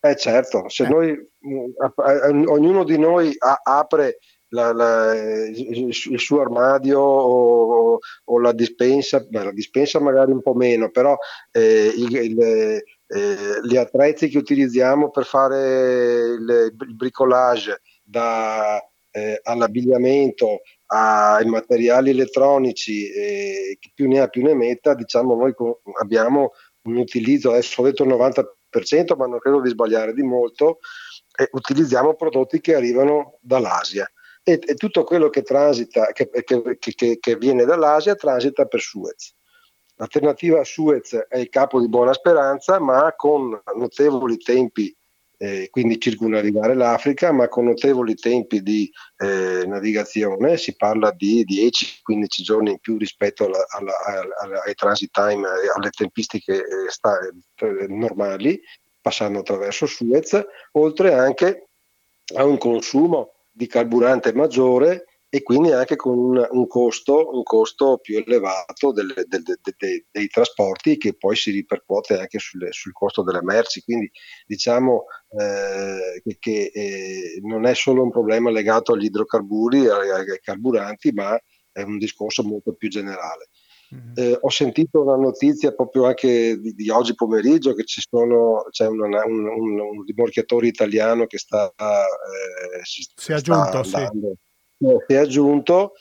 eh 0.00 0.16
certo, 0.16 0.68
se 0.68 0.84
eh. 0.84 0.88
noi, 0.88 1.10
mm, 1.12 2.46
ognuno 2.46 2.84
di 2.84 2.98
noi 2.98 3.34
a, 3.38 3.60
apre 3.62 4.18
la, 4.50 4.72
la, 4.72 5.14
il, 5.14 5.88
il, 5.88 6.18
suo 6.18 6.40
armadio 6.40 7.00
o, 7.00 7.98
o 8.24 8.40
la 8.40 8.52
dispensa, 8.52 9.20
beh, 9.20 9.44
la 9.44 9.52
dispensa 9.52 10.00
magari 10.00 10.32
un 10.32 10.40
po' 10.40 10.54
meno, 10.54 10.90
però 10.90 11.16
eh, 11.50 11.92
il, 11.94 12.14
il, 12.16 12.40
eh, 12.40 13.60
gli 13.62 13.76
attrezzi 13.76 14.28
che 14.28 14.38
utilizziamo 14.38 15.10
per 15.10 15.24
fare 15.24 16.34
il, 16.38 16.72
il 16.80 16.94
bricolage 16.94 17.80
da 18.02 18.80
eh, 19.10 19.40
all'abbigliamento, 19.42 20.60
ai 20.86 21.46
materiali 21.46 22.10
elettronici, 22.10 23.10
eh, 23.10 23.76
chi 23.80 23.90
più 23.94 24.08
ne 24.08 24.20
ha 24.20 24.28
più 24.28 24.42
ne 24.42 24.54
metta, 24.54 24.94
diciamo 24.94 25.34
noi 25.34 25.54
abbiamo 26.00 26.52
un 26.82 26.96
utilizzo, 26.96 27.50
adesso 27.50 27.80
ho 27.80 27.84
detto 27.84 28.04
il 28.04 28.10
90%, 28.10 29.16
ma 29.16 29.26
non 29.26 29.38
credo 29.38 29.60
di 29.60 29.70
sbagliare 29.70 30.14
di 30.14 30.22
molto, 30.22 30.78
eh, 31.36 31.48
utilizziamo 31.52 32.14
prodotti 32.14 32.60
che 32.60 32.74
arrivano 32.74 33.38
dall'Asia. 33.40 34.10
E, 34.42 34.58
e 34.64 34.74
tutto 34.74 35.04
quello 35.04 35.28
che 35.28 35.42
transita, 35.42 36.06
che, 36.12 36.30
che, 36.30 37.18
che 37.20 37.36
viene 37.36 37.64
dall'Asia, 37.64 38.14
transita 38.14 38.64
per 38.64 38.80
Suez. 38.80 39.34
L'alternativa 39.96 40.60
a 40.60 40.64
Suez 40.64 41.12
è 41.28 41.38
il 41.38 41.48
capo 41.48 41.80
di 41.80 41.88
Buona 41.88 42.12
Speranza, 42.12 42.78
ma 42.78 43.12
con 43.14 43.60
notevoli 43.74 44.38
tempi 44.38 44.94
eh, 45.38 45.68
quindi 45.70 46.00
circumnavigare 46.00 46.74
l'Africa, 46.74 47.32
ma 47.32 47.48
con 47.48 47.66
notevoli 47.66 48.14
tempi 48.14 48.60
di 48.60 48.90
eh, 49.18 49.64
navigazione, 49.66 50.56
si 50.56 50.74
parla 50.74 51.12
di 51.12 51.44
10-15 51.46 52.26
giorni 52.42 52.70
in 52.72 52.78
più 52.80 52.98
rispetto 52.98 53.44
alla, 53.44 53.64
alla, 53.68 53.92
alla, 54.40 54.62
ai 54.64 54.74
transit 54.74 55.10
time, 55.12 55.46
alle 55.74 55.90
tempistiche 55.90 56.56
eh, 56.56 56.90
sta, 56.90 57.18
eh, 57.20 57.86
normali, 57.88 58.60
passando 59.00 59.38
attraverso 59.38 59.86
Suez, 59.86 60.44
oltre 60.72 61.14
anche 61.14 61.68
a 62.34 62.44
un 62.44 62.58
consumo 62.58 63.34
di 63.50 63.66
carburante 63.68 64.34
maggiore 64.34 65.04
e 65.30 65.42
quindi 65.42 65.72
anche 65.72 65.96
con 65.96 66.16
un, 66.16 66.46
un, 66.50 66.66
costo, 66.66 67.34
un 67.34 67.42
costo, 67.42 67.98
più 67.98 68.16
elevato 68.16 68.92
delle, 68.92 69.12
de, 69.26 69.42
de, 69.42 69.58
de, 69.76 70.06
dei 70.10 70.26
trasporti 70.28 70.96
che 70.96 71.16
poi 71.16 71.36
si 71.36 71.50
ripercuote 71.50 72.18
anche 72.18 72.38
sulle, 72.38 72.72
sul 72.72 72.92
costo 72.92 73.22
delle 73.22 73.42
merci. 73.42 73.82
Quindi 73.82 74.10
diciamo 74.46 75.04
eh, 75.38 76.22
che, 76.22 76.36
che 76.38 76.70
eh, 76.72 77.40
non 77.42 77.66
è 77.66 77.74
solo 77.74 78.02
un 78.02 78.10
problema 78.10 78.50
legato 78.50 78.94
agli 78.94 79.04
idrocarburi, 79.04 79.88
ai, 79.88 80.10
ai 80.10 80.40
carburanti, 80.40 81.12
ma 81.12 81.38
è 81.72 81.82
un 81.82 81.98
discorso 81.98 82.42
molto 82.42 82.74
più 82.74 82.88
generale. 82.88 83.50
Mm-hmm. 83.94 84.12
Eh, 84.16 84.38
ho 84.40 84.50
sentito 84.50 85.02
una 85.02 85.16
notizia 85.16 85.72
proprio 85.72 86.06
anche 86.06 86.58
di, 86.58 86.72
di 86.74 86.90
oggi 86.90 87.14
pomeriggio 87.14 87.74
che 87.74 87.84
ci 87.84 88.02
sono, 88.06 88.66
c'è 88.70 88.86
una, 88.86 89.24
un, 89.24 89.46
un, 89.46 89.80
un, 89.80 90.04
rimorchiatore 90.06 90.66
italiano 90.66 91.26
che 91.26 91.38
sta, 91.38 91.68
eh, 91.68 92.80
si, 92.82 93.32
è 93.32 93.34
aggiunto, 93.34 93.78
andando, 93.78 94.34
sì. 94.34 94.47
Si 94.78 95.14
è 95.14 95.16
aggiunto 95.16 95.92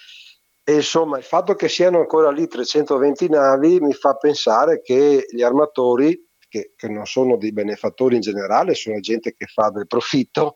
e 0.63 0.75
insomma 0.75 1.17
il 1.17 1.23
fatto 1.23 1.55
che 1.55 1.69
siano 1.69 1.99
ancora 1.99 2.29
lì 2.29 2.47
320 2.47 3.29
navi 3.29 3.79
mi 3.79 3.93
fa 3.93 4.15
pensare 4.15 4.81
che 4.81 5.25
gli 5.29 5.41
armatori 5.41 6.25
che, 6.49 6.73
che, 6.75 6.87
non 6.87 7.05
sono 7.05 7.37
dei 7.37 7.51
benefattori 7.51 8.15
in 8.15 8.21
generale, 8.21 8.73
sono 8.73 8.99
gente 8.99 9.35
che 9.35 9.45
fa 9.47 9.69
del 9.69 9.85
profitto, 9.85 10.55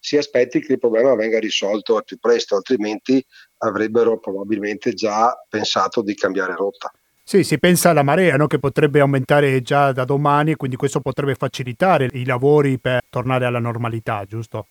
si 0.00 0.16
aspetti 0.16 0.60
che 0.60 0.74
il 0.74 0.78
problema 0.78 1.14
venga 1.14 1.38
risolto 1.38 1.96
al 1.96 2.04
più 2.04 2.18
presto, 2.18 2.54
altrimenti 2.56 3.24
avrebbero 3.58 4.18
probabilmente 4.18 4.92
già 4.92 5.34
pensato 5.48 6.02
di 6.02 6.14
cambiare 6.14 6.54
rotta. 6.54 6.92
Sì, 7.26 7.42
si 7.42 7.58
pensa 7.58 7.90
alla 7.90 8.02
marea 8.02 8.36
no? 8.36 8.46
che 8.46 8.58
potrebbe 8.58 9.00
aumentare 9.00 9.62
già 9.62 9.92
da 9.92 10.04
domani, 10.04 10.56
quindi 10.56 10.76
questo 10.76 11.00
potrebbe 11.00 11.34
facilitare 11.34 12.08
i 12.12 12.24
lavori 12.24 12.78
per 12.78 13.00
tornare 13.08 13.46
alla 13.46 13.60
normalità, 13.60 14.24
giusto? 14.26 14.66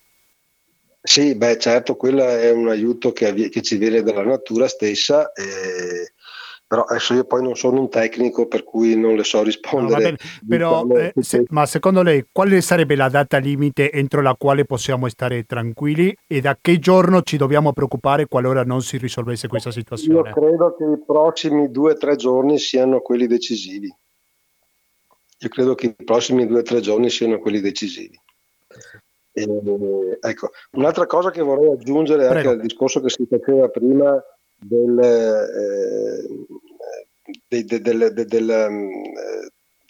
Sì, 1.06 1.34
beh 1.34 1.58
certo, 1.58 1.96
quello 1.96 2.26
è 2.26 2.50
un 2.50 2.68
aiuto 2.68 3.12
che, 3.12 3.50
che 3.50 3.60
ci 3.60 3.76
viene 3.76 4.02
dalla 4.02 4.24
natura 4.24 4.68
stessa. 4.68 5.32
E 5.32 6.14
però 6.66 6.82
adesso 6.84 7.12
io 7.14 7.24
poi 7.24 7.42
non 7.42 7.54
sono 7.54 7.78
un 7.78 7.90
tecnico 7.90 8.46
per 8.48 8.64
cui 8.64 8.96
non 8.96 9.14
le 9.14 9.22
so 9.22 9.42
rispondere. 9.42 10.10
No, 10.10 10.16
però, 10.48 10.86
eh, 10.96 11.12
se, 11.20 11.44
ma 11.50 11.66
secondo 11.66 12.02
lei 12.02 12.26
quale 12.32 12.60
sarebbe 12.62 12.96
la 12.96 13.10
data 13.10 13.36
limite 13.36 13.92
entro 13.92 14.22
la 14.22 14.34
quale 14.34 14.64
possiamo 14.64 15.08
stare 15.08 15.44
tranquilli 15.44 16.16
e 16.26 16.40
da 16.40 16.56
che 16.58 16.78
giorno 16.78 17.22
ci 17.22 17.36
dobbiamo 17.36 17.72
preoccupare 17.72 18.26
qualora 18.26 18.64
non 18.64 18.80
si 18.80 18.96
risolvesse 18.96 19.46
questa 19.46 19.70
situazione? 19.70 20.30
Io 20.30 20.34
credo 20.34 20.74
che 20.74 20.84
i 20.84 21.04
prossimi 21.04 21.70
due 21.70 21.92
o 21.92 21.96
tre 21.96 22.16
giorni 22.16 22.58
siano 22.58 23.00
quelli 23.00 23.26
decisivi. 23.26 23.94
Io 25.38 25.48
credo 25.50 25.74
che 25.74 25.94
i 25.96 26.04
prossimi 26.04 26.46
due 26.46 26.60
o 26.60 26.62
tre 26.62 26.80
giorni 26.80 27.10
siano 27.10 27.38
quelli 27.38 27.60
decisivi. 27.60 28.18
E, 29.36 30.18
ecco, 30.20 30.50
un'altra 30.72 31.06
cosa 31.06 31.32
che 31.32 31.42
vorrei 31.42 31.72
aggiungere 31.72 32.28
Prego. 32.28 32.36
anche 32.36 32.48
al 32.48 32.60
discorso 32.60 33.00
che 33.00 33.10
si 33.10 33.26
faceva 33.28 33.68
prima 33.68 34.22
del, 34.56 34.98
eh, 34.98 36.28
dei, 37.48 37.64
del, 37.64 38.12
del, 38.14 38.66
mm, 38.70 38.90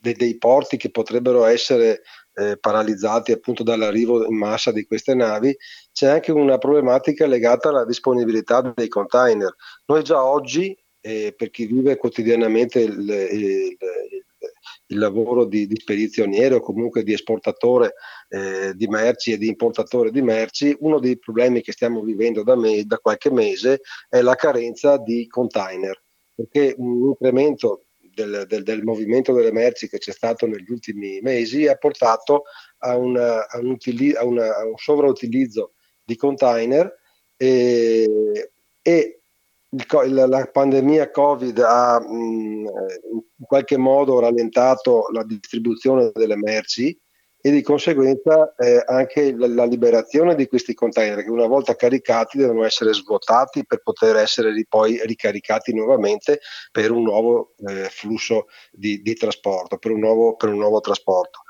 dei, 0.00 0.14
dei, 0.14 0.38
porti 0.38 0.78
che 0.78 0.90
potrebbero 0.90 1.44
essere 1.44 2.00
eh, 2.36 2.56
paralizzati 2.58 3.32
appunto 3.32 3.62
dall'arrivo 3.62 4.24
in 4.24 4.36
massa 4.36 4.72
di 4.72 4.86
queste 4.86 5.14
navi, 5.14 5.54
c'è 5.92 6.08
anche 6.08 6.32
una 6.32 6.56
problematica 6.56 7.26
legata 7.26 7.68
alla 7.68 7.84
disponibilità 7.84 8.72
dei 8.74 8.88
container. 8.88 9.54
Noi 9.86 10.02
già 10.02 10.24
oggi, 10.24 10.76
eh, 11.02 11.34
per 11.36 11.50
chi 11.50 11.66
vive 11.66 11.98
quotidianamente 11.98 12.80
il, 12.80 12.98
il, 12.98 13.76
il 14.10 14.23
lavoro 14.88 15.44
di, 15.44 15.66
di, 15.66 15.76
spedizioniere 15.76 16.56
o 16.56 16.60
comunque 16.60 17.02
di 17.02 17.12
esportatore 17.12 17.94
eh, 18.28 18.72
di 18.74 18.86
merci 18.86 19.32
e 19.32 19.38
di 19.38 19.48
importatore 19.48 20.10
di 20.10 20.22
merci, 20.22 20.76
uno 20.80 20.98
dei 20.98 21.18
problemi 21.18 21.62
che 21.62 21.72
stiamo 21.72 22.02
vivendo 22.02 22.42
da, 22.42 22.56
me, 22.56 22.84
da 22.84 22.98
qualche 22.98 23.30
mese 23.30 23.80
è 24.08 24.20
la 24.20 24.34
carenza 24.34 24.98
di 24.98 25.26
container. 25.26 26.00
Perché 26.34 26.74
un 26.76 27.08
incremento 27.08 27.84
del, 28.14 28.44
del, 28.46 28.62
del, 28.62 28.82
movimento 28.82 29.32
delle 29.32 29.52
merci 29.52 29.88
che 29.88 29.98
c'è 29.98 30.12
stato 30.12 30.46
negli 30.46 30.70
ultimi 30.70 31.20
mesi 31.20 31.66
ha 31.66 31.76
portato 31.76 32.44
a, 32.78 32.96
una, 32.96 33.46
a, 33.46 33.58
un, 33.58 33.70
utili, 33.70 34.14
a, 34.14 34.24
una, 34.24 34.56
a 34.56 34.64
un, 34.64 34.76
sovrautilizzo 34.76 35.74
di 36.04 36.16
container 36.16 36.92
e, 37.36 38.50
e 38.82 39.20
il, 40.04 40.14
la 40.28 40.48
pandemia 40.50 41.10
Covid 41.10 41.58
ha 41.58 42.00
mh, 42.00 42.66
in 43.38 43.46
qualche 43.46 43.76
modo 43.76 44.20
rallentato 44.20 45.06
la 45.12 45.24
distribuzione 45.24 46.10
delle 46.14 46.36
merci 46.36 46.96
e 47.46 47.50
di 47.50 47.60
conseguenza 47.60 48.54
eh, 48.56 48.82
anche 48.86 49.34
la, 49.36 49.46
la, 49.48 49.64
liberazione 49.66 50.34
di 50.34 50.46
questi 50.46 50.72
container 50.72 51.22
che 51.22 51.28
una 51.28 51.46
volta 51.46 51.76
caricati 51.76 52.38
devono 52.38 52.64
essere 52.64 52.94
svuotati 52.94 53.66
per 53.66 53.82
poter 53.82 54.16
essere 54.16 54.50
poi 54.66 54.98
ricaricati 55.04 55.74
nuovamente 55.74 56.40
per 56.72 56.90
un 56.90 57.02
nuovo 57.02 57.52
eh, 57.66 57.90
flusso 57.90 58.46
di, 58.70 59.02
di, 59.02 59.12
trasporto, 59.12 59.76
per 59.76 59.90
un, 59.90 60.00
nuovo, 60.00 60.36
per 60.36 60.48
un 60.48 60.58
nuovo 60.58 60.80
trasporto. 60.80 61.40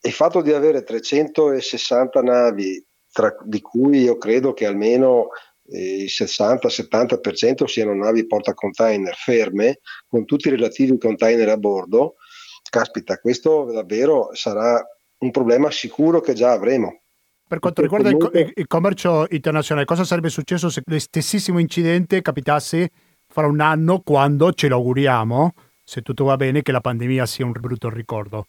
Il 0.00 0.12
fatto 0.12 0.42
di 0.42 0.52
avere 0.52 0.84
360 0.84 2.22
navi, 2.22 2.86
tra, 3.10 3.34
di 3.42 3.60
cui 3.60 4.02
io 4.02 4.18
credo 4.18 4.52
che 4.52 4.64
almeno 4.64 5.30
il 5.70 6.06
60-70% 6.06 7.64
siano 7.64 7.94
navi 7.94 8.26
porta 8.26 8.54
container 8.54 9.14
ferme, 9.14 9.80
con 10.06 10.24
tutti 10.24 10.48
i 10.48 10.50
relativi 10.50 10.96
container 10.98 11.48
a 11.48 11.56
bordo, 11.56 12.16
caspita, 12.68 13.18
questo 13.18 13.64
davvero 13.72 14.30
sarà 14.32 14.84
un 15.18 15.30
problema 15.30 15.70
sicuro 15.70 16.20
che 16.20 16.34
già 16.34 16.52
avremo. 16.52 17.02
Per 17.48 17.58
quanto 17.60 17.82
riguarda 17.82 18.10
comunque... 18.10 18.40
il, 18.40 18.52
il, 18.54 18.66
commercio 18.66 19.26
internazionale, 19.30 19.86
cosa 19.86 20.04
sarebbe 20.04 20.28
successo 20.28 20.68
se 20.68 20.82
lo 20.84 20.98
stessimo 20.98 21.58
incidente 21.58 22.20
capitasse 22.20 22.90
fra 23.28 23.46
un 23.46 23.60
anno 23.60 24.00
quando 24.00 24.52
ce 24.52 24.68
lo 24.68 24.76
auguriamo, 24.76 25.54
se 25.84 26.02
tutto 26.02 26.24
va 26.24 26.36
bene, 26.36 26.62
che 26.62 26.72
la 26.72 26.80
pandemia 26.80 27.24
sia 27.24 27.44
un 27.44 27.52
brutto 27.52 27.88
ricordo? 27.88 28.46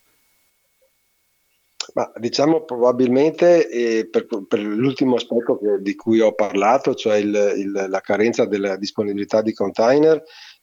Ma 1.94 2.12
diciamo 2.18 2.64
probabilmente 2.64 3.70
eh, 3.70 4.08
per, 4.10 4.28
per, 4.48 4.60
l'ultimo 4.60 5.16
aspetto 5.16 5.58
che, 5.58 5.82
di 5.82 5.96
cui 5.96 6.20
ho 6.20 6.34
parlato, 6.34 6.94
cioè 6.94 7.18
il, 7.18 7.54
il, 7.58 7.86
la 7.88 8.02
carenza 8.02 8.46
della 8.46 8.76
disponibilità 8.78 9.42
di 9.42 9.54
container, 9.54 10.22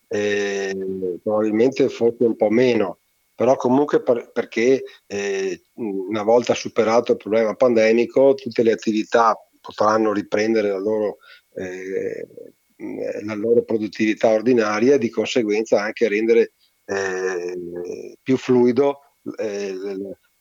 eh, 0.08 0.76
probabilmente 1.22 1.88
forse 1.88 2.24
un 2.24 2.36
po' 2.36 2.50
meno. 2.50 2.98
Però 3.34 3.56
comunque 3.56 4.02
per, 4.02 4.30
perché 4.32 4.82
eh, 5.06 5.62
una 5.74 6.22
volta 6.22 6.54
superato 6.54 7.12
il 7.12 7.18
problema 7.18 7.54
pandemico 7.54 8.34
tutte 8.34 8.62
le 8.62 8.72
attività 8.72 9.36
potranno 9.60 10.12
riprendere 10.12 10.68
la 10.68 10.78
loro, 10.78 11.16
eh, 11.54 12.28
la 13.24 13.34
loro 13.34 13.64
produttività 13.64 14.30
ordinaria 14.30 14.94
e 14.94 14.98
di 14.98 15.10
conseguenza 15.10 15.80
anche 15.80 16.06
rendere 16.06 16.52
eh, 16.84 18.16
più 18.22 18.36
fluido 18.36 19.00
eh, 19.38 19.74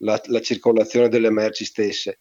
la, 0.04 0.22
la, 0.26 0.42
circolazione 0.42 1.10
delle 1.10 1.30
merci 1.30 1.66
stesse. 1.66 2.20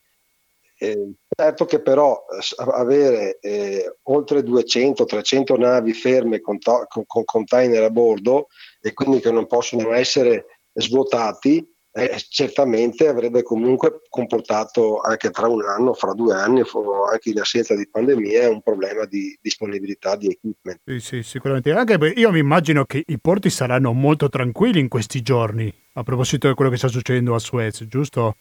Eh, 0.78 1.12
certo 1.36 1.64
che 1.64 1.80
però 1.80 2.24
avere 2.56 3.38
eh, 3.40 3.98
oltre 4.04 4.40
200-300 4.40 5.58
navi 5.58 5.92
ferme 5.92 6.40
con, 6.40 6.58
to- 6.58 6.86
con 6.88 7.24
container 7.24 7.84
a 7.84 7.90
bordo 7.90 8.48
e 8.80 8.92
quindi 8.92 9.20
che 9.20 9.30
non 9.30 9.46
possono 9.46 9.92
essere 9.92 10.46
svuotati, 10.72 11.64
eh, 11.94 12.16
certamente 12.28 13.06
avrebbe 13.06 13.42
comunque 13.42 14.00
comportato 14.08 15.00
anche 15.00 15.30
tra 15.30 15.46
un 15.46 15.62
anno, 15.62 15.92
fra 15.92 16.14
due 16.14 16.34
anni, 16.34 16.62
anche 17.10 17.30
in 17.30 17.38
assenza 17.38 17.74
di 17.74 17.86
pandemia, 17.88 18.48
un 18.48 18.62
problema 18.62 19.04
di 19.04 19.38
disponibilità 19.40 20.16
di 20.16 20.28
equipment. 20.28 20.80
Sì, 20.86 21.00
sì, 21.00 21.22
sicuramente. 21.22 21.70
Anche 21.72 21.98
io 22.16 22.30
mi 22.30 22.38
immagino 22.38 22.84
che 22.86 23.04
i 23.06 23.18
porti 23.20 23.50
saranno 23.50 23.92
molto 23.92 24.30
tranquilli 24.30 24.80
in 24.80 24.88
questi 24.88 25.20
giorni, 25.20 25.72
a 25.94 26.02
proposito 26.02 26.48
di 26.48 26.54
quello 26.54 26.70
che 26.70 26.78
sta 26.78 26.88
succedendo 26.88 27.34
a 27.34 27.38
Suez, 27.38 27.84
giusto? 27.86 28.36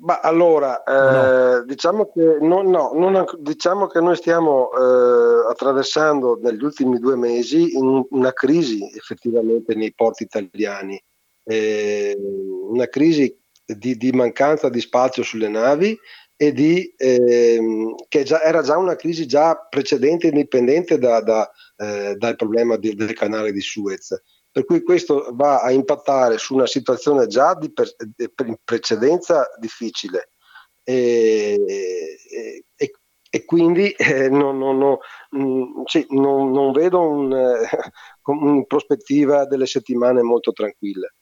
Ma 0.00 0.20
allora, 0.20 0.82
eh, 0.82 1.56
no. 1.58 1.64
diciamo, 1.64 2.10
che 2.12 2.38
non, 2.40 2.68
no, 2.68 2.92
non, 2.94 3.24
diciamo, 3.38 3.86
che 3.86 4.00
noi 4.00 4.16
stiamo 4.16 4.70
eh, 4.70 5.50
attraversando 5.50 6.38
negli 6.42 6.62
ultimi 6.62 6.98
due 6.98 7.16
mesi 7.16 7.72
una 7.74 8.32
crisi 8.32 8.90
effettivamente 8.94 9.74
nei 9.74 9.94
porti 9.94 10.24
italiani 10.24 11.02
eh, 11.44 12.16
una 12.18 12.88
crisi 12.88 13.36
di, 13.64 13.96
di, 13.96 14.10
mancanza 14.12 14.68
di 14.68 14.80
spazio 14.80 15.22
sulle 15.22 15.48
navi 15.48 15.96
e 16.36 16.52
di, 16.52 16.92
eh, 16.96 17.60
che 18.08 18.22
già, 18.24 18.42
era 18.42 18.62
già 18.62 18.76
una 18.76 18.96
crisi 18.96 19.26
già 19.26 19.56
precedente 19.56 20.26
indipendente 20.28 20.98
da, 20.98 21.20
da, 21.20 21.50
eh, 21.76 22.14
dal 22.16 22.36
problema 22.36 22.76
di, 22.76 22.94
del 22.94 23.12
canale 23.14 23.52
di 23.52 23.60
Suez. 23.60 24.20
Per 24.50 24.64
cui 24.64 24.82
questo 24.82 25.30
va 25.32 25.60
a 25.60 25.70
impattare 25.72 26.38
su 26.38 26.54
una 26.54 26.66
situazione 26.66 27.26
già 27.26 27.54
di, 27.54 27.72
per, 27.72 27.88
di 27.96 28.28
precedenza 28.62 29.48
difficile 29.58 30.30
e, 30.84 31.60
e, 31.66 32.64
e, 32.76 32.90
e 33.30 33.44
quindi 33.44 33.90
eh, 33.90 34.28
non, 34.28 34.58
non, 34.58 34.78
non, 34.78 34.98
mm, 35.36 35.82
sì, 35.86 36.06
non, 36.10 36.70
vedo 36.70 37.00
un, 37.00 37.32
eh, 37.32 37.68
in 38.32 38.64
prospettiva 38.66 39.44
delle 39.46 39.66
settimane 39.66 40.22
molto 40.22 40.52
tranquille. 40.52 41.14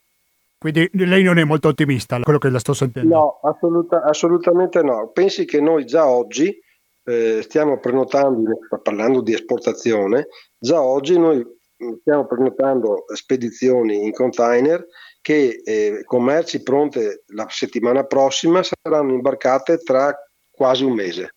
Quindi 0.63 0.89
lei 0.93 1.25
non 1.25 1.39
è 1.39 1.45
molto 1.45 1.67
ottimista, 1.67 2.21
quello 2.21 2.39
che 2.39 2.49
la 2.49 2.61
sto 2.61 2.73
sentendo. 2.73 3.13
No, 3.13 3.41
assoluta, 3.43 4.05
assolutamente 4.05 4.81
no. 4.81 5.11
Pensi 5.13 5.45
che 5.45 5.61
noi 5.61 5.85
già 5.85 6.07
oggi 6.07 6.57
eh, 7.03 7.43
stiamo 7.43 7.81
prenotando, 7.81 8.59
parlando 8.81 9.23
di 9.23 9.35
esportazione, 9.35 10.29
già 10.57 10.81
oggi 10.81 11.19
noi 11.19 11.39
mm, 11.39 11.95
stiamo 12.03 12.27
prenotando 12.27 13.07
spedizioni 13.13 14.05
in 14.05 14.13
container 14.13 14.87
che 15.21 15.63
eh, 15.65 16.03
con 16.05 16.23
merci 16.23 16.63
pronte 16.63 17.25
la 17.35 17.49
settimana 17.49 18.05
prossima 18.05 18.61
saranno 18.63 19.15
imbarcate 19.15 19.79
tra 19.79 20.17
quasi 20.49 20.85
un 20.85 20.93
mese. 20.93 21.35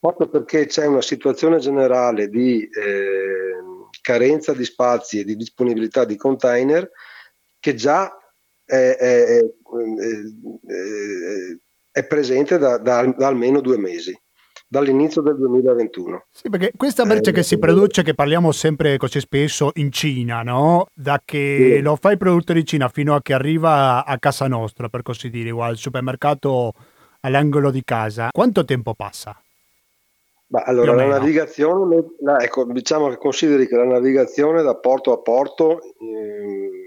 Proprio 0.00 0.30
perché 0.30 0.64
c'è 0.64 0.86
una 0.86 1.02
situazione 1.02 1.58
generale 1.58 2.28
di 2.28 2.62
eh, 2.62 3.52
carenza 4.00 4.54
di 4.54 4.64
spazi 4.64 5.20
e 5.20 5.24
di 5.24 5.36
disponibilità 5.36 6.06
di 6.06 6.16
container 6.16 6.90
che 7.68 7.74
già 7.74 8.10
è, 8.64 8.96
è, 8.96 9.40
è, 11.92 12.06
presente 12.06 12.56
da, 12.56 12.78
da, 12.78 13.04
da 13.04 13.26
almeno 13.26 13.60
due 13.60 13.76
mesi 13.76 14.18
dall'inizio 14.66 15.22
del 15.22 15.36
2021. 15.36 16.26
Sì, 16.30 16.48
perché 16.48 16.72
questa 16.76 17.04
merce 17.04 17.30
eh, 17.30 17.32
che 17.32 17.42
si 17.42 17.58
produce, 17.58 18.02
che 18.02 18.14
parliamo 18.14 18.52
sempre 18.52 18.96
così 18.96 19.20
spesso, 19.20 19.70
in 19.74 19.90
Cina, 19.92 20.42
no? 20.42 20.86
Da 20.94 21.20
che 21.24 21.74
sì. 21.76 21.82
lo 21.82 21.96
fa 21.96 22.10
il 22.10 22.18
produttore 22.18 22.60
in 22.60 22.66
Cina 22.66 22.88
fino 22.88 23.14
a 23.14 23.22
che 23.22 23.34
arriva 23.34 24.04
a 24.04 24.18
casa 24.18 24.46
nostra, 24.46 24.88
per 24.88 25.02
così 25.02 25.30
dire, 25.30 25.50
o 25.50 25.62
al 25.62 25.76
supermercato 25.76 26.72
all'angolo 27.20 27.70
di 27.70 27.82
casa, 27.84 28.28
quanto 28.32 28.64
tempo 28.64 28.94
passa? 28.94 29.40
Bah, 30.46 30.62
allora, 30.64 30.94
la 30.94 31.06
navigazione, 31.06 32.02
ecco, 32.40 32.64
diciamo 32.64 33.08
che 33.08 33.18
consideri 33.18 33.66
che 33.66 33.76
la 33.76 33.84
navigazione 33.84 34.62
da 34.62 34.76
porto 34.76 35.12
a 35.12 35.18
porto 35.18 35.80
eh, 35.82 36.77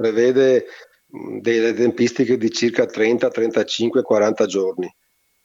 prevede 0.00 0.64
delle 1.06 1.74
tempistiche 1.74 2.38
di 2.38 2.50
circa 2.50 2.86
30, 2.86 3.28
35, 3.28 4.00
40 4.00 4.46
giorni. 4.46 4.96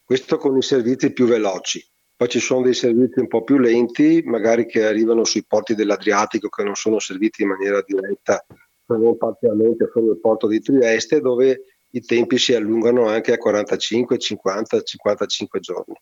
Questo 0.02 0.38
con 0.38 0.56
i 0.56 0.62
servizi 0.62 1.12
più 1.12 1.26
veloci. 1.26 1.86
Poi 2.15 2.30
ci 2.30 2.39
sono 2.39 2.62
dei 2.62 2.74
servizi 2.74 3.20
un 3.20 3.28
po' 3.28 3.44
più 3.44 3.58
lenti, 3.58 4.22
magari 4.24 4.65
che 4.65 4.86
arrivano 4.86 5.26
sui 5.26 5.44
porti 5.46 5.76
dell'Adriatico 5.76 6.48
che 6.48 6.63
non 6.63 6.76
sono 6.76 7.00
serviti 7.00 7.41
in 7.41 7.50
maniera 7.50 7.84
diretta, 7.86 8.46
se 8.48 8.96
non 8.96 9.18
parzialmente 9.18 9.89
solo 9.91 10.13
il 10.13 10.20
porto 10.22 10.48
di 10.48 10.62
Trieste, 10.62 11.20
dove 11.20 11.63
i 11.91 12.00
tempi 12.00 12.38
si 12.38 12.54
allungano 12.54 13.10
anche 13.10 13.34
a 13.34 13.38
45, 13.38 14.18
50, 14.18 14.82
55 14.82 15.60
giorni. 15.60 15.96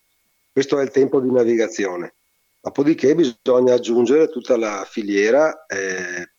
Questo 0.52 0.78
è 0.78 0.84
il 0.84 0.92
tempo 0.92 1.20
di 1.20 1.32
navigazione. 1.32 2.14
Dopodiché 2.62 3.16
bisogna 3.16 3.74
aggiungere 3.74 4.30
tutta 4.30 4.56
la 4.58 4.86
filiera 4.88 5.66
eh, 5.66 6.33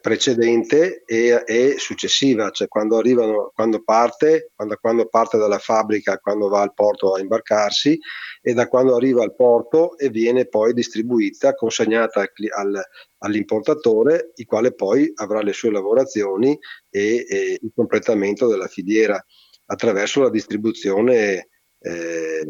precedente 0.00 1.04
e, 1.06 1.42
e, 1.46 1.76
successiva, 1.78 2.50
cioè 2.50 2.68
quando 2.68 2.98
arrivano, 2.98 3.50
quando 3.54 3.82
parte, 3.82 4.50
quando, 4.54 4.76
quando, 4.78 5.06
parte 5.06 5.38
dalla 5.38 5.58
fabbrica, 5.58 6.18
quando 6.18 6.48
va 6.48 6.60
al 6.60 6.74
porto 6.74 7.14
a 7.14 7.20
imbarcarsi 7.20 7.98
e 8.42 8.52
da 8.52 8.68
quando 8.68 8.94
arriva 8.94 9.22
al 9.22 9.34
porto 9.34 9.96
e 9.96 10.10
viene 10.10 10.46
poi 10.46 10.74
distribuita, 10.74 11.54
consegnata 11.54 12.20
al, 12.20 12.28
al, 12.54 12.82
all'importatore, 13.18 14.32
il 14.34 14.44
quale 14.44 14.74
poi 14.74 15.10
avrà 15.14 15.40
le 15.40 15.54
sue 15.54 15.70
lavorazioni 15.70 16.56
e, 16.90 17.24
e 17.26 17.58
il 17.60 17.72
completamento 17.74 18.46
della 18.46 18.68
filiera 18.68 19.22
attraverso 19.66 20.20
la 20.20 20.30
distribuzione 20.30 21.48
eh, 21.84 22.46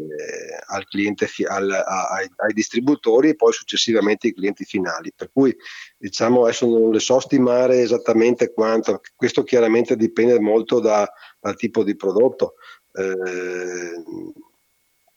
al 0.67 0.85
cliente, 0.85 1.27
al, 1.47 1.69
ai, 1.69 2.29
ai, 2.37 2.53
distributori 2.53 3.29
e 3.29 3.35
poi 3.35 3.51
successivamente 3.51 4.27
ai 4.27 4.33
clienti 4.33 4.63
finali. 4.63 5.11
Per 5.13 5.29
cui 5.31 5.53
diciamo 5.97 6.43
adesso 6.43 6.65
non 6.65 6.91
le 6.91 6.99
so 6.99 7.19
stimare 7.19 7.81
esattamente 7.81 8.53
quanto, 8.53 9.01
questo 9.13 9.43
chiaramente 9.43 9.97
dipende 9.97 10.39
molto 10.39 10.79
da, 10.79 11.09
dal 11.39 11.55
tipo 11.57 11.83
di 11.83 11.97
prodotto. 11.97 12.55
Eh, 12.93 14.03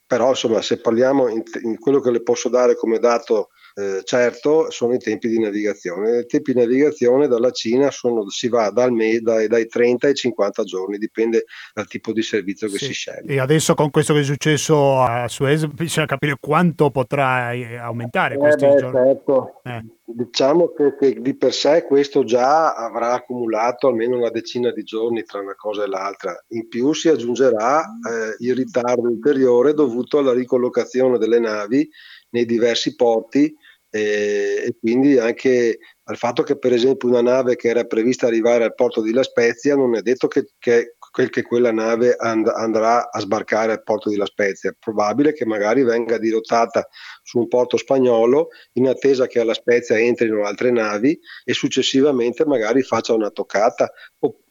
però 0.05 0.31
insomma 0.31 0.63
se 0.63 0.81
parliamo 0.81 1.29
in, 1.29 1.43
in 1.63 1.79
quello 1.79 2.01
che 2.01 2.11
le 2.11 2.23
posso 2.23 2.49
dare 2.49 2.75
come 2.75 2.99
dato 2.99 3.51
eh, 3.79 4.03
certo 4.03 4.73
sono 4.73 4.95
i 4.95 4.99
tempi 4.99 5.29
di 5.29 5.39
navigazione. 5.39 6.19
I 6.19 6.27
tempi 6.27 6.53
di 6.53 6.59
navigazione 6.59 7.29
dalla 7.29 7.53
Cina 7.53 7.93
sono, 7.93 8.29
si 8.29 8.49
va 8.49 8.71
dal 8.71 8.91
dai, 9.21 9.47
dai, 9.47 9.67
30 9.69 10.09
ai 10.09 10.15
50 10.15 10.65
giorni, 10.65 10.99
dipende 10.99 11.45
dal 11.73 11.87
tipo 11.87 12.13
di 12.13 12.23
servizio 12.23 12.69
che 12.69 12.79
sì. 12.79 12.87
si 12.87 12.93
sceglie. 12.93 13.35
E 13.35 13.39
adesso 13.39 13.75
con 13.75 13.91
questo 13.91 14.15
che 14.15 14.21
è 14.21 14.25
successo 14.25 15.01
a 15.01 15.29
Suez 15.29 15.67
bisogna 15.67 16.07
capire 16.07 16.39
quanto 16.41 16.91
potrà 16.91 17.53
eh, 17.53 17.77
aumentare 17.77 18.35
eh 18.35 18.39
questi 18.39 18.67
beh, 18.67 18.77
giorni. 18.79 19.07
Certo. 19.07 19.61
Eh. 19.63 19.85
Diciamo 20.11 20.73
che, 20.73 20.97
che, 20.99 21.21
di 21.21 21.37
per 21.37 21.53
sé 21.53 21.85
questo 21.85 22.25
già 22.25 22.75
avrà 22.75 23.13
accumulato 23.13 23.87
almeno 23.87 24.17
una 24.17 24.31
decina 24.31 24.73
di 24.73 24.83
giorni 24.83 25.23
tra 25.23 25.39
una 25.39 25.55
cosa 25.55 25.85
e 25.85 25.87
l'altra. 25.87 26.35
In 26.49 26.67
più 26.67 26.93
si 26.95 27.09
aggiungerà 27.09 27.85
eh, 27.85 28.45
il 28.45 28.57
ritardo 28.57 29.03
ulteriore 29.03 29.73
dovuto 29.73 30.19
alla 30.19 30.33
ricollocazione 30.33 31.19
delle 31.19 31.39
navi 31.39 31.89
nei 32.31 32.45
diversi 32.45 32.97
porti 32.97 33.55
e, 33.91 34.63
e, 34.67 34.77
quindi 34.79 35.19
anche 35.19 35.79
al 36.05 36.17
fatto 36.17 36.43
che 36.43 36.59
per 36.59 36.73
esempio 36.73 37.09
una 37.09 37.23
nave 37.23 37.57
che 37.57 37.69
era 37.69 37.85
prevista 37.85 38.27
arrivare 38.27 38.65
al 38.65 38.75
porto 38.75 39.01
di 39.01 39.13
La 39.13 39.23
Spezia 39.23 39.77
non 39.77 39.97
è 39.97 40.03
detto 40.03 40.29
che, 40.29 40.51
che, 40.59 40.95
che 41.31 41.43
quella 41.43 41.73
nave 41.73 42.15
and, 42.19 42.49
andrà 42.49 43.11
a 43.11 43.21
sbarcare 43.21 43.73
al 43.73 43.83
porto 43.83 44.09
di 44.09 44.17
La 44.17 44.27
Spezia, 44.27 44.71
è 44.71 44.77
probabile 44.79 45.33
che 45.33 45.47
magari 45.47 45.83
venga 45.83 46.19
dirottata 46.19 46.87
su 47.23 47.39
un 47.39 47.49
porto 47.49 47.77
spagnolo 47.77 48.49
in 48.75 48.89
attesa 48.89 49.27
che 49.27 49.41
alla 49.41 49.55
Spezia 49.55 49.99
entrino 49.99 50.45
altre 50.45 50.71
navi 50.71 51.19
e 51.45 51.53
successivamente 51.55 52.45
magari 52.45 52.83
faccia 52.83 53.15
una 53.15 53.31
toccata 53.31 53.91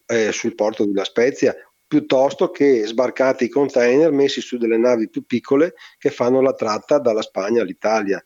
eh, 0.08 0.32
sul 0.32 0.56
porto 0.56 0.86
di 0.86 0.93
La 0.93 1.04
Spezia 1.04 1.56
piuttosto 1.88 2.52
che 2.52 2.86
sbarcati 2.86 3.45
i 3.45 3.50
container 3.50 4.12
messi 4.12 4.41
su 4.41 4.58
delle 4.58 4.78
navi 4.78 5.10
più 5.10 5.26
piccole 5.26 5.73
che 5.97 6.10
fanno 6.10 6.41
la 6.41 6.54
tratta 6.54 7.00
dalla 7.00 7.21
Spagna 7.21 7.62
all'Italia. 7.62 8.23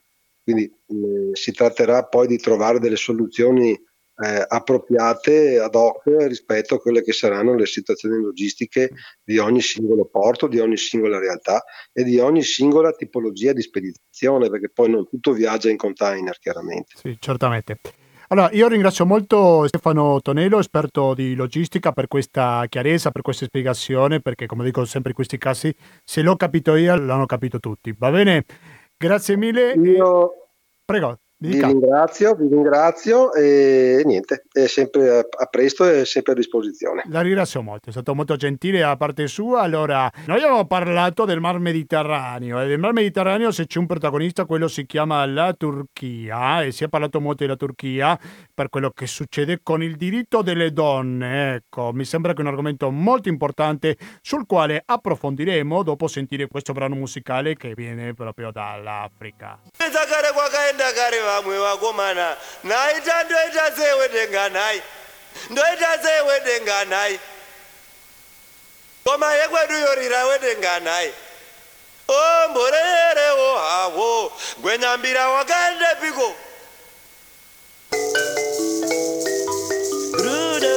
Quindi 0.51 0.63
eh, 0.65 1.29
si 1.35 1.51
tratterà 1.51 2.03
poi 2.03 2.27
di 2.27 2.37
trovare 2.37 2.79
delle 2.79 2.97
soluzioni 2.97 3.71
eh, 3.71 4.45
appropriate 4.47 5.59
ad 5.59 5.73
hoc 5.73 6.03
rispetto 6.27 6.75
a 6.75 6.79
quelle 6.79 7.01
che 7.01 7.13
saranno 7.13 7.55
le 7.55 7.65
situazioni 7.65 8.21
logistiche 8.21 8.91
di 9.23 9.37
ogni 9.37 9.61
singolo 9.61 10.05
porto, 10.05 10.47
di 10.47 10.59
ogni 10.59 10.77
singola 10.77 11.17
realtà 11.17 11.63
e 11.91 12.03
di 12.03 12.19
ogni 12.19 12.43
singola 12.43 12.91
tipologia 12.91 13.53
di 13.53 13.61
spedizione, 13.61 14.49
perché 14.49 14.69
poi 14.69 14.89
non 14.89 15.07
tutto 15.07 15.31
viaggia 15.31 15.69
in 15.69 15.77
container, 15.77 16.37
chiaramente. 16.37 16.93
Sì, 16.97 17.15
certamente. 17.19 17.79
Allora, 18.27 18.49
io 18.51 18.67
ringrazio 18.67 19.05
molto 19.05 19.67
Stefano 19.67 20.21
Tonello, 20.21 20.59
esperto 20.59 21.13
di 21.13 21.35
logistica, 21.35 21.91
per 21.91 22.07
questa 22.07 22.65
chiarezza, 22.69 23.11
per 23.11 23.23
questa 23.23 23.45
spiegazione, 23.45 24.21
perché 24.21 24.45
come 24.45 24.63
dico 24.63 24.85
sempre 24.85 25.09
in 25.09 25.15
questi 25.15 25.37
casi, 25.37 25.73
se 26.03 26.21
l'ho 26.21 26.37
capito 26.37 26.75
io, 26.75 26.95
l'hanno 26.95 27.25
capito 27.25 27.59
tutti. 27.59 27.93
Va 27.97 28.09
bene? 28.09 28.45
Grazie 28.97 29.35
mille. 29.35 29.73
Io... 29.73 30.40
E... 30.91 30.99
Prego. 30.99 31.30
Vi 31.43 31.59
ringrazio, 31.59 32.35
vi 32.35 32.47
ringrazio 32.47 33.33
e 33.33 34.03
niente, 34.05 34.43
è 34.51 34.67
sempre 34.67 35.27
a 35.27 35.45
presto 35.49 35.89
e 35.89 36.05
sempre 36.05 36.33
a 36.33 36.35
disposizione. 36.35 37.01
La 37.09 37.21
ringrazio 37.21 37.63
molto, 37.63 37.89
è 37.89 37.91
stato 37.91 38.13
molto 38.13 38.35
gentile 38.35 38.81
da 38.81 38.95
parte 38.95 39.25
sua. 39.25 39.61
Allora, 39.61 40.07
noi 40.27 40.37
abbiamo 40.37 40.67
parlato 40.67 41.25
del 41.25 41.39
Mar 41.39 41.57
Mediterraneo 41.57 42.61
e 42.61 42.67
del 42.67 42.77
Mar 42.77 42.93
Mediterraneo 42.93 43.49
se 43.49 43.65
c'è 43.65 43.79
un 43.79 43.87
protagonista, 43.87 44.45
quello 44.45 44.67
si 44.67 44.85
chiama 44.85 45.25
la 45.25 45.51
Turchia 45.53 46.61
e 46.61 46.71
si 46.71 46.83
è 46.83 46.89
parlato 46.89 47.19
molto 47.19 47.43
della 47.43 47.55
Turchia 47.55 48.19
per 48.53 48.69
quello 48.69 48.91
che 48.91 49.07
succede 49.07 49.61
con 49.63 49.81
il 49.81 49.95
diritto 49.95 50.43
delle 50.43 50.71
donne. 50.71 51.55
Ecco, 51.55 51.91
mi 51.91 52.05
sembra 52.05 52.33
che 52.33 52.37
è 52.37 52.41
un 52.41 52.49
argomento 52.49 52.91
molto 52.91 53.29
importante 53.29 53.97
sul 54.21 54.45
quale 54.45 54.79
approfondiremo 54.85 55.81
dopo 55.81 56.07
sentire 56.07 56.45
questo 56.45 56.73
brano 56.73 56.93
musicale 56.93 57.55
che 57.55 57.73
viene 57.73 58.13
proprio 58.13 58.51
dall'Africa. 58.51 59.57
vamwe 61.31 61.57
vakomana 61.59 62.37
nhai 62.63 63.01
tandoita 63.01 63.65
sei 63.77 63.93
wedenganhai 63.99 64.81
ndoita 65.49 65.91
sei 66.03 66.21
wedenganhai 66.29 67.19
ngoma 69.07 69.33
yekweduyo 69.33 69.95
rira 69.95 70.25
wedenganhai 70.25 71.13
o 72.07 72.47
mborerewo 72.49 73.49
havo 73.57 74.31
gwenyambira 74.57 75.29
wakaendepiko 75.29 76.35
rudo 80.23 80.73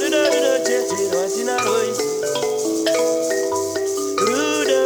rudo 0.00 0.20
rudo 0.30 0.58
cheche 0.66 0.96
rwatinaroi 1.12 1.90
rudo 4.26 4.78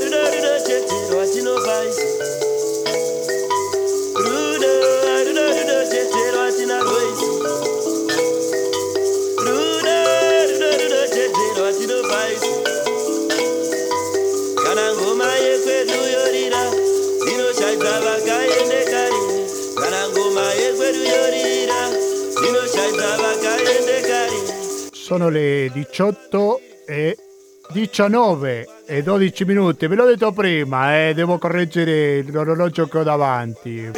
rudo 0.00 0.20
rudo 0.30 0.52
cheche 0.66 0.96
rwatinobaisa 1.10 2.43
Sono 25.14 25.28
le 25.28 25.70
18 25.72 26.60
e 26.88 27.16
19 27.70 28.66
e 28.84 29.00
12 29.00 29.44
minuti, 29.44 29.86
ve 29.86 29.94
l'ho 29.94 30.06
detto 30.06 30.32
prima, 30.32 31.06
eh, 31.06 31.14
devo 31.14 31.38
correggere 31.38 32.24
l'orologio 32.24 32.88
che 32.88 32.98
ho 32.98 33.02
davanti. 33.04 33.92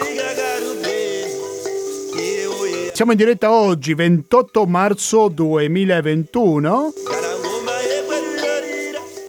Siamo 2.92 3.12
in 3.12 3.16
diretta 3.16 3.50
oggi, 3.50 3.94
28 3.94 4.66
marzo 4.66 5.28
2021. 5.28 6.92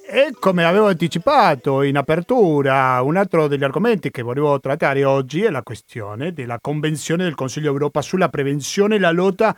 E 0.10 0.34
come 0.40 0.66
avevo 0.66 0.88
anticipato 0.88 1.84
in 1.84 1.96
apertura, 1.96 3.02
un 3.02 3.16
altro 3.16 3.48
degli 3.48 3.64
argomenti 3.64 4.12
che 4.12 4.24
volevo 4.24 4.60
trattare 4.60 5.06
oggi 5.06 5.44
è 5.44 5.50
la 5.50 5.62
questione 5.62 6.34
della 6.34 6.60
Convenzione 6.60 7.24
del 7.24 7.36
Consiglio 7.36 7.72
Europa 7.72 8.02
sulla 8.02 8.28
prevenzione 8.28 8.96
e 8.96 9.00
la 9.00 9.12
lotta 9.12 9.56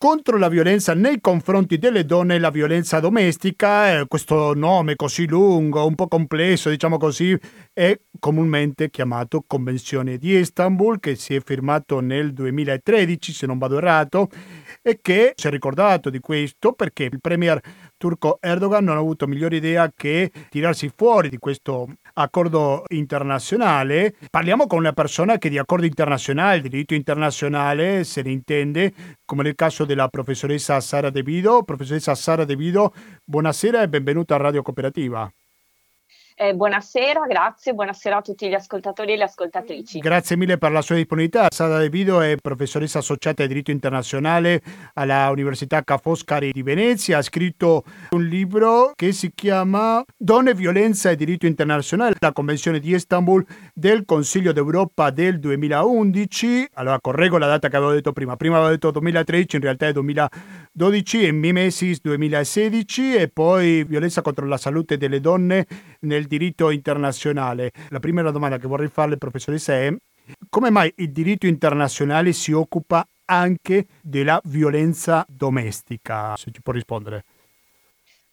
contro 0.00 0.38
la 0.38 0.48
violenza 0.48 0.94
nei 0.94 1.20
confronti 1.20 1.76
delle 1.76 2.06
donne 2.06 2.36
e 2.36 2.38
la 2.38 2.48
violenza 2.48 3.00
domestica. 3.00 3.98
Eh, 3.98 4.06
questo 4.06 4.54
nome 4.54 4.96
così 4.96 5.28
lungo, 5.28 5.84
un 5.84 5.94
po' 5.94 6.08
complesso, 6.08 6.70
diciamo 6.70 6.96
così, 6.96 7.38
è 7.70 8.00
comunemente 8.18 8.88
chiamato 8.88 9.44
Convenzione 9.46 10.16
di 10.16 10.38
Istanbul, 10.38 11.00
che 11.00 11.16
si 11.16 11.34
è 11.34 11.42
firmato 11.42 12.00
nel 12.00 12.32
2013, 12.32 13.30
se 13.34 13.44
non 13.44 13.58
vado 13.58 13.76
errato, 13.76 14.28
e 14.80 15.00
che 15.02 15.34
si 15.36 15.48
è 15.48 15.50
ricordato 15.50 16.08
di 16.08 16.18
questo 16.20 16.72
perché 16.72 17.04
il 17.04 17.20
premier 17.20 17.60
turco 17.98 18.38
Erdogan 18.40 18.82
non 18.82 18.96
ha 18.96 19.00
avuto 19.00 19.26
migliore 19.26 19.56
idea 19.56 19.92
che 19.94 20.32
tirarsi 20.48 20.90
fuori 20.96 21.28
di 21.28 21.36
questo 21.36 21.86
accordo 22.14 22.84
internazionale. 22.88 24.14
Parliamo 24.30 24.66
con 24.66 24.78
una 24.78 24.92
persona 24.92 25.38
che 25.38 25.48
di 25.48 25.58
accordo 25.58 25.86
internazionale, 25.86 26.60
di 26.60 26.68
diritto 26.68 26.94
internazionale, 26.94 28.04
se 28.04 28.22
ne 28.22 28.30
intende, 28.30 28.92
come 29.24 29.42
nel 29.42 29.54
caso 29.54 29.84
della 29.84 30.08
professoressa 30.08 30.80
Sara 30.80 31.10
De 31.10 31.22
Vido. 31.22 31.62
Professoressa 31.62 32.14
Sara 32.14 32.44
De 32.44 32.56
Vido, 32.56 32.92
buonasera 33.24 33.82
e 33.82 33.88
benvenuta 33.88 34.34
a 34.34 34.38
Radio 34.38 34.62
Cooperativa. 34.62 35.30
Eh, 36.42 36.54
buonasera, 36.54 37.26
grazie, 37.26 37.74
buonasera 37.74 38.16
a 38.16 38.22
tutti 38.22 38.48
gli 38.48 38.54
ascoltatori 38.54 39.12
e 39.12 39.16
le 39.18 39.24
ascoltatrici. 39.24 39.98
Grazie 39.98 40.38
mille 40.38 40.56
per 40.56 40.72
la 40.72 40.80
sua 40.80 40.94
disponibilità. 40.94 41.48
Sara 41.50 41.76
De 41.76 41.90
Vido 41.90 42.22
è 42.22 42.36
professoressa 42.40 43.00
associata 43.00 43.42
di 43.42 43.48
diritto 43.48 43.70
internazionale 43.70 44.62
alla 44.94 45.28
Università 45.28 45.82
Ca' 45.82 45.98
Foscari 45.98 46.50
di 46.50 46.62
Venezia. 46.62 47.18
Ha 47.18 47.22
scritto 47.22 47.84
un 48.12 48.24
libro 48.24 48.92
che 48.94 49.12
si 49.12 49.32
chiama 49.34 50.02
Donne, 50.16 50.54
violenza 50.54 51.10
e 51.10 51.16
diritto 51.16 51.44
internazionale, 51.44 52.14
la 52.18 52.32
Convenzione 52.32 52.78
di 52.78 52.94
Istanbul 52.94 53.44
del 53.74 54.06
Consiglio 54.06 54.52
d'Europa 54.52 55.10
del 55.10 55.40
2011. 55.40 56.70
Allora 56.72 56.98
correggo 57.00 57.36
la 57.36 57.48
data 57.48 57.68
che 57.68 57.76
avevo 57.76 57.92
detto 57.92 58.12
prima. 58.12 58.36
Prima 58.36 58.56
avevo 58.56 58.70
detto 58.70 58.90
2013, 58.90 59.56
in 59.56 59.62
realtà 59.62 59.88
è 59.88 59.92
2012 59.92 61.22
e 61.22 61.32
Mimesis 61.32 62.00
2016 62.00 63.16
e 63.16 63.28
poi 63.28 63.84
violenza 63.84 64.22
contro 64.22 64.46
la 64.46 64.56
salute 64.56 64.96
delle 64.96 65.20
donne 65.20 65.66
nel 66.00 66.28
diritto 66.30 66.70
internazionale. 66.70 67.72
La 67.88 67.98
prima 67.98 68.22
domanda 68.30 68.56
che 68.56 68.68
vorrei 68.68 68.86
farle, 68.86 69.16
professoressa, 69.16 69.72
è 69.72 69.92
come 70.48 70.70
mai 70.70 70.92
il 70.98 71.10
diritto 71.10 71.48
internazionale 71.48 72.32
si 72.32 72.52
occupa 72.52 73.04
anche 73.24 73.86
della 74.00 74.40
violenza 74.44 75.26
domestica? 75.28 76.36
Se 76.36 76.52
ci 76.52 76.62
può 76.62 76.72
rispondere. 76.72 77.24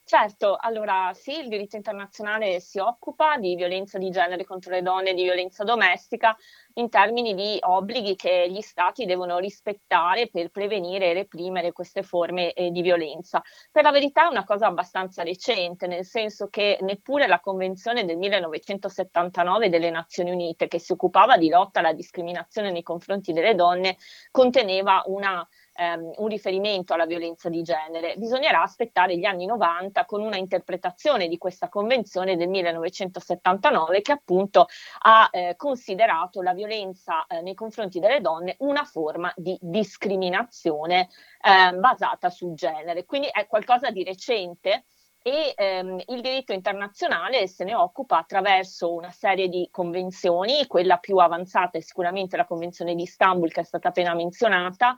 Certo, 0.10 0.56
allora 0.58 1.12
sì, 1.14 1.38
il 1.38 1.50
diritto 1.50 1.76
internazionale 1.76 2.62
si 2.62 2.80
occupa 2.80 3.36
di 3.36 3.58
violenza 3.58 3.98
di 3.98 4.10
genere 4.10 4.46
contro 4.46 4.72
le 4.72 4.82
donne, 4.82 5.14
di 5.14 5.24
violenza 5.24 5.66
domestica, 5.66 6.34
in 6.76 6.88
termini 6.88 7.34
di 7.36 7.58
obblighi 7.60 8.16
che 8.16 8.48
gli 8.50 8.62
Stati 8.62 9.04
devono 9.04 9.38
rispettare 9.38 10.30
per 10.30 10.50
prevenire 10.50 11.08
e 11.10 11.14
reprimere 11.14 11.74
queste 11.74 12.04
forme 12.04 12.54
eh, 12.54 12.72
di 12.72 12.82
violenza. 12.82 13.44
Per 13.70 13.84
la 13.84 13.92
verità 13.92 14.28
è 14.28 14.32
una 14.32 14.46
cosa 14.46 14.68
abbastanza 14.68 15.24
recente, 15.24 15.88
nel 15.88 16.06
senso 16.06 16.48
che 16.48 16.78
neppure 16.80 17.28
la 17.28 17.42
Convenzione 17.42 18.06
del 18.06 18.16
1979 18.16 19.68
delle 19.68 19.90
Nazioni 19.90 20.32
Unite, 20.32 20.70
che 20.70 20.80
si 20.80 20.94
occupava 20.94 21.36
di 21.36 21.50
lotta 21.50 21.80
alla 21.80 21.92
discriminazione 21.92 22.72
nei 22.72 22.82
confronti 22.82 23.34
delle 23.34 23.56
donne, 23.56 23.98
conteneva 24.32 25.04
una 25.08 25.46
ehm, 25.78 26.14
un 26.18 26.28
riferimento 26.28 26.94
alla 26.94 27.06
violenza 27.06 27.50
di 27.50 27.62
genere. 27.62 28.16
Bisognerà 28.18 28.62
aspettare 28.62 29.18
gli 29.18 29.26
anni 29.26 29.46
90 29.46 30.06
con 30.06 30.22
una 30.22 30.38
interpretazione 30.38 31.28
di 31.28 31.38
questa 31.38 31.70
convenzione 31.70 32.36
del 32.36 32.50
1979 32.50 34.02
che 34.02 34.12
appunto 34.12 34.68
ha 35.04 35.30
eh, 35.32 35.54
considerato 35.56 36.42
la 36.42 36.54
violenza 36.54 37.26
eh, 37.28 37.42
nei 37.42 37.54
confronti 37.54 38.00
delle 38.00 38.22
donne 38.22 38.56
una 38.60 38.84
forma 38.84 39.32
di 39.36 39.58
discriminazione 39.62 41.10
eh, 41.42 41.74
basata 41.76 42.30
sul 42.30 42.54
genere. 42.54 43.06
Quindi 43.06 43.28
è 43.32 43.48
qualcosa 43.48 43.92
di 43.92 44.04
recente 44.04 44.86
e 45.28 45.52
ehm, 45.58 46.02
il 46.08 46.22
diritto 46.22 46.54
internazionale 46.54 47.48
se 47.48 47.66
ne 47.66 47.76
occupa 47.76 48.18
attraverso 48.20 48.94
una 48.94 49.12
serie 49.12 49.50
di 49.50 49.68
convenzioni, 49.70 50.66
quella 50.68 51.00
più 51.00 51.18
avanzata 51.18 51.78
è 51.78 51.82
sicuramente 51.82 52.38
la 52.38 52.46
Convenzione 52.46 52.96
di 52.96 53.02
Istanbul 53.02 53.52
che 53.52 53.60
è 53.60 53.66
stata 53.66 53.90
appena 53.90 54.14
menzionata, 54.14 54.96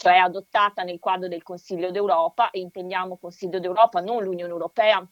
cioè 0.00 0.16
adottata 0.16 0.82
nel 0.82 0.98
quadro 0.98 1.28
del 1.28 1.42
Consiglio 1.42 1.90
d'Europa 1.90 2.48
e 2.48 2.60
intendiamo 2.60 3.18
Consiglio 3.18 3.60
d'Europa 3.60 4.00
non 4.00 4.22
l'Unione 4.22 4.50
Europea 4.50 5.06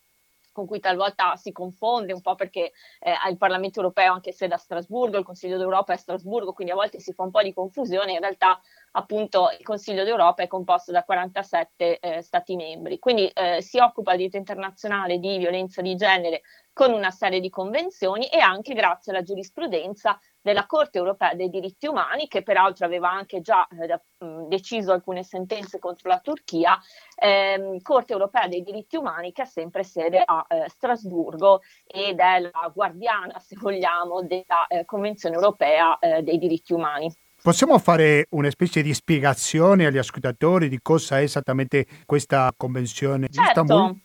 con 0.51 0.66
cui 0.66 0.81
talvolta 0.81 1.37
si 1.37 1.53
confonde 1.53 2.14
un 2.14 2.22
po' 2.22 2.35
perché 2.35 2.72
eh, 2.98 3.12
il 3.31 3.37
Parlamento 3.37 3.81
europeo 3.81 4.14
anche 4.14 4.33
se 4.33 4.46
è 4.46 4.48
da 4.48 4.57
Strasburgo, 4.57 5.18
il 5.18 5.24
Consiglio 5.24 5.59
d'Europa 5.59 5.92
è 5.92 5.96
a 5.96 5.98
Strasburgo, 5.98 6.55
quindi 6.55 6.72
a 6.72 6.77
volte 6.77 7.01
si 7.01 7.12
fa 7.12 7.22
un 7.22 7.31
po' 7.31 7.42
di 7.42 7.53
confusione, 7.53 8.12
in 8.12 8.20
realtà 8.20 8.59
appunto 8.92 9.51
il 9.59 9.64
Consiglio 9.64 10.05
d'Europa 10.05 10.42
è 10.42 10.46
composto 10.46 10.92
da 10.92 11.03
47 11.03 11.98
eh, 11.98 12.22
Stati 12.22 12.55
membri, 12.57 12.98
quindi 12.98 13.27
eh, 13.29 13.61
si 13.61 13.79
occupa 13.79 14.12
di 14.12 14.29
diritto 14.29 14.37
internazionale 14.37 15.18
di 15.18 15.38
violenza 15.38 15.81
di 15.81 15.96
genere 15.96 16.42
con 16.72 16.92
una 16.92 17.11
serie 17.11 17.40
di 17.40 17.51
convenzioni 17.51 18.29
e 18.29 18.38
anche 18.38 18.72
grazie 18.72 19.11
alla 19.11 19.24
giurisprudenza 19.24 20.16
della 20.40 20.66
Corte 20.66 20.98
europea 20.98 21.35
dei 21.35 21.51
diritti 21.51 21.88
umani, 21.88 22.29
che 22.29 22.42
peraltro 22.42 22.87
aveva 22.87 23.11
anche 23.11 23.40
già 23.40 23.66
eh, 23.66 24.01
deciso 24.46 24.92
alcune 24.92 25.24
sentenze 25.24 25.81
contro 25.81 26.09
la 26.09 26.20
Turchia, 26.20 26.79
ehm, 27.16 27.81
Corte 27.83 28.12
europea 28.12 28.46
dei 28.46 28.62
diritti 28.62 28.96
umani 28.96 29.33
che 29.33 29.42
ha 29.42 29.46
sempre 29.46 29.83
sede 29.83 30.22
a 30.24 30.46
eh, 30.48 30.68
Strasburgo 30.68 31.62
ed 31.85 32.20
è 32.20 32.38
la 32.38 32.70
guardiana, 32.72 33.38
se 33.40 33.57
vogliamo, 33.59 34.22
della 34.22 34.66
eh, 34.68 34.85
Convenzione 34.85 35.35
europea 35.35 35.98
eh, 35.98 36.22
dei 36.22 36.38
diritti 36.38 36.72
umani. 36.72 37.12
Possiamo 37.48 37.78
fare 37.78 38.26
una 38.32 38.50
specie 38.50 38.82
di 38.82 38.92
spiegazione 38.92 39.87
agli 39.87 39.96
ascoltatori 39.96 40.68
di 40.68 40.80
cosa 40.82 41.18
è 41.18 41.22
esattamente 41.22 41.87
questa 42.04 42.52
convenzione 42.54 43.26
certo. 43.30 43.40
di 43.40 43.46
Istanbul? 43.46 44.00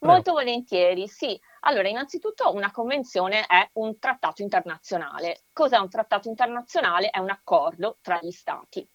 Molto 0.00 0.32
volentieri, 0.32 1.08
sì. 1.08 1.40
Allora, 1.60 1.88
innanzitutto 1.88 2.52
una 2.52 2.70
convenzione 2.70 3.46
è 3.46 3.66
un 3.76 3.98
trattato 3.98 4.42
internazionale. 4.42 5.44
Cos'è 5.54 5.78
un 5.78 5.88
trattato 5.88 6.28
internazionale? 6.28 7.08
È 7.08 7.18
un 7.18 7.30
accordo 7.30 7.96
tra 8.02 8.18
gli 8.20 8.30
stati. 8.30 8.86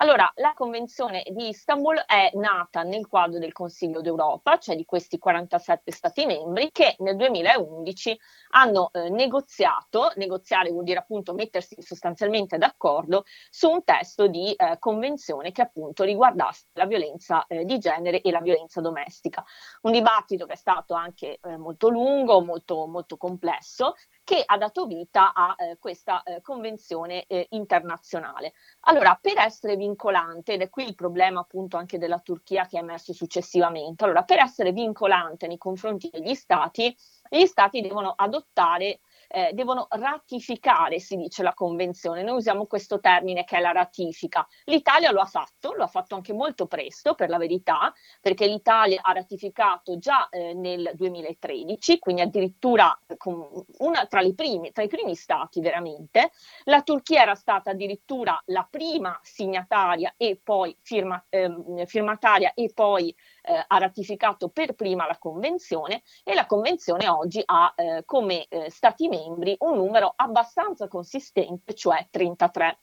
Allora, 0.00 0.30
la 0.36 0.52
Convenzione 0.54 1.24
di 1.28 1.48
Istanbul 1.48 1.96
è 2.06 2.30
nata 2.34 2.84
nel 2.84 3.08
quadro 3.08 3.40
del 3.40 3.50
Consiglio 3.50 4.00
d'Europa, 4.00 4.56
cioè 4.58 4.76
di 4.76 4.84
questi 4.84 5.18
47 5.18 5.90
Stati 5.90 6.24
membri, 6.24 6.70
che 6.70 6.94
nel 7.00 7.16
2011 7.16 8.16
hanno 8.50 8.90
eh, 8.92 9.08
negoziato, 9.08 10.12
negoziare 10.14 10.70
vuol 10.70 10.84
dire 10.84 11.00
appunto 11.00 11.34
mettersi 11.34 11.82
sostanzialmente 11.82 12.58
d'accordo 12.58 13.24
su 13.50 13.68
un 13.70 13.82
testo 13.82 14.28
di 14.28 14.52
eh, 14.52 14.76
convenzione 14.78 15.50
che 15.50 15.62
appunto 15.62 16.04
riguardasse 16.04 16.66
la 16.74 16.86
violenza 16.86 17.44
eh, 17.48 17.64
di 17.64 17.78
genere 17.78 18.20
e 18.20 18.30
la 18.30 18.40
violenza 18.40 18.80
domestica. 18.80 19.44
Un 19.82 19.90
dibattito 19.90 20.46
che 20.46 20.52
è 20.52 20.56
stato 20.56 20.94
anche 20.94 21.40
eh, 21.42 21.56
molto 21.56 21.88
lungo, 21.88 22.40
molto, 22.40 22.86
molto 22.86 23.16
complesso, 23.16 23.94
che 24.28 24.42
ha 24.44 24.58
dato 24.58 24.84
vita 24.84 25.32
a 25.32 25.54
eh, 25.56 25.78
questa 25.78 26.22
eh, 26.22 26.42
convenzione 26.42 27.24
eh, 27.28 27.46
internazionale. 27.52 28.52
Allora, 28.80 29.18
per 29.18 29.38
essere 29.38 29.74
vincolante, 29.74 30.52
ed 30.52 30.60
è 30.60 30.68
qui 30.68 30.84
il 30.84 30.94
problema 30.94 31.40
appunto 31.40 31.78
anche 31.78 31.96
della 31.96 32.18
Turchia 32.18 32.66
che 32.66 32.76
è 32.76 32.82
emerso 32.82 33.14
successivamente, 33.14 34.04
allora, 34.04 34.24
per 34.24 34.40
essere 34.40 34.72
vincolante 34.72 35.46
nei 35.46 35.56
confronti 35.56 36.10
degli 36.12 36.34
stati, 36.34 36.94
gli 37.30 37.46
stati 37.46 37.80
devono 37.80 38.12
adottare 38.14 39.00
eh, 39.28 39.50
devono 39.52 39.86
ratificare, 39.90 40.98
si 40.98 41.16
dice, 41.16 41.42
la 41.42 41.54
convenzione. 41.54 42.22
Noi 42.22 42.36
usiamo 42.36 42.66
questo 42.66 42.98
termine 42.98 43.44
che 43.44 43.58
è 43.58 43.60
la 43.60 43.72
ratifica. 43.72 44.46
L'Italia 44.64 45.10
lo 45.12 45.20
ha 45.20 45.26
fatto, 45.26 45.74
lo 45.74 45.84
ha 45.84 45.86
fatto 45.88 46.14
anche 46.14 46.32
molto 46.32 46.66
presto, 46.66 47.14
per 47.14 47.28
la 47.28 47.38
verità, 47.38 47.92
perché 48.20 48.46
l'Italia 48.46 49.00
ha 49.02 49.12
ratificato 49.12 49.98
già 49.98 50.28
eh, 50.30 50.54
nel 50.54 50.90
2013, 50.94 51.98
quindi 51.98 52.22
addirittura 52.22 52.98
una, 53.78 54.06
tra, 54.06 54.22
primi, 54.34 54.72
tra 54.72 54.82
i 54.82 54.88
primi 54.88 55.14
stati 55.14 55.60
veramente. 55.60 56.30
La 56.64 56.82
Turchia 56.82 57.22
era 57.22 57.34
stata 57.34 57.70
addirittura 57.70 58.40
la 58.46 58.66
prima 58.68 59.18
signataria 59.22 60.14
e 60.16 60.40
poi 60.42 60.76
firma, 60.80 61.22
eh, 61.28 61.84
firmataria 61.86 62.52
e 62.54 62.70
poi 62.74 63.14
eh, 63.48 63.64
ha 63.66 63.78
ratificato 63.78 64.48
per 64.50 64.74
prima 64.74 65.06
la 65.06 65.16
Convenzione 65.18 66.02
e 66.22 66.34
la 66.34 66.46
Convenzione 66.46 67.08
oggi 67.08 67.42
ha 67.44 67.72
eh, 67.74 68.02
come 68.04 68.46
eh, 68.48 68.70
Stati 68.70 69.08
membri 69.08 69.56
un 69.60 69.76
numero 69.76 70.12
abbastanza 70.14 70.86
consistente, 70.86 71.74
cioè 71.74 72.06
33 72.10 72.80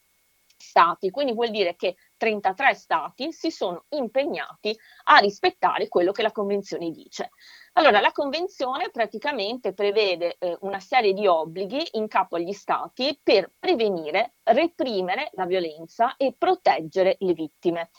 stati. 0.57 1.09
Quindi 1.11 1.33
vuol 1.33 1.51
dire 1.51 1.75
che 1.75 1.95
33 2.17 2.73
stati 2.73 3.31
si 3.31 3.51
sono 3.51 3.85
impegnati 3.89 4.75
a 5.05 5.17
rispettare 5.17 5.87
quello 5.87 6.11
che 6.11 6.21
la 6.21 6.31
Convenzione 6.31 6.91
dice. 6.91 7.29
Allora, 7.73 7.99
la 7.99 8.11
Convenzione 8.11 8.89
praticamente 8.89 9.73
prevede 9.73 10.37
eh, 10.39 10.57
una 10.61 10.79
serie 10.79 11.13
di 11.13 11.27
obblighi 11.27 11.89
in 11.91 12.07
capo 12.07 12.37
agli 12.37 12.53
Stati 12.53 13.19
per 13.21 13.51
prevenire, 13.59 14.35
reprimere 14.43 15.29
la 15.33 15.45
violenza 15.45 16.15
e 16.15 16.33
proteggere 16.37 17.17
le 17.19 17.33
vittime. 17.33 17.89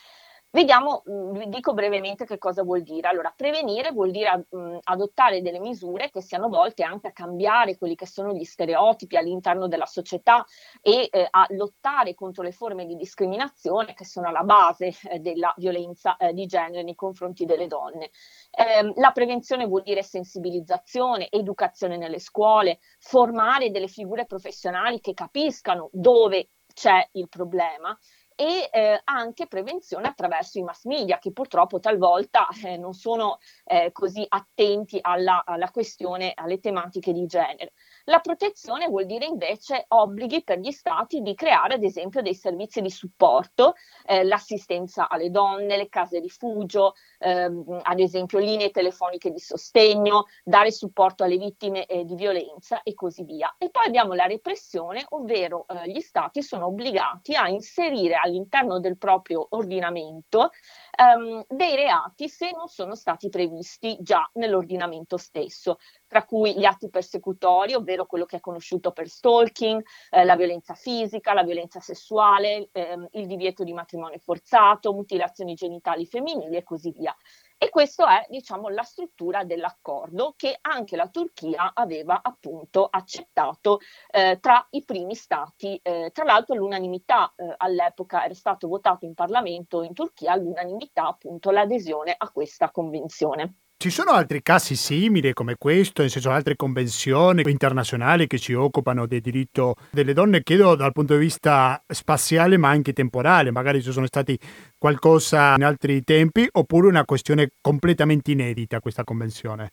Vediamo, 0.57 1.03
mm, 1.07 1.33
vi 1.33 1.49
dico 1.51 1.75
brevemente 1.75 2.25
che 2.25 2.39
cosa 2.39 2.63
vuol 2.63 2.81
dire. 2.81 3.09
Allora, 3.09 3.31
prevenire 3.37 3.93
vuol 3.93 4.11
dire 4.11 4.47
mm, 4.57 4.79
adottare 4.85 5.43
delle 5.43 5.59
misure 5.59 6.09
che 6.09 6.23
siano 6.23 6.49
volte 6.49 6.83
anche 6.83 7.09
a 7.09 7.13
cambiare 7.13 7.77
quelli 7.77 7.95
che 7.95 8.07
sono 8.07 8.33
gli 8.33 8.43
stereotipi 8.43 9.19
all'interno 9.19 9.69
della 9.69 9.85
società 9.85 10.47
e 10.81 11.09
eh, 11.13 11.27
a 11.29 11.47
lottare 11.51 12.15
contro 12.15 12.43
le 12.43 12.53
forme 12.53 12.87
di 12.87 12.97
discriminazione 12.97 13.93
che 13.93 14.07
sono 14.07 14.29
alla 14.29 14.45
base 14.45 14.95
eh, 15.11 15.19
della 15.19 15.53
violenza 15.59 16.17
eh, 16.17 16.33
di 16.33 16.47
genere 16.47 16.83
nei 16.85 16.95
confronti 16.95 17.45
delle 17.45 17.67
donne. 17.67 18.09
Eh, 18.51 18.95
la 18.95 19.11
prevenzione 19.11 19.67
vuol 19.67 19.83
dire 19.83 20.03
sensibilizzazione, 20.03 21.29
educazione 21.29 21.99
nelle 21.99 22.19
scuole, 22.19 22.79
formare 22.99 23.71
delle 23.71 23.89
figure 23.89 24.25
professionali 24.25 25.01
che 25.01 25.13
capiscano 25.13 25.91
dove 25.93 26.49
c'è 26.73 27.09
il 27.13 27.29
problema 27.29 27.99
e 28.37 28.68
eh, 28.70 29.01
anche 29.05 29.47
prevenzione 29.47 30.07
attraverso 30.07 30.59
i 30.59 30.62
mass 30.62 30.84
media 30.84 31.18
che 31.18 31.32
purtroppo 31.32 31.80
talvolta 31.80 32.47
eh, 32.62 32.76
non 32.76 32.93
sono 32.93 33.39
eh, 33.64 33.91
così 33.93 34.24
attenti 34.28 34.99
alla, 35.01 35.43
alla, 35.45 35.70
questione, 35.70 36.32
alle 36.34 36.61
tematiche 36.61 37.12
di 37.12 37.26
genere. 37.26 37.72
La 38.09 38.21
protezione 38.21 38.87
vuol 38.87 39.05
dire 39.05 39.25
invece 39.25 39.85
obblighi 39.89 40.45
per 40.45 40.61
gli 40.61 40.71
stati 40.71 41.23
di 41.23 41.35
creare 41.35 41.75
ad 41.75 41.83
esempio 41.83 42.23
dei 42.23 42.35
servizi 42.35 42.81
di 42.81 42.91
supporto, 42.91 43.75
eh, 44.05 44.23
l'assistenza 44.23 45.09
alle 45.09 45.29
donne, 45.29 45.77
le 45.77 45.89
case 45.89 46.21
rifugio, 46.21 46.95
ehm, 47.19 47.81
ad 47.83 47.99
esempio 47.99 48.39
linee 48.39 48.71
telefoniche 48.71 49.33
di 49.33 49.41
sostegno, 49.41 50.27
dare 50.45 50.71
supporto 50.71 51.25
alle 51.25 51.37
vittime 51.37 51.87
eh, 51.87 52.05
di 52.05 52.15
violenza 52.15 52.81
e 52.85 52.95
così 52.95 53.25
via. 53.25 53.53
E 53.59 53.71
poi 53.71 53.87
abbiamo 53.87 54.13
la 54.13 54.27
repressione, 54.27 55.05
ovvero 55.09 55.67
eh, 55.67 55.91
gli 55.91 56.01
stati 56.01 56.45
sono 56.45 56.67
obbligati 56.67 57.35
a 57.35 57.49
inserire 57.49 58.15
all'interno 58.15 58.79
del 58.79 58.99
proprio 58.99 59.49
ordinamento 59.51 60.51
ehm, 60.97 61.44
dei 61.49 61.76
reati 61.76 62.28
se 62.28 62.51
non 62.53 62.68
sono 62.68 62.94
stati 62.94 63.28
previsti 63.28 63.97
già 64.01 64.28
nell'ordinamento 64.34 65.16
stesso, 65.16 65.78
tra 66.07 66.24
cui 66.24 66.57
gli 66.59 66.64
atti 66.64 66.88
persecutori, 66.90 67.74
ovvero 67.74 68.07
quello 68.07 68.24
che 68.24 68.36
è 68.36 68.40
conosciuto 68.40 68.92
per 68.92 69.09
stalking, 69.09 69.82
eh, 70.11 70.24
la 70.24 70.36
violenza 70.36 70.74
fisica, 70.74 71.32
la 71.34 71.42
violenza 71.44 71.80
sessuale, 71.80 72.68
ehm, 72.72 73.09
il 73.12 73.26
divieto 73.26 73.64
di 73.64 73.72
matrimonio 73.72 74.18
forzato, 74.18 74.92
mutilazioni 74.92 75.55
genitali 75.55 76.07
femminili 76.07 76.57
e 76.57 76.62
così 76.62 76.90
via. 76.90 77.14
E 77.59 77.71
questa 77.71 78.21
è, 78.23 78.27
diciamo, 78.29 78.69
la 78.69 78.83
struttura 78.83 79.43
dell'accordo 79.45 80.35
che 80.37 80.59
anche 80.61 80.95
la 80.95 81.09
Turchia 81.09 81.73
aveva 81.75 82.21
appunto 82.23 82.87
accettato 82.87 83.81
eh, 84.11 84.39
tra 84.41 84.67
i 84.71 84.85
primi 84.85 85.15
stati. 85.15 85.81
Eh, 85.83 86.11
tra 86.13 86.25
l'altro 86.25 86.55
all'unanimità 86.55 87.33
eh, 87.35 87.55
all'epoca 87.57 88.25
era 88.25 88.35
stato 88.35 88.69
votato 88.69 89.07
in 89.07 89.15
Parlamento 89.15 89.83
in 89.83 89.95
Turchia 89.95 90.33
all'unanimità 90.33 91.07
appunto 91.07 91.51
l'adesione 91.51 92.15
a 92.17 92.31
questa 92.31 92.71
convenzione. 92.71 93.55
Ci 93.79 93.91
sono 93.91 94.12
altri 94.12 94.41
casi 94.41 94.74
simili 94.74 95.35
come 95.35 95.57
questo, 95.59 96.01
nel 96.01 96.11
senso 96.11 96.31
altre 96.31 96.57
convenzioni 96.57 97.43
internazionali 97.47 98.27
che 98.27 98.39
si 98.39 98.55
occupano 98.55 99.07
del 99.07 99.20
diritto 99.20 99.74
delle 99.91 100.14
donne, 100.14 100.43
chiedo 100.43 100.74
dal 100.74 100.93
punto 100.93 101.12
di 101.12 101.20
vista 101.20 101.85
spaziale 101.87 102.57
ma 102.57 102.70
anche 102.70 102.95
temporale, 102.95 103.51
magari 103.51 103.83
ci 103.83 103.93
sono 103.93 104.07
stati 104.07 104.39
qualcosa 104.79 105.57
in 105.57 105.64
altri 105.64 106.03
tempi 106.05 106.49
oppure 106.51 106.89
una 106.89 107.05
questione 107.05 107.51
completamente 107.61 108.31
inedita 108.31 108.81
questa 108.81 109.05
convenzione? 109.05 109.70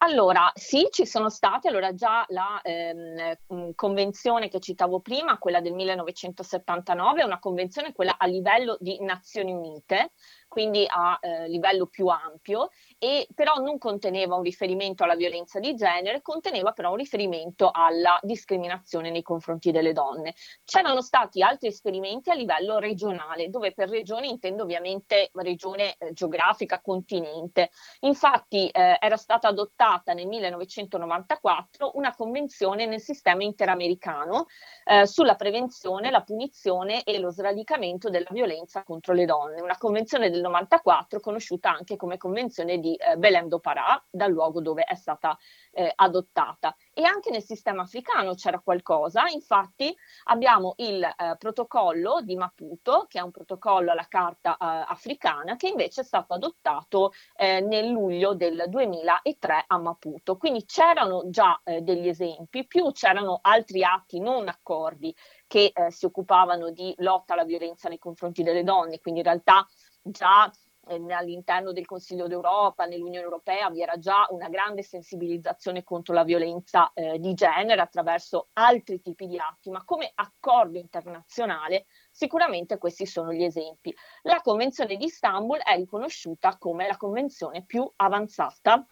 Allora, 0.00 0.52
sì, 0.54 0.86
ci 0.90 1.04
sono 1.06 1.28
state, 1.28 1.66
allora 1.66 1.92
già 1.92 2.24
la 2.28 2.60
ehm, 2.62 3.36
mm, 3.52 3.70
convenzione 3.74 4.48
che 4.48 4.60
citavo 4.60 5.00
prima, 5.00 5.38
quella 5.38 5.60
del 5.60 5.72
1979, 5.72 7.22
è 7.22 7.24
una 7.24 7.40
convenzione 7.40 7.92
quella 7.92 8.16
a 8.16 8.26
livello 8.26 8.76
di 8.78 8.96
Nazioni 9.00 9.52
Unite, 9.52 10.12
quindi 10.46 10.84
a 10.88 11.18
eh, 11.20 11.48
livello 11.48 11.86
più 11.86 12.06
ampio, 12.06 12.70
e 12.98 13.28
però 13.34 13.56
non 13.56 13.78
conteneva 13.78 14.36
un 14.36 14.42
riferimento 14.42 15.04
alla 15.04 15.14
violenza 15.14 15.58
di 15.58 15.74
genere, 15.74 16.22
conteneva 16.22 16.72
però 16.72 16.90
un 16.90 16.96
riferimento 16.96 17.70
alla 17.70 18.18
discriminazione 18.22 19.10
nei 19.10 19.22
confronti 19.22 19.70
delle 19.70 19.92
donne. 19.92 20.34
C'erano 20.64 21.02
stati 21.02 21.42
altri 21.42 21.68
esperimenti 21.68 22.30
a 22.30 22.34
livello 22.34 22.78
regionale, 22.78 23.50
dove 23.50 23.72
per 23.72 23.90
regione 23.90 24.26
intendo 24.26 24.62
ovviamente 24.62 25.30
regione 25.34 25.96
eh, 25.98 26.12
geografica, 26.12 26.80
continente. 26.80 27.70
Infatti 28.00 28.68
eh, 28.68 28.96
era 28.98 29.16
stata 29.16 29.48
adottata 29.48 30.14
nel 30.14 30.26
1994 30.26 31.92
una 31.94 32.14
convenzione 32.14 32.86
nel 32.86 33.00
sistema 33.00 33.42
interamericano 33.42 34.46
eh, 34.84 35.06
sulla 35.06 35.34
prevenzione, 35.34 36.10
la 36.10 36.22
punizione 36.22 37.02
e 37.04 37.18
lo 37.18 37.30
sradicamento 37.30 38.08
della 38.08 38.28
violenza 38.30 38.82
contro 38.82 39.12
le 39.12 39.26
donne, 39.26 39.60
una 39.60 39.76
convenzione 39.76 40.30
del 40.30 40.38
del 40.38 40.42
94, 40.42 41.20
conosciuta 41.20 41.70
anche 41.70 41.96
come 41.96 42.16
Convenzione 42.16 42.78
di 42.78 42.87
eh, 42.96 43.16
Belém 43.16 43.48
do 43.48 43.60
Pará, 43.60 44.02
dal 44.10 44.30
luogo 44.30 44.60
dove 44.60 44.82
è 44.84 44.94
stata 44.94 45.36
eh, 45.72 45.92
adottata. 45.94 46.74
E 46.92 47.04
anche 47.04 47.30
nel 47.30 47.42
sistema 47.42 47.82
africano 47.82 48.34
c'era 48.34 48.60
qualcosa, 48.60 49.26
infatti 49.28 49.94
abbiamo 50.24 50.74
il 50.78 51.02
eh, 51.02 51.36
protocollo 51.38 52.20
di 52.22 52.36
Maputo, 52.36 53.06
che 53.08 53.18
è 53.18 53.22
un 53.22 53.30
protocollo 53.30 53.92
alla 53.92 54.06
Carta 54.08 54.54
eh, 54.54 54.84
africana, 54.88 55.56
che 55.56 55.68
invece 55.68 56.00
è 56.00 56.04
stato 56.04 56.34
adottato 56.34 57.12
eh, 57.36 57.60
nel 57.60 57.88
luglio 57.88 58.34
del 58.34 58.64
2003 58.68 59.64
a 59.66 59.78
Maputo. 59.78 60.36
Quindi 60.36 60.64
c'erano 60.64 61.28
già 61.28 61.60
eh, 61.64 61.80
degli 61.82 62.08
esempi, 62.08 62.66
più 62.66 62.90
c'erano 62.92 63.38
altri 63.42 63.84
atti 63.84 64.20
non 64.20 64.48
accordi 64.48 65.14
che 65.46 65.72
si 65.88 66.04
occupavano 66.04 66.70
di 66.70 66.92
lotta 66.98 67.32
alla 67.32 67.44
violenza 67.44 67.88
nei 67.88 67.98
confronti 67.98 68.42
delle 68.42 68.62
donne, 68.62 68.98
quindi 68.98 69.20
in 69.20 69.26
realtà 69.26 69.66
già 70.02 70.50
all'interno 70.88 71.72
del 71.72 71.86
Consiglio 71.86 72.26
d'Europa, 72.26 72.86
nell'Unione 72.86 73.24
Europea, 73.24 73.70
vi 73.70 73.82
era 73.82 73.98
già 73.98 74.26
una 74.30 74.48
grande 74.48 74.82
sensibilizzazione 74.82 75.84
contro 75.84 76.14
la 76.14 76.24
violenza 76.24 76.92
eh, 76.92 77.18
di 77.18 77.34
genere 77.34 77.80
attraverso 77.80 78.48
altri 78.54 79.00
tipi 79.00 79.26
di 79.26 79.38
atti, 79.38 79.70
ma 79.70 79.84
come 79.84 80.10
accordo 80.14 80.78
internazionale 80.78 81.86
sicuramente 82.10 82.78
questi 82.78 83.06
sono 83.06 83.32
gli 83.32 83.44
esempi. 83.44 83.94
La 84.22 84.40
Convenzione 84.42 84.96
di 84.96 85.04
Istanbul 85.04 85.58
è 85.58 85.76
riconosciuta 85.76 86.56
come 86.58 86.86
la 86.86 86.96
convenzione 86.96 87.64
più 87.64 87.90
avanzata 87.96 88.86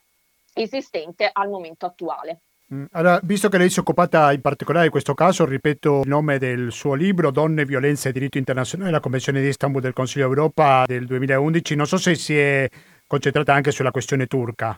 esistente 0.52 1.28
al 1.32 1.48
momento 1.48 1.86
attuale. 1.86 2.42
Mm, 2.74 2.84
allora, 2.92 3.20
visto 3.22 3.48
che 3.48 3.58
lei 3.58 3.70
si 3.70 3.78
è 3.78 3.80
occupata 3.80 4.32
in 4.32 4.40
particolare 4.40 4.86
di 4.86 4.90
questo 4.90 5.14
caso, 5.14 5.44
ripeto 5.44 6.00
il 6.00 6.08
nome 6.08 6.38
del 6.38 6.72
suo 6.72 6.94
libro, 6.94 7.30
Donne, 7.30 7.64
violenza 7.64 8.08
e 8.08 8.12
diritto 8.12 8.38
internazionale, 8.38 8.90
la 8.90 9.00
Convenzione 9.00 9.40
di 9.40 9.48
Istanbul 9.48 9.80
del 9.80 9.92
Consiglio 9.92 10.24
Europa 10.24 10.84
del 10.86 11.06
2011. 11.06 11.76
Non 11.76 11.86
so 11.86 11.96
se 11.96 12.16
si 12.16 12.36
è 12.36 12.68
concentrata 13.06 13.52
anche 13.52 13.70
sulla 13.70 13.92
questione 13.92 14.26
turca. 14.26 14.76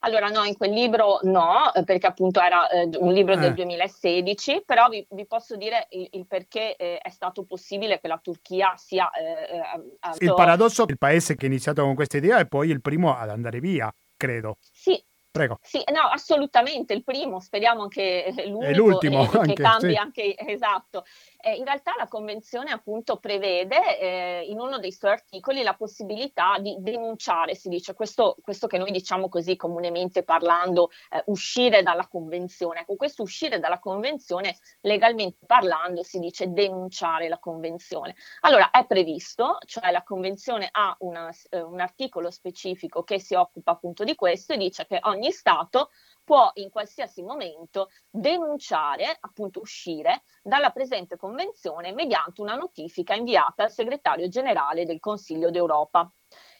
Allora 0.00 0.28
no, 0.28 0.44
in 0.44 0.56
quel 0.56 0.70
libro 0.70 1.18
no, 1.24 1.72
perché 1.84 2.06
appunto 2.06 2.40
era 2.40 2.68
eh, 2.68 2.88
un 2.98 3.12
libro 3.12 3.34
eh. 3.34 3.38
del 3.38 3.54
2016, 3.54 4.62
però 4.64 4.88
vi, 4.88 5.04
vi 5.10 5.26
posso 5.26 5.56
dire 5.56 5.88
il, 5.90 6.08
il 6.12 6.26
perché 6.26 6.76
eh, 6.76 6.98
è 6.98 7.10
stato 7.10 7.42
possibile 7.44 7.98
che 8.00 8.06
la 8.06 8.20
Turchia 8.22 8.74
sia... 8.76 9.10
Eh, 9.10 9.58
eh, 9.58 10.24
il 10.24 10.32
paradosso 10.34 10.86
è 10.86 10.90
il 10.90 10.98
paese 10.98 11.34
che 11.34 11.46
ha 11.46 11.48
iniziato 11.48 11.82
con 11.82 11.94
questa 11.94 12.18
idea 12.18 12.38
è 12.38 12.46
poi 12.46 12.70
il 12.70 12.80
primo 12.80 13.16
ad 13.16 13.30
andare 13.30 13.58
via, 13.58 13.92
credo. 14.16 14.58
Sì, 14.72 15.02
Prego. 15.36 15.58
Sì, 15.62 15.82
no, 15.92 16.08
assolutamente, 16.12 16.94
il 16.94 17.04
primo, 17.04 17.40
speriamo 17.40 17.82
anche 17.82 18.32
l'ultimo, 18.46 18.88
l'ultimo, 18.88 19.22
e, 19.22 19.38
anche, 19.38 19.52
che 19.54 19.62
cambi 19.62 19.90
sì. 19.90 19.96
anche, 19.96 20.36
esatto. 20.36 21.04
Eh, 21.46 21.54
in 21.54 21.64
realtà 21.64 21.94
la 21.96 22.08
Convenzione 22.08 22.72
appunto 22.72 23.18
prevede 23.18 24.00
eh, 24.00 24.46
in 24.48 24.58
uno 24.58 24.80
dei 24.80 24.90
suoi 24.90 25.12
articoli 25.12 25.62
la 25.62 25.76
possibilità 25.76 26.58
di 26.58 26.74
denunciare, 26.80 27.54
si 27.54 27.68
dice, 27.68 27.94
questo, 27.94 28.34
questo 28.42 28.66
che 28.66 28.78
noi 28.78 28.90
diciamo 28.90 29.28
così 29.28 29.54
comunemente 29.54 30.24
parlando, 30.24 30.90
eh, 31.08 31.22
uscire 31.26 31.84
dalla 31.84 32.08
Convenzione. 32.08 32.80
Ecco, 32.80 32.96
questo 32.96 33.22
uscire 33.22 33.60
dalla 33.60 33.78
Convenzione, 33.78 34.56
legalmente 34.80 35.46
parlando, 35.46 36.02
si 36.02 36.18
dice 36.18 36.50
denunciare 36.50 37.28
la 37.28 37.38
Convenzione. 37.38 38.16
Allora, 38.40 38.70
è 38.70 38.84
previsto, 38.84 39.58
cioè 39.66 39.92
la 39.92 40.02
Convenzione 40.02 40.68
ha 40.72 40.96
una, 40.98 41.32
eh, 41.50 41.60
un 41.62 41.78
articolo 41.78 42.32
specifico 42.32 43.04
che 43.04 43.20
si 43.20 43.34
occupa 43.34 43.70
appunto 43.70 44.02
di 44.02 44.16
questo 44.16 44.54
e 44.54 44.56
dice 44.56 44.84
che 44.84 44.98
ogni 45.04 45.30
Stato 45.30 45.90
può 46.26 46.50
in 46.54 46.70
qualsiasi 46.70 47.22
momento 47.22 47.88
denunciare, 48.10 49.16
appunto 49.20 49.60
uscire 49.60 50.24
dalla 50.42 50.70
presente 50.70 51.16
convenzione 51.16 51.92
mediante 51.92 52.40
una 52.40 52.56
notifica 52.56 53.14
inviata 53.14 53.62
al 53.62 53.70
segretario 53.70 54.26
generale 54.26 54.84
del 54.84 54.98
Consiglio 54.98 55.52
d'Europa. 55.52 56.12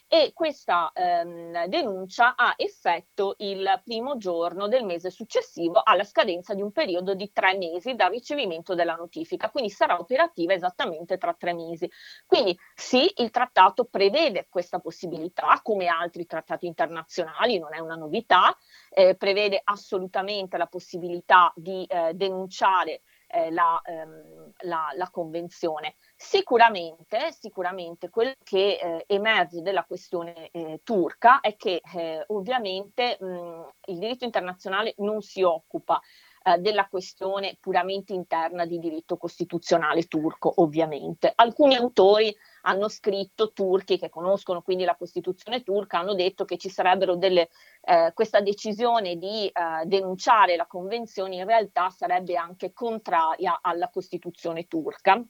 E 0.09 0.33
questa 0.33 0.93
ehm, 0.95 1.67
denuncia 1.67 2.37
ha 2.37 2.55
effetto 2.57 3.35
il 3.39 3.81
primo 3.85 4.17
giorno 4.17 4.69
del 4.69 4.85
mese 4.85 5.11
successivo 5.11 5.81
alla 5.83 6.05
scadenza 6.05 6.55
di 6.55 6.63
un 6.63 6.71
periodo 6.71 7.15
di 7.15 7.33
tre 7.33 7.57
mesi 7.57 7.95
dal 7.95 8.11
ricevimento 8.11 8.75
della 8.75 8.95
notifica, 8.95 9.51
quindi 9.51 9.71
sarà 9.71 9.99
operativa 9.99 10.53
esattamente 10.53 11.19
tra 11.19 11.35
tre 11.35 11.55
mesi. 11.55 11.91
Quindi 12.25 12.57
sì, 12.75 13.13
il 13.17 13.31
trattato 13.31 13.85
prevede 13.85 14.47
questa 14.49 14.79
possibilità, 14.79 15.61
come 15.63 15.87
altri 15.87 16.25
trattati 16.27 16.67
internazionali, 16.67 17.59
non 17.59 17.75
è 17.75 17.79
una 17.79 17.97
novità, 17.97 18.57
eh, 18.91 19.17
prevede 19.17 19.61
assolutamente 19.63 20.57
la 20.57 20.67
possibilità 20.67 21.53
di 21.57 21.85
eh, 21.85 22.13
denunciare 22.15 23.03
eh, 23.27 23.51
la, 23.51 23.81
ehm, 23.85 24.53
la, 24.61 24.91
la, 24.95 25.11
convenzione. 25.11 25.97
Sicuramente, 26.15 27.33
sicuramente 27.33 28.09
quello 28.09 28.35
che 28.43 28.79
eh, 28.81 29.05
emerge 29.07 29.63
della 29.63 29.85
questione 29.85 30.51
eh, 30.51 30.81
turca 30.83 31.41
è 31.41 31.57
che 31.57 31.81
eh, 31.95 32.25
ovviamente 32.29 33.17
mh, 33.21 33.69
il 33.87 33.99
diritto 33.99 34.25
internazionale 34.25 34.95
non 34.99 35.21
si 35.23 35.43
occupa 35.43 36.01
eh, 36.47 36.59
della 36.59 36.87
questione 36.87 37.57
puramente 37.61 38.13
interna 38.13 38.65
di 38.67 38.79
diritto 38.79 39.17
costituzionale 39.17 40.05
turco, 40.05 40.63
ovviamente. 40.63 41.33
Alcuni 41.35 41.75
autori 41.75 42.33
hanno 42.63 42.89
scritto, 42.89 43.53
turchi 43.53 43.99
che 43.99 44.09
conoscono 44.09 44.63
quindi 44.63 44.85
la 44.85 44.95
Costituzione 44.95 45.65
turca, 45.65 45.99
hanno 45.99 46.15
detto 46.15 46.45
che 46.45 46.57
ci 46.57 46.69
sarebbero 46.69 47.17
delle, 47.17 47.49
eh, 47.83 48.13
questa 48.15 48.41
decisione 48.41 49.17
di 49.17 49.49
eh, 49.49 49.87
denunciare 49.87 50.55
la 50.55 50.67
Convenzione 50.67 51.35
in 51.35 51.47
realtà 51.47 51.91
sarebbe 51.91 52.37
anche 52.37 52.73
contraria 52.73 53.59
alla 53.61 53.91
Costituzione 53.91 54.69
turca 54.69 55.21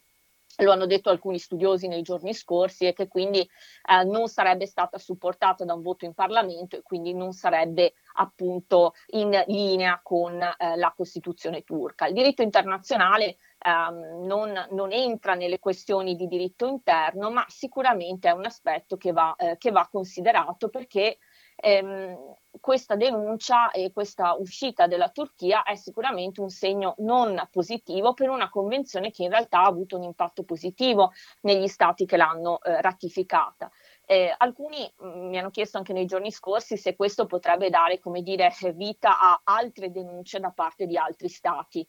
lo 0.59 0.73
hanno 0.73 0.87
detto 0.87 1.11
alcuni 1.11 1.39
studiosi 1.39 1.89
nei 1.89 2.03
giorni 2.03 2.35
scorsi, 2.35 2.87
e 2.87 2.93
che 2.93 3.09
quindi 3.09 3.41
eh, 3.41 4.05
non 4.05 4.29
sarebbe 4.29 4.67
stata 4.67 4.99
supportata 4.99 5.65
da 5.65 5.75
un 5.75 5.83
voto 5.83 6.05
in 6.05 6.15
Parlamento 6.15 6.77
e 6.77 6.83
quindi 6.83 7.15
non 7.15 7.33
sarebbe 7.33 7.95
appunto 8.15 8.95
in 9.09 9.43
linea 9.47 10.01
con 10.03 10.41
eh, 10.41 10.77
la 10.77 10.93
Costituzione 10.97 11.63
turca. 11.63 12.07
Il 12.07 12.15
diritto 12.15 12.43
internazionale 12.43 13.37
ehm, 13.59 14.25
non, 14.27 14.67
non, 14.71 14.93
entra 14.93 15.35
nelle 15.35 15.59
questioni 15.59 16.15
di 16.17 16.27
diritto 16.27 16.67
interno, 16.67 17.31
ma 17.31 17.45
sicuramente 17.49 18.29
è 18.29 18.33
un 18.33 18.47
aspetto 18.47 18.97
che 18.97 19.13
va, 19.13 19.35
eh, 19.37 19.57
che 19.59 19.71
va 19.71 19.89
considerato 19.91 20.69
perché 20.69 21.19
ehm, 21.57 22.37
questa 22.61 22.97
denuncia 22.97 23.71
e 23.71 23.93
questa 23.93 24.35
uscita 24.35 24.87
della 24.87 25.11
Turchia 25.11 25.63
è 25.63 25.75
sicuramente 25.75 26.41
un 26.41 26.49
segno 26.49 26.95
non 26.99 27.49
positivo 27.51 28.15
per 28.15 28.29
una 28.29 28.49
convenzione 28.49 29.11
che 29.11 29.25
in 29.25 29.31
realtà 29.31 29.61
ha 29.61 29.67
avuto 29.67 29.97
un 29.97 30.05
impatto 30.05 30.43
positivo 30.45 31.13
negli 31.43 31.69
stati 31.69 32.07
che 32.07 32.17
l'hanno 32.17 32.61
eh, 32.63 32.81
ratificata. 32.81 33.71
Eh, 34.07 34.33
alcuni 34.37 34.91
mh, 34.99 35.07
mm, 35.07 35.29
mi 35.29 35.39
hanno 35.39 35.51
chiesto 35.51 35.79
anche 35.79 35.93
nei 35.93 36.07
giorni 36.07 36.31
scorsi 36.31 36.77
se 36.77 36.95
questo 36.97 37.27
potrebbe 37.27 37.71
dare, 37.71 37.99
come 37.99 38.23
dire, 38.23 38.53
vita 38.75 39.19
a 39.19 39.41
altre 39.45 39.91
denunce 39.91 40.39
da 40.41 40.51
parte 40.51 40.87
di 40.87 40.97
altri 40.97 41.29
stati 41.29 41.87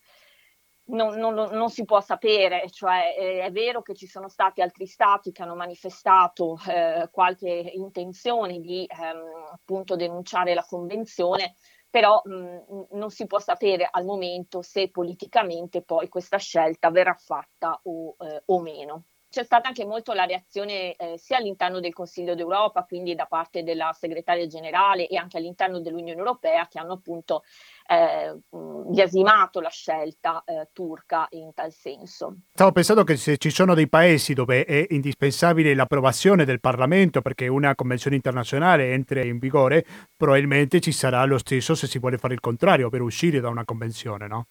non, 0.88 1.18
non, 1.18 1.34
non, 1.34 1.70
si 1.70 1.86
può 1.86 2.00
sapere, 2.02 2.70
cioè 2.70 3.16
eh, 3.18 3.40
è 3.42 3.52
vero 3.52 3.82
che 3.82 3.94
ci 3.94 4.08
sono 4.08 4.30
stati 4.30 4.62
altri 4.62 4.86
stati 4.86 5.32
che 5.32 5.44
hanno 5.44 5.56
manifestato 5.56 6.58
eh, 6.68 7.10
qualche 7.12 7.50
intenzione 7.50 8.60
di 8.60 8.86
ehm, 8.86 9.52
appunto 9.54 9.96
denunciare 9.96 10.54
la 10.54 10.66
convenzione, 10.68 11.56
però 11.90 12.22
mh, 12.24 12.88
non 12.92 13.10
si 13.10 13.26
può 13.26 13.40
sapere 13.40 13.88
al 13.90 14.06
momento 14.06 14.62
se 14.62 14.90
politicamente 14.90 15.82
poi 15.82 16.08
questa 16.08 16.38
scelta 16.38 16.92
verrà 16.92 17.14
fatta 17.16 17.80
o, 17.84 18.16
eh, 18.20 18.44
o 18.46 18.60
meno. 18.60 19.04
C'è 19.30 19.44
stata 19.44 19.68
anche 19.68 19.86
molto 19.86 20.14
la 20.14 20.26
reazione 20.26 20.96
eh, 20.96 21.18
sia 21.18 21.38
all'interno 21.38 21.80
del 21.80 21.94
Consiglio 21.94 22.34
d'Europa, 22.34 22.84
quindi 22.86 23.14
da 23.14 23.26
parte 23.26 23.62
della 23.62 23.92
segretaria 23.94 24.48
generale 24.48 25.08
e 25.08 25.18
anche 25.18 25.38
all'interno 25.38 25.82
dell'Unione 25.82 26.18
Europea, 26.18 26.68
che 26.68 26.80
hanno 26.80 26.94
appunto 26.94 27.44
eh, 27.88 28.36
biasimato 28.50 29.60
la 29.60 29.70
scelta 29.70 30.44
eh, 30.46 30.70
turca 30.72 31.28
in 31.32 31.54
tal 31.54 31.72
senso. 31.74 32.38
Stavo 32.54 32.72
pensando 32.72 33.04
che 33.04 33.18
se 33.18 33.38
ci 33.38 33.50
sono 33.50 33.74
dei 33.74 33.90
paesi 33.90 34.34
dove 34.34 34.64
è 34.64 34.88
indispensabile 34.90 35.76
l'approvazione 35.76 36.46
del 36.46 36.62
Parlamento 36.62 37.22
perché 37.22 37.48
una 37.48 37.76
convenzione 37.76 38.16
internazionale 38.16 38.94
entri 38.94 39.28
in 39.28 39.40
vigore, 39.40 39.86
probabilmente 40.16 40.80
ci 40.80 40.92
sarà 40.94 41.24
lo 41.26 41.38
stesso 41.38 41.76
se 41.76 41.88
si 41.88 42.00
vuole 42.00 42.18
fare 42.18 42.34
il 42.34 42.40
contrario 42.40 42.90
per 42.90 43.02
uscire 43.02 43.40
da 43.40 43.50
una 43.50 43.66
convenzione, 43.66 44.28
no? 44.28 44.48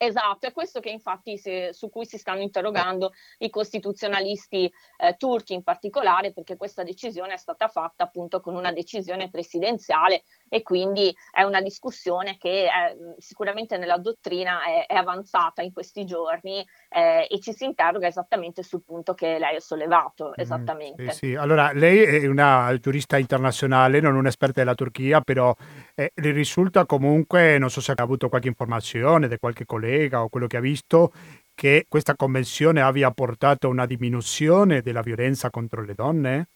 Esatto, 0.00 0.46
è 0.46 0.52
questo 0.52 0.78
che 0.78 0.90
infatti 0.90 1.36
se, 1.38 1.72
su 1.72 1.90
cui 1.90 2.06
si 2.06 2.18
stanno 2.18 2.40
interrogando 2.40 3.12
i 3.38 3.50
costituzionalisti 3.50 4.72
eh, 4.96 5.16
turchi 5.18 5.54
in 5.54 5.64
particolare, 5.64 6.32
perché 6.32 6.56
questa 6.56 6.84
decisione 6.84 7.32
è 7.32 7.36
stata 7.36 7.66
fatta 7.66 8.04
appunto 8.04 8.40
con 8.40 8.54
una 8.54 8.70
decisione 8.70 9.28
presidenziale 9.28 10.22
e 10.48 10.62
quindi 10.62 11.12
è 11.32 11.42
una 11.42 11.60
discussione 11.60 12.36
che 12.38 12.66
è, 12.66 12.96
sicuramente 13.18 13.76
nella 13.76 13.98
dottrina 13.98 14.62
è, 14.62 14.86
è, 14.86 14.94
avanzata 14.94 15.62
in 15.62 15.72
questi 15.72 16.04
giorni 16.04 16.64
eh, 16.90 17.26
e 17.28 17.40
ci 17.40 17.52
si 17.52 17.64
interroga 17.64 18.06
esattamente 18.06 18.62
sul 18.62 18.84
punto 18.84 19.14
che 19.14 19.36
lei 19.40 19.56
ha 19.56 19.60
sollevato. 19.60 20.32
Esattamente. 20.36 21.02
Mm, 21.02 21.08
sì, 21.08 21.16
sì. 21.16 21.34
Allora, 21.34 21.72
lei 21.72 22.02
è 22.22 22.26
una 22.28 22.72
giurista 22.80 23.18
internazionale, 23.18 23.98
non 23.98 24.14
un'esperta 24.14 24.60
della 24.60 24.76
Turchia, 24.76 25.20
però 25.22 25.52
eh, 25.96 26.12
risulta 26.14 26.86
comunque, 26.86 27.58
non 27.58 27.68
so 27.68 27.80
se 27.80 27.90
ha 27.90 28.00
avuto 28.00 28.28
qualche 28.28 28.46
informazione 28.46 29.26
da 29.26 29.38
qualche 29.38 29.64
collega 29.64 29.86
collega 29.88 30.22
o 30.22 30.28
quello 30.28 30.46
che 30.46 30.58
ha 30.58 30.60
visto 30.60 31.12
che 31.54 31.86
questa 31.88 32.14
convenzione 32.14 32.80
abbia 32.82 33.10
portato 33.10 33.66
a 33.66 33.70
una 33.70 33.86
diminuzione 33.86 34.80
della 34.80 35.00
violenza 35.00 35.50
contro 35.50 35.82
le 35.82 35.94
donne? 35.94 36.48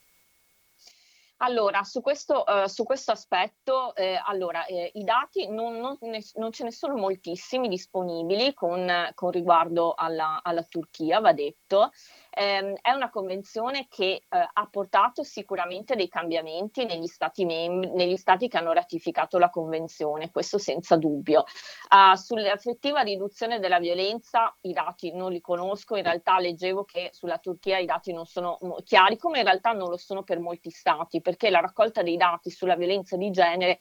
Allora, 1.38 1.82
su 1.82 2.00
questo, 2.02 2.44
uh, 2.46 2.68
su 2.68 2.84
questo 2.84 3.10
aspetto, 3.10 3.96
eh, 3.96 4.16
allora, 4.24 4.64
eh, 4.66 4.92
i 4.94 5.02
dati 5.02 5.48
non, 5.48 5.76
non, 5.76 5.98
ne, 6.02 6.22
non, 6.34 6.52
ce 6.52 6.62
ne 6.62 6.70
sono 6.70 6.94
moltissimi 6.94 7.66
disponibili 7.66 8.54
con, 8.54 8.88
con 9.14 9.32
riguardo 9.32 9.92
alla, 9.94 10.38
alla, 10.44 10.62
Turchia, 10.62 11.18
va 11.18 11.32
detto. 11.32 11.90
Eh, 12.34 12.78
è 12.80 12.90
una 12.92 13.10
convenzione 13.10 13.86
che 13.88 14.04
eh, 14.04 14.22
ha 14.28 14.68
portato 14.70 15.22
sicuramente 15.22 15.94
dei 15.96 16.08
cambiamenti 16.08 16.86
negli 16.86 17.06
stati, 17.06 17.44
membri, 17.44 17.90
negli 17.90 18.16
stati 18.16 18.48
che 18.48 18.56
hanno 18.56 18.72
ratificato 18.72 19.38
la 19.38 19.50
convenzione, 19.50 20.30
questo 20.30 20.56
senza 20.56 20.96
dubbio. 20.96 21.44
Uh, 21.90 22.16
sull'effettiva 22.16 23.02
riduzione 23.02 23.58
della 23.58 23.78
violenza 23.78 24.56
i 24.62 24.72
dati 24.72 25.12
non 25.12 25.30
li 25.30 25.42
conosco, 25.42 25.96
in 25.96 26.04
realtà 26.04 26.38
leggevo 26.38 26.84
che 26.84 27.10
sulla 27.12 27.38
Turchia 27.38 27.78
i 27.78 27.84
dati 27.84 28.12
non 28.14 28.24
sono 28.24 28.58
chiari, 28.82 29.18
come 29.18 29.38
in 29.38 29.44
realtà 29.44 29.72
non 29.72 29.90
lo 29.90 29.98
sono 29.98 30.22
per 30.22 30.40
molti 30.40 30.70
stati 30.70 31.20
perché 31.20 31.50
la 31.50 31.60
raccolta 31.60 32.02
dei 32.02 32.16
dati 32.16 32.50
sulla 32.50 32.76
violenza 32.76 33.16
di 33.16 33.30
genere 33.30 33.78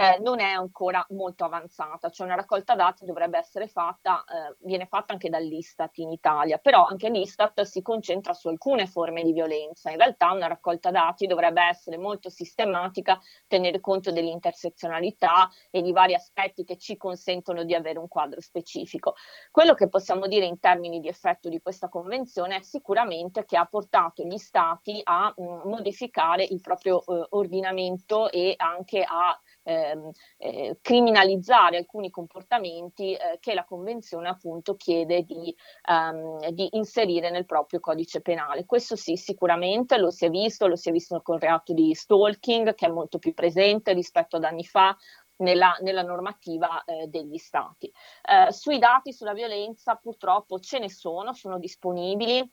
eh, 0.00 0.20
non 0.20 0.38
è 0.38 0.44
ancora 0.44 1.04
molto 1.10 1.44
avanzata, 1.44 2.08
cioè 2.08 2.24
una 2.24 2.36
raccolta 2.36 2.76
dati 2.76 3.04
dovrebbe 3.04 3.36
essere 3.36 3.66
fatta, 3.66 4.22
eh, 4.22 4.56
viene 4.60 4.86
fatta 4.86 5.12
anche 5.12 5.28
dall'Istat 5.28 5.98
in 5.98 6.12
Italia, 6.12 6.58
però 6.58 6.84
anche 6.84 7.08
l'Istat 7.08 7.62
si 7.62 7.82
concentra 7.82 8.32
su 8.32 8.46
alcune 8.46 8.86
forme 8.86 9.24
di 9.24 9.32
violenza, 9.32 9.90
in 9.90 9.96
realtà 9.96 10.30
una 10.30 10.46
raccolta 10.46 10.92
dati 10.92 11.26
dovrebbe 11.26 11.62
essere 11.64 11.98
molto 11.98 12.30
sistematica, 12.30 13.18
tenere 13.48 13.80
conto 13.80 14.12
dell'intersezionalità 14.12 15.50
e 15.68 15.82
di 15.82 15.90
vari 15.90 16.14
aspetti 16.14 16.62
che 16.62 16.76
ci 16.76 16.96
consentono 16.96 17.64
di 17.64 17.74
avere 17.74 17.98
un 17.98 18.06
quadro 18.06 18.40
specifico. 18.40 19.16
Quello 19.50 19.74
che 19.74 19.88
possiamo 19.88 20.28
dire 20.28 20.44
in 20.44 20.60
termini 20.60 21.00
di 21.00 21.08
effetto 21.08 21.48
di 21.48 21.60
questa 21.60 21.88
convenzione 21.88 22.58
è 22.58 22.62
sicuramente 22.62 23.44
che 23.44 23.56
ha 23.56 23.66
portato 23.66 24.22
gli 24.22 24.38
stati 24.38 25.00
a 25.02 25.34
mh, 25.36 25.42
mm, 25.42 25.60
modificare 25.64 26.44
il 26.44 26.60
proprio 26.60 27.04
eh, 27.04 27.26
ordinamento 27.30 28.30
e 28.30 28.54
anche 28.56 29.02
a 29.02 29.36
ehm, 29.68 30.10
eh, 30.38 30.78
criminalizzare 30.80 31.76
alcuni 31.76 32.10
comportamenti 32.10 33.12
eh, 33.12 33.38
che 33.38 33.54
la 33.54 33.64
Convenzione 33.64 34.28
appunto 34.28 34.76
chiede 34.76 35.22
di, 35.22 35.54
um, 35.90 36.48
di, 36.50 36.68
inserire 36.72 37.30
nel 37.30 37.44
proprio 37.44 37.80
codice 37.80 38.22
penale. 38.22 38.64
Questo 38.64 38.96
sì, 38.96 39.16
sicuramente 39.16 39.98
lo 39.98 40.10
si 40.10 40.24
è 40.24 40.30
visto, 40.30 40.66
lo 40.66 40.76
si 40.76 40.88
è 40.88 40.92
visto 40.92 41.20
con 41.20 41.36
il 41.36 41.42
reato 41.42 41.72
di 41.74 41.94
stalking 41.94 42.74
che 42.74 42.86
è 42.86 42.90
molto 42.90 43.18
più 43.18 43.34
presente 43.34 43.92
rispetto 43.92 44.36
ad 44.36 44.44
anni 44.44 44.64
fa, 44.64 44.96
nella, 45.38 45.76
nella, 45.82 46.02
normativa 46.02 46.82
eh, 46.84 47.06
degli 47.06 47.36
stati. 47.36 47.92
Eh, 48.22 48.52
sui 48.52 48.78
dati 48.78 49.12
sulla 49.12 49.34
violenza 49.34 49.94
purtroppo 49.94 50.58
ce 50.58 50.78
ne 50.78 50.90
sono, 50.90 51.32
sono 51.32 51.58
disponibili 51.58 52.50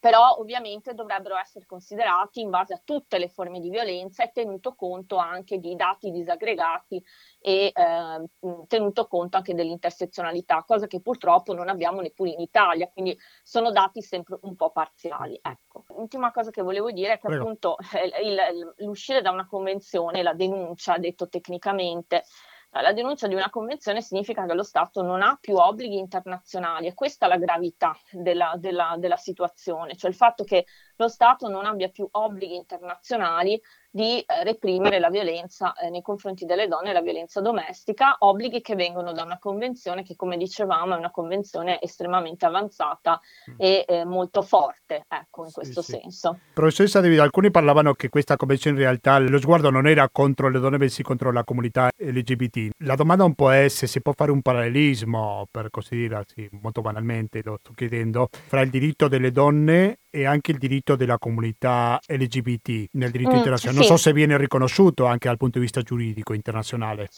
però 0.00 0.36
ovviamente 0.38 0.94
dovrebbero 0.94 1.36
essere 1.36 1.66
considerati 1.66 2.40
in 2.40 2.48
base 2.48 2.72
a 2.72 2.80
tutte 2.82 3.18
le 3.18 3.28
forme 3.28 3.60
di 3.60 3.68
violenza 3.68 4.24
e 4.24 4.32
tenuto 4.32 4.74
conto 4.74 5.16
anche 5.16 5.58
di 5.58 5.76
dati 5.76 6.10
disaggregati 6.10 7.04
e 7.38 7.70
eh, 7.74 8.64
tenuto 8.66 9.06
conto 9.06 9.36
anche 9.36 9.54
dell'intersezionalità, 9.54 10.64
cosa 10.66 10.86
che 10.86 11.00
purtroppo 11.02 11.52
non 11.52 11.68
abbiamo 11.68 12.00
neppure 12.00 12.30
in 12.30 12.40
Italia, 12.40 12.88
quindi 12.88 13.16
sono 13.42 13.70
dati 13.70 14.00
sempre 14.00 14.38
un 14.40 14.56
po' 14.56 14.70
parziali. 14.70 15.38
Ecco. 15.42 15.84
L'ultima 15.88 16.32
cosa 16.32 16.50
che 16.50 16.62
volevo 16.62 16.90
dire 16.90 17.12
è 17.12 17.18
che 17.18 17.26
Prego. 17.26 17.42
appunto 17.42 17.76
eh, 17.92 18.26
il, 18.26 18.74
l'uscire 18.78 19.20
da 19.20 19.30
una 19.30 19.46
convenzione, 19.46 20.22
la 20.22 20.32
denuncia, 20.32 20.96
detto 20.96 21.28
tecnicamente, 21.28 22.24
La 22.72 22.92
denuncia 22.92 23.26
di 23.26 23.34
una 23.34 23.50
convenzione 23.50 24.00
significa 24.00 24.46
che 24.46 24.54
lo 24.54 24.62
Stato 24.62 25.02
non 25.02 25.22
ha 25.22 25.36
più 25.40 25.56
obblighi 25.56 25.98
internazionali 25.98 26.86
e 26.86 26.94
questa 26.94 27.26
è 27.26 27.28
la 27.28 27.36
gravità 27.36 27.96
della, 28.12 28.54
della, 28.56 28.94
della 28.96 29.16
situazione, 29.16 29.96
cioè 29.96 30.08
il 30.08 30.16
fatto 30.16 30.44
che 30.44 30.66
lo 30.94 31.08
Stato 31.08 31.48
non 31.48 31.66
abbia 31.66 31.88
più 31.88 32.06
obblighi 32.08 32.54
internazionali 32.54 33.60
di 33.90 34.20
eh, 34.20 34.44
reprimere 34.44 35.00
la 35.00 35.10
violenza 35.10 35.74
eh, 35.74 35.90
nei 35.90 36.02
confronti 36.02 36.44
delle 36.44 36.68
donne 36.68 36.90
e 36.90 36.92
la 36.92 37.02
violenza 37.02 37.40
domestica, 37.40 38.16
obblighi 38.20 38.60
che 38.60 38.76
vengono 38.76 39.12
da 39.12 39.24
una 39.24 39.38
convenzione 39.38 40.04
che, 40.04 40.14
come 40.14 40.36
dicevamo, 40.36 40.94
è 40.94 40.98
una 40.98 41.10
convenzione 41.10 41.80
estremamente 41.80 42.46
avanzata 42.46 43.20
mm. 43.50 43.54
e 43.58 43.84
eh, 43.88 44.04
molto 44.04 44.42
forte, 44.42 45.04
ecco, 45.08 45.42
in 45.42 45.48
sì, 45.48 45.54
questo 45.54 45.82
sì. 45.82 45.92
senso. 45.92 46.38
Professoressa 46.54 47.00
David, 47.00 47.18
alcuni 47.18 47.50
parlavano 47.50 47.94
che 47.94 48.08
questa 48.08 48.36
convenzione 48.36 48.76
in 48.76 48.82
realtà 48.82 49.18
lo 49.18 49.38
sguardo 49.38 49.70
non 49.70 49.86
era 49.86 50.08
contro 50.08 50.48
le 50.48 50.60
donne, 50.60 50.78
bensì 50.78 51.02
contro 51.02 51.32
la 51.32 51.44
comunità 51.44 51.90
LGBT. 51.96 52.70
La 52.84 52.94
domanda 52.94 53.24
un 53.24 53.34
po' 53.34 53.52
è 53.52 53.68
se 53.68 53.86
si 53.86 54.00
può 54.00 54.12
fare 54.14 54.30
un 54.30 54.42
parallelismo, 54.42 55.46
per 55.50 55.70
così 55.70 55.96
dire, 55.96 56.22
sì, 56.26 56.48
molto 56.62 56.80
banalmente 56.80 57.40
lo 57.42 57.56
sto 57.58 57.72
chiedendo, 57.72 58.28
fra 58.30 58.60
il 58.60 58.70
diritto 58.70 59.08
delle 59.08 59.32
donne 59.32 59.98
e 60.10 60.26
anche 60.26 60.50
il 60.50 60.58
diritto 60.58 60.96
della 60.96 61.18
comunità 61.18 61.98
LGBT 62.06 62.88
nel 62.92 63.10
diritto 63.10 63.32
mm, 63.32 63.36
internazionale. 63.36 63.78
Non 63.78 63.86
sì. 63.86 63.92
so 63.92 63.96
se 63.96 64.12
viene 64.12 64.36
riconosciuto 64.36 65.06
anche 65.06 65.28
dal 65.28 65.36
punto 65.36 65.58
di 65.58 65.64
vista 65.64 65.82
giuridico 65.82 66.34
internazionale. 66.34 67.08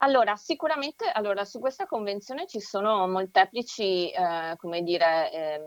Allora, 0.00 0.36
sicuramente 0.36 1.10
allora, 1.12 1.44
su 1.44 1.58
questa 1.58 1.86
convenzione 1.86 2.46
ci 2.46 2.60
sono 2.60 3.08
molteplici, 3.08 4.10
eh, 4.10 4.54
come 4.56 4.82
dire, 4.82 5.32
ehm, 5.32 5.62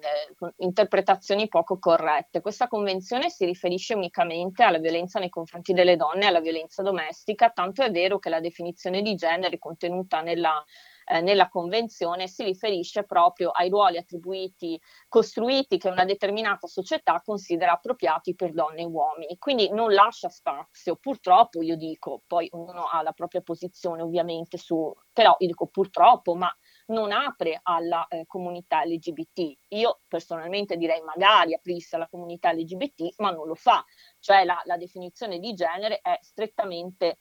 eh, 0.00 0.54
interpretazioni 0.58 1.48
poco 1.48 1.78
corrette. 1.80 2.40
Questa 2.40 2.68
convenzione 2.68 3.30
si 3.30 3.44
riferisce 3.44 3.94
unicamente 3.94 4.62
alla 4.62 4.78
violenza 4.78 5.18
nei 5.18 5.28
confronti 5.28 5.72
delle 5.72 5.96
donne 5.96 6.22
e 6.22 6.26
alla 6.26 6.40
violenza 6.40 6.82
domestica, 6.82 7.50
tanto 7.50 7.82
è 7.82 7.90
vero 7.90 8.20
che 8.20 8.28
la 8.28 8.40
definizione 8.40 9.02
di 9.02 9.16
genere 9.16 9.58
contenuta 9.58 10.20
nella 10.20 10.64
eh, 11.06 11.20
nella 11.20 11.48
Convenzione 11.48 12.28
si 12.28 12.42
riferisce 12.44 13.04
proprio 13.04 13.50
ai 13.50 13.68
ruoli 13.68 13.98
attribuiti, 13.98 14.80
costruiti 15.08 15.78
che 15.78 15.88
una 15.88 16.04
determinata 16.04 16.66
società 16.66 17.20
considera 17.24 17.72
appropriati 17.72 18.34
per 18.34 18.52
donne 18.52 18.82
e 18.82 18.84
uomini. 18.84 19.38
Quindi 19.38 19.70
non 19.70 19.92
lascia 19.92 20.28
spazio, 20.28 20.96
purtroppo 20.96 21.62
io 21.62 21.76
dico, 21.76 22.22
poi 22.26 22.48
ognuno 22.52 22.86
ha 22.86 23.02
la 23.02 23.12
propria 23.12 23.40
posizione 23.42 24.02
ovviamente 24.02 24.58
su, 24.58 24.92
però 25.12 25.36
io 25.38 25.46
dico 25.46 25.66
purtroppo, 25.66 26.34
ma 26.34 26.50
non 26.86 27.12
apre 27.12 27.60
alla 27.62 28.06
eh, 28.08 28.24
comunità 28.26 28.84
LGBT. 28.84 29.58
Io 29.68 30.00
personalmente 30.06 30.76
direi 30.76 31.00
magari 31.02 31.54
aprisse 31.54 31.96
alla 31.96 32.08
comunità 32.08 32.52
LGBT, 32.52 33.14
ma 33.18 33.30
non 33.30 33.46
lo 33.46 33.54
fa. 33.54 33.84
Cioè 34.18 34.44
la, 34.44 34.60
la 34.64 34.76
definizione 34.76 35.38
di 35.38 35.54
genere 35.54 36.00
è 36.00 36.18
strettamente 36.20 37.18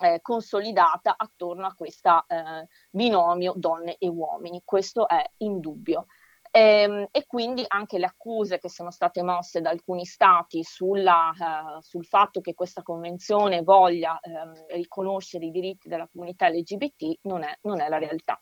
eh, 0.00 0.20
consolidata 0.20 1.14
attorno 1.16 1.66
a 1.66 1.74
questo 1.74 2.24
eh, 2.26 2.66
binomio 2.90 3.52
donne 3.56 3.96
e 3.98 4.08
uomini, 4.08 4.62
questo 4.64 5.08
è 5.08 5.22
indubbio. 5.38 6.06
E, 6.50 6.60
ehm, 6.60 7.08
e, 7.12 7.26
quindi 7.26 7.64
anche 7.68 7.98
le 7.98 8.06
accuse 8.06 8.58
che 8.58 8.68
sono 8.68 8.90
state 8.90 9.22
mosse 9.22 9.60
da 9.60 9.70
alcuni 9.70 10.04
stati 10.04 10.64
sulla, 10.64 11.32
uh, 11.36 11.80
sul 11.80 12.04
fatto 12.04 12.40
che 12.40 12.54
questa 12.54 12.82
convenzione 12.82 13.62
voglia 13.62 14.18
um, 14.22 14.52
riconoscere 14.70 15.46
i 15.46 15.50
diritti 15.50 15.88
della 15.88 16.08
comunità 16.10 16.48
LGBT 16.48 17.20
non 17.22 17.44
è, 17.44 17.56
non 17.62 17.80
è 17.80 17.88
la 17.88 17.98
realtà. 17.98 18.40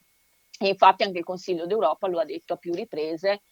E 0.59 0.69
infatti 0.69 1.05
anche 1.05 1.19
il 1.19 1.25
Consiglio 1.25 1.67
d'Europa 1.67 2.09
lo 2.09 2.19
ha 2.19 2.25
detto 2.25 2.55
a 2.55 2.57
più 2.57 2.73
riprese 2.73 3.43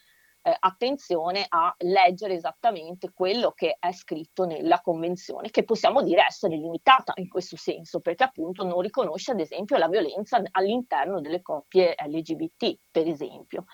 eh, 0.47 0.57
attenzione 0.61 1.45
a 1.49 1.75
leggere 1.79 2.35
esattamente 2.35 3.11
quello 3.13 3.51
che 3.51 3.79
è 3.81 3.91
scritto 3.91 4.45
nella 4.45 4.81
convenzione, 4.81 5.51
che 5.51 5.65
possiamo 5.65 6.03
dire 6.03 6.25
essere 6.25 6.55
limitata 6.57 7.13
in 7.17 7.29
questo 7.29 7.57
senso, 7.57 7.99
perché 7.99 8.23
appunto 8.23 8.63
non 8.63 8.81
riconosce 8.81 9.33
ad 9.33 9.41
esempio 9.41 9.77
la 9.77 9.89
violenza 9.89 10.41
all'interno 10.53 11.21
delle 11.21 11.43
coppie 11.43 11.97
LGBT, 11.99 12.79
per 12.93 13.09
esempio. 13.09 13.65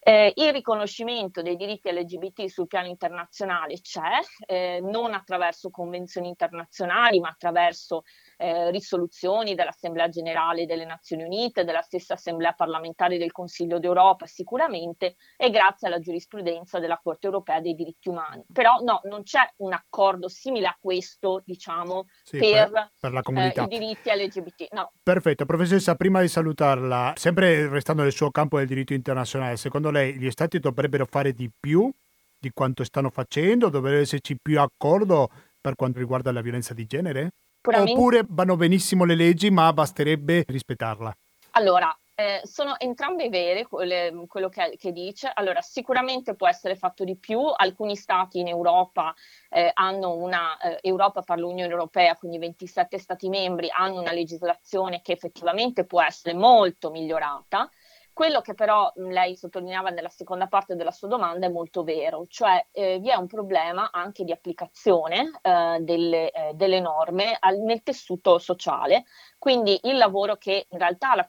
Eh, 0.00 0.32
il 0.36 0.52
riconoscimento 0.52 1.42
dei 1.42 1.56
diritti 1.56 1.92
LGBT 1.92 2.46
sul 2.46 2.66
piano 2.66 2.88
internazionale 2.88 3.78
c'è, 3.82 4.18
eh, 4.46 4.80
non 4.82 5.12
attraverso 5.12 5.68
convenzioni 5.68 6.28
internazionali, 6.28 7.20
ma 7.20 7.28
attraverso 7.28 8.04
eh, 8.36 8.70
risoluzioni 8.70 9.54
dell'Assemblea 9.54 10.08
Generale 10.08 10.66
delle 10.66 10.84
Nazioni 10.84 11.24
Unite, 11.24 11.64
della 11.64 11.80
stessa 11.80 12.14
Assemblea 12.14 12.52
parlamentare 12.52 13.18
del 13.18 13.32
Consiglio 13.32 13.78
d'Europa 13.78 14.26
sicuramente 14.26 15.16
e 15.36 15.50
grazie 15.50 15.88
alla 15.88 15.98
giurisprudenza 15.98 16.78
della 16.78 17.00
Corte 17.02 17.26
Europea 17.26 17.60
dei 17.60 17.74
diritti 17.74 18.08
umani. 18.08 18.44
Però 18.52 18.78
no, 18.80 19.00
non 19.04 19.22
c'è 19.22 19.40
un 19.56 19.72
accordo 19.72 20.28
simile 20.28 20.66
a 20.66 20.76
questo, 20.78 21.42
diciamo, 21.44 22.06
sì, 22.22 22.38
per, 22.38 22.70
per, 22.70 22.90
per 23.00 23.12
la 23.12 23.22
comunità. 23.22 23.62
Eh, 23.62 23.64
i 23.64 23.78
diritti 23.78 24.10
LGBT. 24.10 24.72
No. 24.72 24.92
Perfetto, 25.02 25.46
professoressa, 25.46 25.94
prima 25.94 26.20
di 26.20 26.28
salutarla, 26.28 27.14
sempre 27.16 27.68
restando 27.68 28.02
nel 28.02 28.12
suo 28.12 28.30
campo 28.30 28.58
del 28.58 28.66
diritto 28.66 28.92
internazionale, 28.92 29.56
secondo 29.56 29.90
lei 29.90 30.18
gli 30.18 30.30
Stati 30.30 30.58
dovrebbero 30.58 31.06
fare 31.06 31.32
di 31.32 31.50
più 31.58 31.90
di 32.38 32.50
quanto 32.52 32.84
stanno 32.84 33.10
facendo? 33.10 33.68
Dovrebbe 33.68 34.00
esserci 34.00 34.38
più 34.40 34.60
accordo 34.60 35.30
per 35.60 35.74
quanto 35.74 35.98
riguarda 35.98 36.30
la 36.32 36.42
violenza 36.42 36.74
di 36.74 36.86
genere? 36.86 37.32
Oppure 37.92 38.24
vanno 38.28 38.56
benissimo 38.56 39.04
le 39.04 39.14
leggi, 39.14 39.50
ma 39.50 39.72
basterebbe 39.72 40.44
rispettarla? 40.46 41.16
Allora, 41.52 41.96
eh, 42.18 42.40
sono 42.44 42.78
entrambe 42.78 43.28
vere 43.28 43.66
quelle, 43.66 44.24
quello 44.26 44.48
che, 44.48 44.76
che, 44.78 44.90
dice. 44.90 45.30
Allora, 45.34 45.60
sicuramente 45.60 46.34
può 46.34 46.48
essere 46.48 46.74
fatto 46.74 47.04
di 47.04 47.16
più. 47.18 47.38
Alcuni 47.54 47.94
stati 47.94 48.38
in 48.38 48.48
Europa 48.48 49.14
eh, 49.50 49.70
hanno 49.74 50.14
una, 50.14 50.56
eh, 50.58 50.78
Europa 50.80 51.20
per 51.20 51.38
l'Unione 51.38 51.70
Europea, 51.70 52.16
quindi 52.16 52.38
27 52.38 52.98
stati 52.98 53.28
membri, 53.28 53.68
hanno 53.70 54.00
una 54.00 54.12
legislazione 54.12 55.02
che 55.02 55.12
effettivamente 55.12 55.84
può 55.84 56.02
essere 56.02 56.34
molto 56.34 56.90
migliorata. 56.90 57.70
Quello 58.16 58.40
che 58.40 58.54
però 58.54 58.90
lei 58.94 59.36
sottolineava 59.36 59.90
nella 59.90 60.08
seconda 60.08 60.46
parte 60.46 60.74
della 60.74 60.90
sua 60.90 61.06
domanda 61.06 61.48
è 61.48 61.50
molto 61.50 61.84
vero, 61.84 62.24
cioè 62.28 62.66
eh, 62.72 62.98
vi 62.98 63.10
è 63.10 63.14
un 63.14 63.26
problema 63.26 63.90
anche 63.92 64.24
di 64.24 64.32
applicazione 64.32 65.32
eh, 65.42 65.76
delle, 65.82 66.30
eh, 66.30 66.54
delle, 66.54 66.80
norme 66.80 67.36
al, 67.38 67.58
nel 67.58 67.82
tessuto 67.82 68.38
sociale. 68.38 69.04
Quindi 69.36 69.78
il 69.82 69.98
lavoro 69.98 70.36
che 70.36 70.66
in 70.70 70.78
realtà 70.78 71.14
la, 71.14 71.28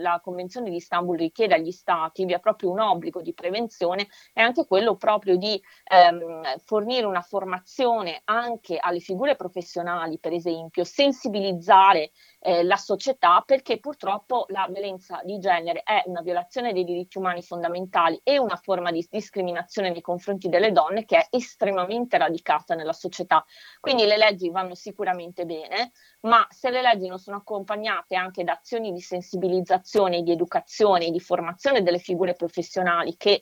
la, 0.00 0.20
Convenzione 0.20 0.70
di 0.70 0.76
Istanbul 0.76 1.16
richiede 1.16 1.54
agli 1.54 1.70
Stati, 1.70 2.24
vi 2.24 2.32
è 2.32 2.40
proprio 2.40 2.72
un 2.72 2.80
obbligo 2.80 3.22
di 3.22 3.32
prevenzione, 3.32 4.08
è 4.32 4.40
anche 4.40 4.66
quello 4.66 4.96
proprio 4.96 5.36
di 5.36 5.62
ehm, 5.84 6.58
fornire 6.64 7.06
una 7.06 7.22
formazione 7.22 8.22
anche 8.24 8.76
alle 8.76 8.98
figure 8.98 9.36
professionali, 9.36 10.18
per 10.18 10.32
esempio, 10.32 10.82
sensibilizzare 10.82 12.10
eh, 12.46 12.62
la 12.62 12.76
società 12.76 13.42
perché 13.44 13.80
purtroppo 13.80 14.44
la 14.48 14.68
violenza 14.70 15.20
di 15.24 15.38
genere 15.38 15.82
è 15.82 16.02
una 16.04 16.20
violazione 16.20 16.74
dei 16.74 16.84
diritti 16.84 17.16
umani 17.16 17.42
fondamentali 17.42 18.20
e 18.22 18.38
una 18.38 18.56
forma 18.56 18.90
di 18.90 19.06
discriminazione 19.10 19.90
nei 19.90 20.02
confronti 20.02 20.50
delle 20.50 20.70
donne 20.70 21.06
che 21.06 21.16
è 21.16 21.26
estremamente 21.30 22.18
radicata 22.18 22.74
nella 22.74 22.92
società. 22.92 23.42
Quindi 23.80 24.04
le 24.04 24.18
leggi 24.18 24.50
vanno 24.50 24.74
sicuramente 24.74 25.46
bene, 25.46 25.92
ma 26.20 26.46
se 26.50 26.68
le 26.68 26.82
leggi 26.82 27.08
non 27.08 27.18
sono 27.18 27.38
accompagnate 27.38 28.14
anche 28.14 28.44
da 28.44 28.52
azioni 28.52 28.92
di 28.92 29.00
sensibilizzazione, 29.00 30.22
di 30.22 30.32
educazione, 30.32 31.10
di 31.10 31.20
formazione 31.20 31.82
delle 31.82 31.98
figure 31.98 32.34
professionali 32.34 33.16
che 33.16 33.40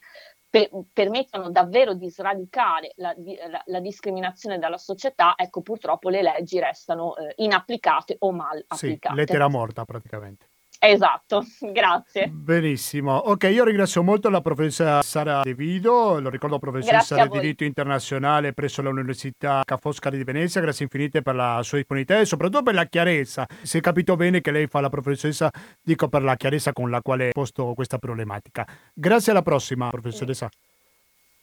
per, 0.52 0.68
permettano 0.92 1.50
davvero 1.50 1.94
di 1.94 2.10
sradicare 2.10 2.92
la, 2.96 3.14
la, 3.48 3.62
la, 3.64 3.80
discriminazione 3.80 4.58
dalla 4.58 4.76
società, 4.76 5.32
ecco 5.34 5.62
purtroppo 5.62 6.10
le 6.10 6.20
leggi 6.20 6.60
restano 6.60 7.16
eh, 7.16 7.32
inapplicate 7.36 8.16
o 8.18 8.32
mal 8.32 8.62
applicate. 8.66 9.14
Sì, 9.14 9.18
lettera 9.18 9.48
morta 9.48 9.86
praticamente. 9.86 10.50
Esatto, 10.84 11.44
grazie. 11.72 12.26
Benissimo. 12.26 13.12
Ok, 13.14 13.44
io 13.44 13.62
ringrazio 13.62 14.02
molto 14.02 14.28
la 14.28 14.40
professoressa 14.40 15.00
Sara 15.00 15.42
De 15.42 15.54
Vido, 15.54 16.18
lo 16.18 16.28
ricordo 16.28 16.58
professoressa 16.58 17.24
di 17.24 17.38
diritto 17.38 17.62
internazionale 17.62 18.52
presso 18.52 18.82
l'Università 18.82 19.62
Ca' 19.64 19.76
Foscari 19.76 20.16
di 20.16 20.24
Venezia. 20.24 20.60
Grazie 20.60 20.86
infinite 20.86 21.22
per 21.22 21.36
la 21.36 21.60
sua 21.62 21.78
disponibilità 21.78 22.18
e 22.18 22.24
soprattutto 22.24 22.64
per 22.64 22.74
la 22.74 22.86
chiarezza. 22.86 23.46
Se 23.62 23.80
capito 23.80 24.16
bene 24.16 24.40
che 24.40 24.50
lei 24.50 24.66
fa 24.66 24.80
la 24.80 24.88
professoressa, 24.88 25.52
dico 25.80 26.08
per 26.08 26.24
la 26.24 26.34
chiarezza 26.34 26.72
con 26.72 26.90
la 26.90 27.00
quale 27.00 27.28
ho 27.28 27.30
posto 27.32 27.74
questa 27.74 27.98
problematica. 27.98 28.66
Grazie 28.92 29.30
alla 29.30 29.42
prossima, 29.42 29.88
professoressa. 29.88 30.48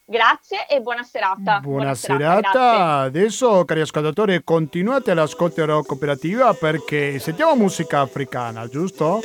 Grazie 0.09 0.65
e 0.67 0.81
buona 0.81 1.03
serata. 1.03 1.59
Buona, 1.59 1.61
buona 1.61 1.93
serata. 1.93 2.49
serata. 2.51 2.97
Adesso, 3.01 3.63
cari 3.63 3.81
ascoltatori, 3.81 4.41
continuate 4.43 5.13
l'ascolto 5.13 5.63
rock 5.63 5.85
cooperativa 5.85 6.51
perché 6.55 7.19
sentiamo 7.19 7.53
musica 7.55 7.99
africana, 7.99 8.67
giusto? 8.67 9.21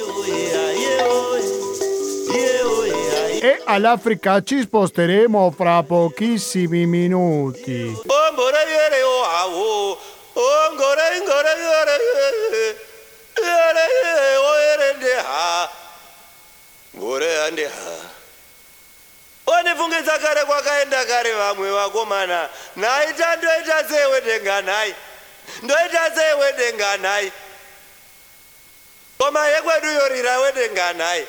E 3.41 3.62
all'Africa 3.64 4.43
ci 4.43 4.61
sposteremo 4.61 5.51
fra 5.53 5.82
pochissimi 5.82 6.85
minuti. 6.85 8.03
Gore 16.91 17.39
ande 17.39 17.66
ha 17.66 18.14
onipfungidza 19.47 20.18
kare 20.18 20.45
kwakaenda 20.45 21.05
kare 21.05 21.32
vamwe 21.32 21.70
vakomana. 21.70 22.49
Naita 22.76 23.36
ndoita 23.36 23.88
sei 23.88 24.07
wedenganhai? 24.07 24.95
Ndoita 25.62 26.11
sei 26.14 26.34
wedenganhai? 26.34 27.32
Koma 29.18 29.47
yekweduyo 29.49 30.09
rira 30.09 30.38
wedenganhai. 30.38 31.26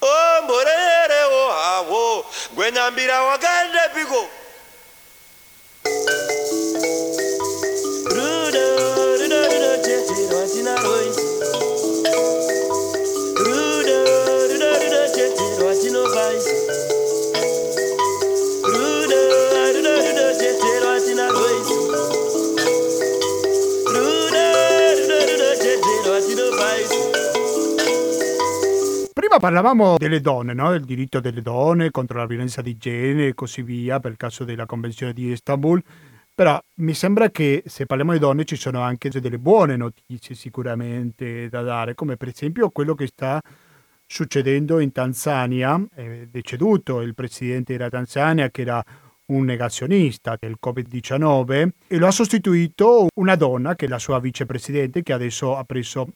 O 0.00 0.42
mboreyere 0.42 1.24
wo 1.24 1.52
havo 1.52 2.26
gwenyambira 2.50 3.22
wakaendepiko 3.22 4.28
parlavamo 29.44 29.98
delle 29.98 30.22
donne, 30.22 30.54
no? 30.54 30.70
del 30.70 30.86
diritto 30.86 31.20
delle 31.20 31.42
donne 31.42 31.90
contro 31.90 32.16
la 32.16 32.24
violenza 32.24 32.62
di 32.62 32.78
genere 32.78 33.26
e 33.26 33.34
così 33.34 33.60
via, 33.60 34.00
per 34.00 34.12
il 34.12 34.16
caso 34.16 34.42
della 34.42 34.64
Convenzione 34.64 35.12
di 35.12 35.30
Istanbul, 35.32 35.82
però 36.34 36.58
mi 36.76 36.94
sembra 36.94 37.28
che 37.28 37.62
se 37.66 37.84
parliamo 37.84 38.14
di 38.14 38.18
donne 38.18 38.46
ci 38.46 38.56
sono 38.56 38.80
anche 38.80 39.10
delle 39.10 39.38
buone 39.38 39.76
notizie 39.76 40.34
sicuramente 40.34 41.50
da 41.50 41.60
dare, 41.60 41.94
come 41.94 42.16
per 42.16 42.28
esempio 42.28 42.70
quello 42.70 42.94
che 42.94 43.06
sta 43.06 43.38
succedendo 44.06 44.78
in 44.78 44.92
Tanzania, 44.92 45.78
è 45.94 46.26
deceduto 46.30 47.02
il 47.02 47.14
presidente 47.14 47.76
della 47.76 47.90
Tanzania 47.90 48.48
che 48.48 48.62
era 48.62 48.82
un 49.26 49.44
negazionista 49.44 50.38
del 50.40 50.56
Covid-19 50.58 51.68
e 51.86 51.98
lo 51.98 52.06
ha 52.06 52.10
sostituito 52.10 53.08
una 53.16 53.36
donna 53.36 53.74
che 53.74 53.84
è 53.84 53.88
la 53.90 53.98
sua 53.98 54.20
vicepresidente 54.20 55.02
che 55.02 55.12
adesso 55.12 55.54
ha 55.54 55.64
preso 55.64 56.08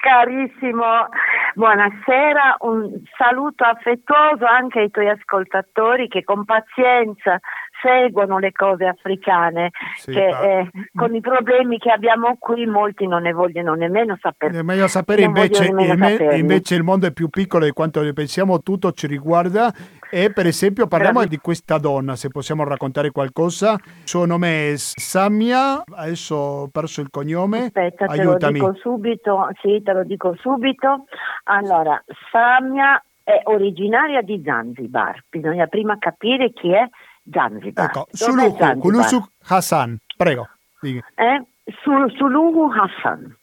Carissimo, 0.01 1.09
buonasera, 1.53 2.57
un 2.61 2.89
saluto 3.15 3.63
affettuoso 3.63 4.45
anche 4.45 4.79
ai 4.79 4.89
tuoi 4.89 5.09
ascoltatori 5.09 6.07
che 6.07 6.23
con 6.23 6.43
pazienza 6.43 7.39
seguono 7.83 8.39
le 8.39 8.51
cose 8.51 8.85
africane, 8.85 9.69
Sì, 9.95 10.11
che 10.11 10.25
eh, 10.27 10.69
con 10.95 11.13
i 11.13 11.21
problemi 11.21 11.77
che 11.77 11.91
abbiamo 11.91 12.35
qui 12.39 12.65
molti 12.65 13.05
non 13.05 13.21
ne 13.21 13.31
vogliono 13.31 13.75
nemmeno 13.75 14.17
sapere. 14.19 14.57
È 14.57 14.63
meglio 14.63 14.87
sapere 14.87 15.21
invece, 15.21 15.71
nemmeno 15.71 16.31
invece 16.31 16.73
il 16.73 16.83
mondo 16.83 17.05
è 17.05 17.11
più 17.11 17.29
piccolo 17.29 17.65
di 17.65 17.71
quanto 17.71 18.01
ne 18.01 18.13
pensiamo, 18.13 18.61
tutto 18.61 18.93
ci 18.93 19.05
riguarda 19.05 19.71
e 20.11 20.31
per 20.33 20.45
esempio 20.45 20.87
parliamo 20.87 21.25
di 21.25 21.37
questa 21.37 21.77
donna, 21.77 22.15
se 22.15 22.27
possiamo 22.29 22.63
raccontare 22.65 23.11
qualcosa. 23.11 23.73
Il 23.81 24.07
suo 24.07 24.25
nome 24.25 24.73
è 24.73 24.77
Samia, 24.77 25.81
adesso 25.95 26.35
ho 26.35 26.67
perso 26.67 27.01
il 27.01 27.09
cognome, 27.09 27.65
Aspetta, 27.65 28.05
te 28.07 28.19
aiutami. 28.19 28.59
lo 28.59 28.69
dico 28.71 28.79
subito, 28.81 29.47
sì, 29.61 29.81
te 29.83 29.93
lo 29.93 30.03
dico 30.03 30.35
subito. 30.39 31.05
Allora, 31.45 32.01
Samia 32.31 33.01
è 33.23 33.41
originaria 33.45 34.21
di 34.21 34.41
Zanzibar, 34.43 35.23
bisogna 35.29 35.67
prima 35.67 35.97
capire 35.97 36.51
chi 36.51 36.71
è 36.73 36.87
Zanzibar. 37.31 37.85
Ecco, 37.85 38.07
Suluhu? 38.11 38.77
Kulusuk 38.79 39.29
Hassan, 39.47 39.97
prego. 40.17 40.47
eh? 40.81 41.45
Sul- 41.83 42.11
Suluhu 42.17 42.69
Hassan. 42.71 43.33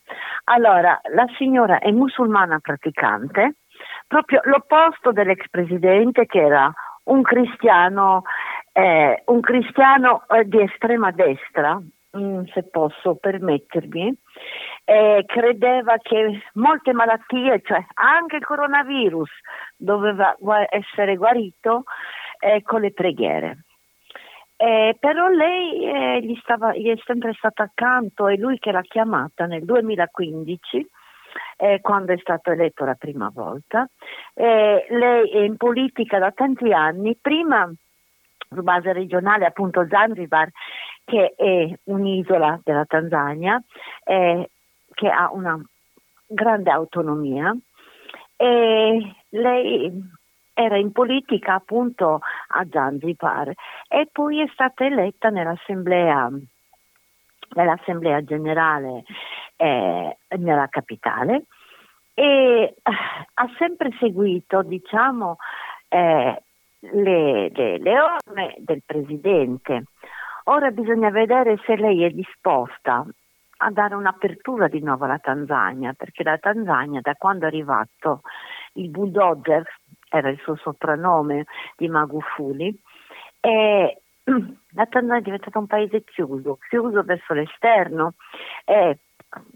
Allora, 0.44 1.00
la 1.14 1.26
signora 1.36 1.78
è 1.78 1.90
musulmana 1.90 2.58
praticante, 2.58 3.54
proprio 4.08 4.40
l'opposto 4.44 5.12
dell'ex 5.12 5.48
presidente 5.50 6.26
che 6.26 6.40
era 6.40 6.72
un 7.04 7.22
cristiano, 7.22 8.22
eh, 8.72 9.22
un 9.26 9.40
cristiano 9.40 10.24
eh, 10.28 10.44
di 10.44 10.60
estrema 10.60 11.10
destra, 11.12 11.80
mm, 12.16 12.44
se 12.52 12.64
posso 12.64 13.16
permettermi, 13.16 14.12
eh, 14.84 15.24
credeva 15.26 15.96
che 15.98 16.40
molte 16.54 16.92
malattie, 16.92 17.60
cioè 17.62 17.84
anche 17.94 18.36
il 18.36 18.44
coronavirus, 18.44 19.30
doveva 19.76 20.36
essere 20.70 21.16
guarito 21.16 21.84
eh, 22.40 22.62
con 22.62 22.80
le 22.80 22.92
preghiere. 22.92 23.64
Eh, 24.60 24.96
però 24.98 25.28
lei 25.28 25.84
eh, 25.84 26.20
gli, 26.20 26.36
stava, 26.42 26.74
gli 26.74 26.88
è 26.88 26.98
sempre 27.04 27.32
stata 27.34 27.62
accanto, 27.62 28.26
è 28.26 28.34
lui 28.34 28.58
che 28.58 28.72
l'ha 28.72 28.82
chiamata 28.82 29.46
nel 29.46 29.64
2015, 29.64 30.84
eh, 31.56 31.80
quando 31.80 32.12
è 32.12 32.18
stato 32.18 32.50
eletto 32.50 32.84
la 32.84 32.94
prima 32.94 33.30
volta. 33.32 33.88
Eh, 34.34 34.86
lei 34.88 35.30
è 35.30 35.38
in 35.40 35.56
politica 35.56 36.18
da 36.18 36.30
tanti 36.32 36.72
anni, 36.72 37.16
prima 37.20 37.70
su 38.48 38.62
base 38.62 38.92
regionale 38.92 39.46
appunto 39.46 39.86
Zanzibar, 39.88 40.48
che 41.04 41.34
è 41.36 41.78
un'isola 41.84 42.60
della 42.62 42.84
Tanzania, 42.84 43.62
eh, 44.04 44.50
che 44.92 45.08
ha 45.08 45.30
una 45.32 45.58
grande 46.26 46.70
autonomia, 46.70 47.54
e 48.36 49.14
lei 49.30 49.92
era 50.54 50.76
in 50.76 50.92
politica 50.92 51.54
appunto 51.54 52.20
a 52.48 52.66
Zanzibar. 52.70 53.52
E 53.88 54.08
poi 54.10 54.40
è 54.40 54.48
stata 54.52 54.84
eletta 54.84 55.28
nell'assemblea, 55.28 56.30
nell'assemblea 57.54 58.22
generale 58.22 59.04
eh, 59.56 60.16
nella 60.38 60.66
capitale 60.68 61.44
e 62.14 62.22
eh, 62.22 62.74
ha 62.82 63.48
sempre 63.58 63.90
seguito 63.98 64.62
diciamo 64.62 65.36
eh, 65.88 66.42
le, 66.80 67.48
le, 67.50 67.78
le 67.78 68.00
orme 68.00 68.54
del 68.58 68.82
presidente. 68.84 69.84
Ora 70.44 70.70
bisogna 70.70 71.10
vedere 71.10 71.58
se 71.64 71.76
lei 71.76 72.04
è 72.04 72.10
disposta 72.10 73.06
a 73.60 73.70
dare 73.70 73.94
un'apertura 73.94 74.68
di 74.68 74.80
nuovo 74.80 75.04
alla 75.04 75.18
Tanzania, 75.18 75.92
perché 75.92 76.22
la 76.22 76.38
Tanzania 76.38 77.00
da 77.02 77.14
quando 77.14 77.44
è 77.44 77.48
arrivato 77.48 78.22
il 78.74 78.88
bulldozer, 78.88 79.62
era 80.08 80.28
il 80.30 80.38
suo 80.38 80.56
soprannome 80.56 81.44
di 81.76 81.88
Magufuli, 81.88 82.80
e 83.40 84.00
la 84.74 84.86
Tanzania 84.86 85.18
è 85.18 85.22
diventata 85.22 85.58
un 85.58 85.66
paese 85.66 86.04
chiuso, 86.04 86.58
chiuso 86.68 87.02
verso 87.02 87.34
l'esterno 87.34 88.14
e 88.64 88.98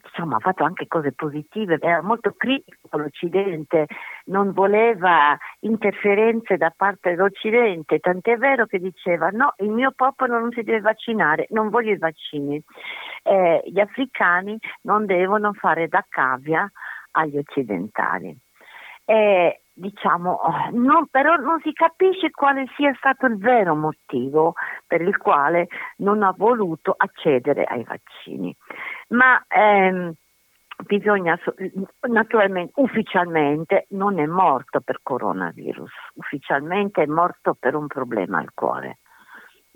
insomma 0.05 0.37
ha 0.37 0.41
fatto 0.41 0.65
anche 0.65 0.87
cose 0.87 1.13
positive, 1.13 1.79
era 1.81 2.03
molto 2.03 2.35
critico 2.37 2.89
con 2.91 3.01
l'Occidente, 3.01 3.87
non 4.27 4.53
voleva 4.53 5.37
interferenze 5.61 6.59
da 6.59 6.73
parte 6.77 7.11
dell'Occidente, 7.11 7.99
tant'è 7.99 8.37
vero 8.37 8.67
che 8.67 8.79
diceva 8.79 9.29
no, 9.31 9.55
il 9.59 9.71
mio 9.71 9.93
popolo 9.95 10.39
non 10.39 10.51
si 10.53 10.63
deve 10.63 10.81
vaccinare, 10.81 11.47
non 11.51 11.71
voglio 11.71 11.93
i 11.93 11.99
vaccini, 11.99 12.63
eh, 13.23 13.63
gli 13.65 13.81
africani 13.81 14.59
non 14.83 15.07
devono 15.07 15.53
fare 15.55 15.89
da 15.89 16.05
cavia 16.07 16.71
agli 17.13 17.39
occidentali. 17.39 18.37
Eh, 19.05 19.62
diciamo, 19.73 20.41
non, 20.73 21.07
però 21.11 21.37
non 21.37 21.61
si 21.63 21.73
capisce 21.73 22.31
quale 22.31 22.67
sia 22.77 22.95
stato 22.97 23.27
il 23.27 23.39
vero 23.39 23.75
motivo 23.75 24.55
per 24.87 25.01
il 25.01 25.17
quale 25.17 25.69
non 25.99 26.23
ha 26.23 26.35
voluto 26.37 26.95
accedere 26.97 27.65
ai 27.65 27.85
vaccini. 27.85 28.55
Ma 29.09 29.43
ehm, 29.49 30.13
bisogna, 30.87 31.39
so- 31.43 31.55
naturalmente, 32.09 32.73
ufficialmente 32.77 33.87
non 33.91 34.19
è 34.19 34.27
morto 34.27 34.81
per 34.81 35.01
coronavirus, 35.03 35.91
ufficialmente 36.15 37.03
è 37.03 37.07
morto 37.07 37.57
per 37.59 37.75
un 37.75 37.87
problema 37.87 38.39
al 38.39 38.51
cuore. 38.55 38.99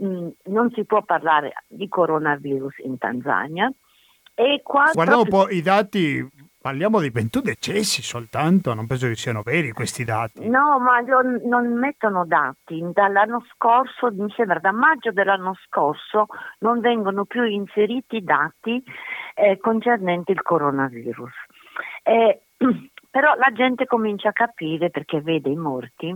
Mm, 0.03 0.29
non 0.45 0.71
si 0.73 0.85
può 0.85 1.03
parlare 1.03 1.53
di 1.69 1.89
coronavirus 1.89 2.79
in 2.79 2.99
Tanzania. 2.99 3.73
E 4.35 4.61
qua 4.63 4.91
Guardiamo 4.93 5.23
un 5.23 5.29
po' 5.29 5.49
i 5.49 5.63
dati, 5.63 6.23
parliamo 6.67 6.99
di 6.99 7.11
21 7.11 7.45
decessi 7.45 8.03
soltanto, 8.03 8.75
non 8.75 8.89
penso 8.89 9.07
che 9.07 9.15
siano 9.15 9.43
veri 9.43 9.71
questi 9.71 10.03
dati. 10.03 10.49
No, 10.49 10.81
ma 10.81 11.01
lo- 11.01 11.39
non 11.45 11.79
mettono 11.79 12.27
dati. 12.27 12.85
Dall'anno 12.93 13.45
scorso, 13.53 14.11
mi 14.11 14.29
sembra 14.35 14.59
da 14.59 14.73
maggio 14.73 15.13
dell'anno 15.13 15.55
scorso, 15.65 16.27
non 16.59 16.81
vengono 16.81 17.25
più 17.25 17.45
inseriti 17.45 18.21
dati 18.25 18.83
eh, 19.37 19.59
concernenti 19.59 20.33
il 20.33 20.43
coronavirus. 20.43 21.31
Eh, 22.03 22.41
però 23.13 23.35
la 23.37 23.53
gente 23.53 23.87
comincia 23.87 24.31
a 24.31 24.33
capire, 24.33 24.91
perché 24.91 25.21
vede 25.21 25.51
i 25.51 25.57
morti, 25.57 26.13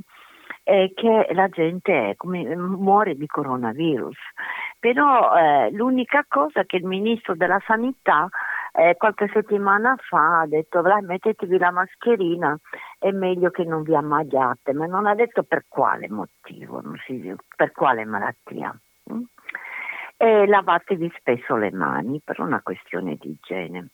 eh, 0.64 0.90
che 0.96 1.28
la 1.32 1.48
gente 1.48 2.14
come- 2.16 2.56
muore 2.56 3.14
di 3.14 3.26
coronavirus. 3.28 4.16
Però 4.80 5.32
eh, 5.36 5.70
l'unica 5.70 6.24
cosa 6.26 6.64
che 6.64 6.76
il 6.76 6.86
ministro 6.86 7.36
della 7.36 7.62
sanità 7.64 8.28
eh, 8.80 8.96
qualche 8.96 9.28
settimana 9.30 9.94
fa 9.98 10.40
ha 10.40 10.46
detto 10.46 10.80
mettetevi 11.02 11.58
la 11.58 11.70
mascherina, 11.70 12.58
è 12.98 13.10
meglio 13.10 13.50
che 13.50 13.64
non 13.64 13.82
vi 13.82 13.94
ammaliate, 13.94 14.72
ma 14.72 14.86
non 14.86 15.04
ha 15.04 15.14
detto 15.14 15.42
per 15.42 15.66
quale 15.68 16.08
motivo, 16.08 16.82
per 17.56 17.72
quale 17.72 18.06
malattia. 18.06 18.74
Mm? 19.12 19.22
E 20.16 20.46
lavatevi 20.46 21.12
spesso 21.18 21.56
le 21.56 21.70
mani 21.72 22.22
per 22.24 22.40
una 22.40 22.62
questione 22.62 23.16
di 23.20 23.30
igiene. 23.30 23.88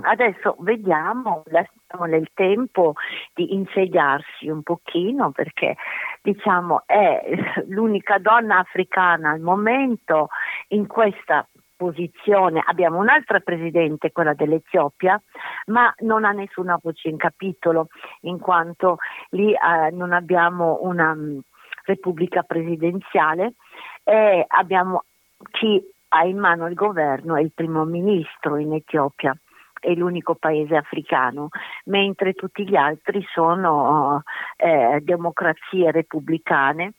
Adesso 0.00 0.56
vediamo, 0.60 1.44
siamo 1.86 2.04
nel 2.06 2.28
tempo 2.34 2.94
di 3.34 3.54
insediarsi 3.54 4.48
un 4.48 4.62
pochino 4.62 5.30
perché 5.30 5.76
diciamo 6.22 6.82
è 6.86 7.22
l'unica 7.68 8.18
donna 8.18 8.58
africana 8.58 9.30
al 9.30 9.40
momento 9.40 10.28
in 10.68 10.88
questa 10.88 11.46
posizione. 11.78 12.60
Abbiamo 12.66 12.98
un'altra 12.98 13.38
presidente, 13.38 14.10
quella 14.10 14.34
dell'Etiopia, 14.34 15.18
ma 15.66 15.94
non 16.00 16.24
ha 16.24 16.32
nessuna 16.32 16.78
voce 16.82 17.08
in 17.08 17.16
capitolo 17.16 17.86
in 18.22 18.38
quanto 18.40 18.98
lì 19.30 19.52
eh, 19.52 19.90
non 19.92 20.12
abbiamo 20.12 20.80
una 20.82 21.12
um, 21.12 21.40
repubblica 21.84 22.42
presidenziale 22.42 23.54
e 24.02 24.44
abbiamo 24.46 25.04
chi 25.52 25.80
ha 26.08 26.24
in 26.24 26.38
mano 26.38 26.66
il 26.66 26.74
governo 26.74 27.36
è 27.36 27.40
il 27.40 27.52
primo 27.54 27.84
ministro 27.84 28.56
in 28.56 28.74
Etiopia 28.74 29.34
è 29.80 29.92
l'unico 29.92 30.34
paese 30.34 30.74
africano, 30.74 31.50
mentre 31.84 32.32
tutti 32.32 32.68
gli 32.68 32.74
altri 32.74 33.24
sono 33.32 34.24
eh, 34.56 34.98
democrazie 35.02 35.92
repubblicane 35.92 36.94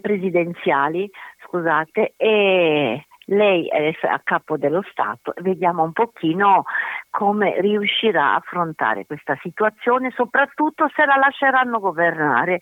presidenziali, 0.00 1.10
scusate, 1.44 2.14
e 2.16 3.06
lei 3.30 3.66
è 3.68 3.92
a 4.02 4.20
capo 4.22 4.56
dello 4.56 4.82
Stato 4.90 5.34
e 5.34 5.42
vediamo 5.42 5.82
un 5.82 5.92
pochino 5.92 6.64
come 7.10 7.60
riuscirà 7.60 8.32
a 8.32 8.36
affrontare 8.36 9.06
questa 9.06 9.36
situazione, 9.40 10.10
soprattutto 10.10 10.88
se 10.94 11.04
la 11.04 11.16
lasceranno 11.16 11.80
governare 11.80 12.58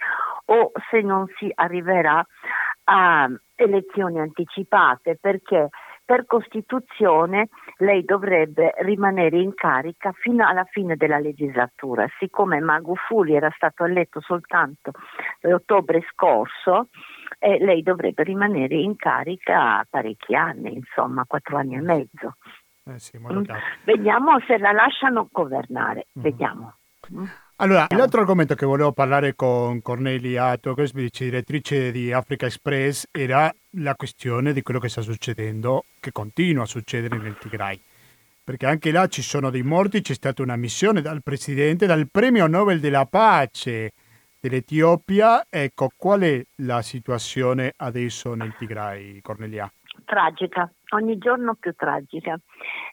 o 0.47 0.73
se 0.91 1.01
non 1.01 1.27
si 1.37 1.51
arriverà 1.55 2.25
a 2.85 3.29
elezioni 3.55 4.19
anticipate, 4.19 5.19
perché 5.21 5.69
per 6.09 6.25
Costituzione 6.25 7.49
lei 7.79 8.03
dovrebbe 8.03 8.73
rimanere 8.79 9.39
in 9.39 9.53
carica 9.55 10.11
fino 10.12 10.47
alla 10.47 10.64
fine 10.64 10.97
della 10.97 11.19
legislatura. 11.19 12.07
Siccome 12.19 12.61
Magufuli 12.61 13.35
era 13.35 13.51
stato 13.55 13.85
eletto 13.85 14.23
soltanto 14.23 14.93
l'ottobre 15.41 16.03
scorso, 16.11 16.89
eh, 17.39 17.59
lei 17.59 17.82
dovrebbe 17.82 18.22
rimanere 18.22 18.74
in 18.76 18.97
carica 18.97 19.86
parecchi 19.89 20.34
anni, 20.34 20.74
insomma 20.74 21.24
quattro 21.26 21.57
anni 21.57 21.76
e 21.76 21.80
mezzo. 21.80 22.36
Eh 22.84 22.99
sì, 22.99 23.18
mm. 23.18 23.43
Vediamo 23.84 24.41
se 24.47 24.59
la 24.59 24.72
lasciano 24.72 25.28
governare, 25.30 26.07
mm. 26.18 26.22
vediamo. 26.22 26.74
Mm. 27.12 27.24
Allora, 27.61 27.86
l'altro 27.91 28.20
argomento 28.20 28.55
che 28.55 28.64
volevo 28.64 28.93
parlare 28.93 29.34
con 29.34 29.82
Cornelia 29.82 30.57
Tokes, 30.59 30.93
direttrice 30.93 31.91
di 31.91 32.12
Africa 32.12 32.47
Express, 32.47 33.09
era 33.11 33.53
la 33.72 33.95
questione 33.97 34.53
di 34.53 34.62
quello 34.62 34.78
che 34.78 34.89
sta 34.89 35.01
succedendo, 35.01 35.84
che 35.99 36.12
continua 36.12 36.62
a 36.62 36.66
succedere 36.66 37.18
nel 37.18 37.36
Tigray. 37.36 37.80
Perché 38.45 38.64
anche 38.64 38.93
là 38.93 39.09
ci 39.09 39.22
sono 39.22 39.51
dei 39.51 39.62
morti, 39.62 40.01
c'è 40.01 40.14
stata 40.14 40.41
una 40.41 40.57
missione 40.57 41.03
dal 41.03 41.22
presidente, 41.22 41.86
dal 41.86 42.09
premio 42.11 42.47
Nobel 42.47 42.78
della 42.78 43.07
pace 43.07 43.91
dell'Etiopia. 44.49 45.44
Ecco, 45.49 45.90
qual 45.96 46.20
è 46.20 46.42
la 46.62 46.82
situazione 46.82 47.72
adesso 47.76 48.34
nel 48.34 48.55
Tigray, 48.57 49.20
Cornelia? 49.20 49.70
tragica, 50.05 50.70
ogni 50.94 51.18
giorno 51.18 51.55
più 51.55 51.74
tragica. 51.74 52.38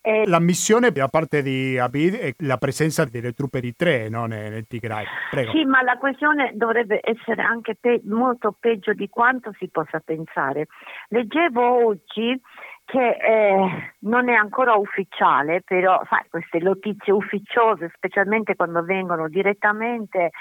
E... 0.02 0.28
La 0.28 0.40
missione 0.40 0.92
da 0.92 1.08
parte 1.08 1.42
di 1.42 1.78
Abid 1.78 2.16
è 2.16 2.34
la 2.40 2.58
presenza 2.58 3.06
delle 3.06 3.32
truppe 3.32 3.60
eritree 3.60 4.10
no? 4.10 4.26
nel, 4.26 4.52
nel 4.52 4.68
Tigray. 4.68 5.06
Prego. 5.32 5.52
Sì, 5.52 5.64
ma 5.64 5.82
la 5.82 5.98
questione 5.98 6.52
dovrebbe 6.56 7.00
essere 7.02 7.42
anche 7.42 7.76
pe- 7.80 8.02
molto 8.04 8.56
peggio 8.60 8.94
di 8.94 9.08
quanto 9.08 9.54
si 9.58 9.70
possa 9.70 10.02
pensare. 10.04 10.68
Leggevo 11.08 11.86
oggi 11.86 12.40
che 12.86 13.18
eh, 13.18 13.94
non 14.02 14.30
è 14.30 14.34
ancora 14.34 14.76
ufficiale, 14.76 15.62
però 15.66 16.02
sai, 16.08 16.26
queste 16.30 16.60
notizie 16.60 17.12
ufficiose, 17.12 17.92
specialmente 17.96 18.56
quando 18.56 18.84
vengono 18.84 19.28
direttamente 19.28 20.32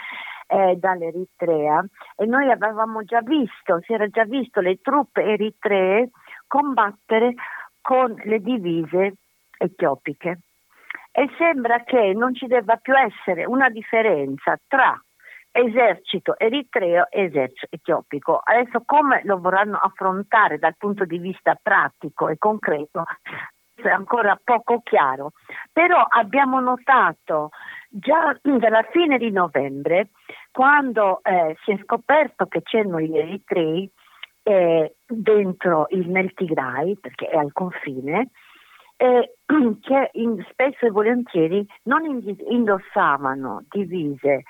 eh, 0.54 0.76
dall'Eritrea, 0.76 1.84
e 2.16 2.26
noi 2.26 2.48
avevamo 2.48 3.02
già 3.02 3.20
visto, 3.22 3.80
si 3.82 3.92
era 3.92 4.06
già 4.06 4.24
visto 4.24 4.60
le 4.60 4.80
truppe 4.80 5.22
eritree 5.22 6.10
combattere 6.46 7.34
con 7.80 8.14
le 8.24 8.38
divise 8.38 9.14
etiopiche. 9.58 10.38
E 11.10 11.28
sembra 11.38 11.82
che 11.82 12.12
non 12.14 12.34
ci 12.34 12.46
debba 12.46 12.76
più 12.76 12.94
essere 12.96 13.44
una 13.44 13.68
differenza 13.68 14.56
tra 14.66 15.00
esercito 15.50 16.38
eritreo 16.38 17.08
e 17.10 17.24
esercito 17.24 17.66
etiopico. 17.70 18.40
Adesso 18.42 18.82
come 18.84 19.22
lo 19.24 19.38
vorranno 19.38 19.76
affrontare 19.76 20.58
dal 20.58 20.76
punto 20.76 21.04
di 21.04 21.18
vista 21.18 21.58
pratico 21.60 22.28
e 22.28 22.38
concreto 22.38 23.04
è 23.74 23.88
ancora 23.88 24.38
poco 24.42 24.80
chiaro, 24.82 25.32
però 25.72 26.00
abbiamo 26.08 26.60
notato 26.60 27.50
già 27.96 28.36
dalla 28.42 28.82
fine 28.90 29.18
di 29.18 29.30
novembre, 29.30 30.08
quando 30.50 31.20
eh, 31.22 31.56
si 31.64 31.70
è 31.70 31.78
scoperto 31.82 32.46
che 32.46 32.62
c'erano 32.62 33.00
gli 33.00 33.16
eritrei, 33.16 33.88
eh, 34.42 34.96
dentro 35.06 35.86
il, 35.90 36.08
nel 36.08 36.34
perché 36.34 37.28
è 37.28 37.36
al 37.36 37.52
confine, 37.52 38.30
eh, 38.96 39.34
che 39.80 40.10
in, 40.14 40.44
spesso 40.50 40.86
e 40.86 40.90
volentieri 40.90 41.64
non 41.84 42.04
indossavano 42.48 43.64
divise 43.68 44.42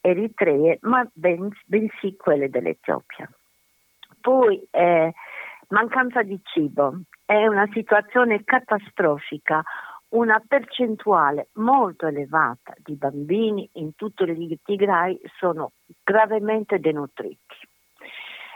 eritree, 0.00 0.78
ma 0.82 1.04
ben, 1.12 1.50
bensì 1.66 2.16
quelle 2.16 2.48
dell'Etiopia. 2.48 3.28
Poi 4.20 4.64
eh, 4.70 5.12
mancanza 5.68 6.22
di 6.22 6.40
cibo, 6.44 7.00
è 7.24 7.46
una 7.46 7.68
situazione 7.72 8.44
catastrofica, 8.44 9.62
una 10.12 10.42
percentuale 10.46 11.48
molto 11.54 12.06
elevata 12.06 12.74
di 12.76 12.94
bambini 12.94 13.68
in 13.74 13.94
tutto 13.94 14.24
il 14.24 14.58
Tigray 14.62 15.20
sono 15.38 15.72
gravemente 16.02 16.78
denutriti 16.78 17.70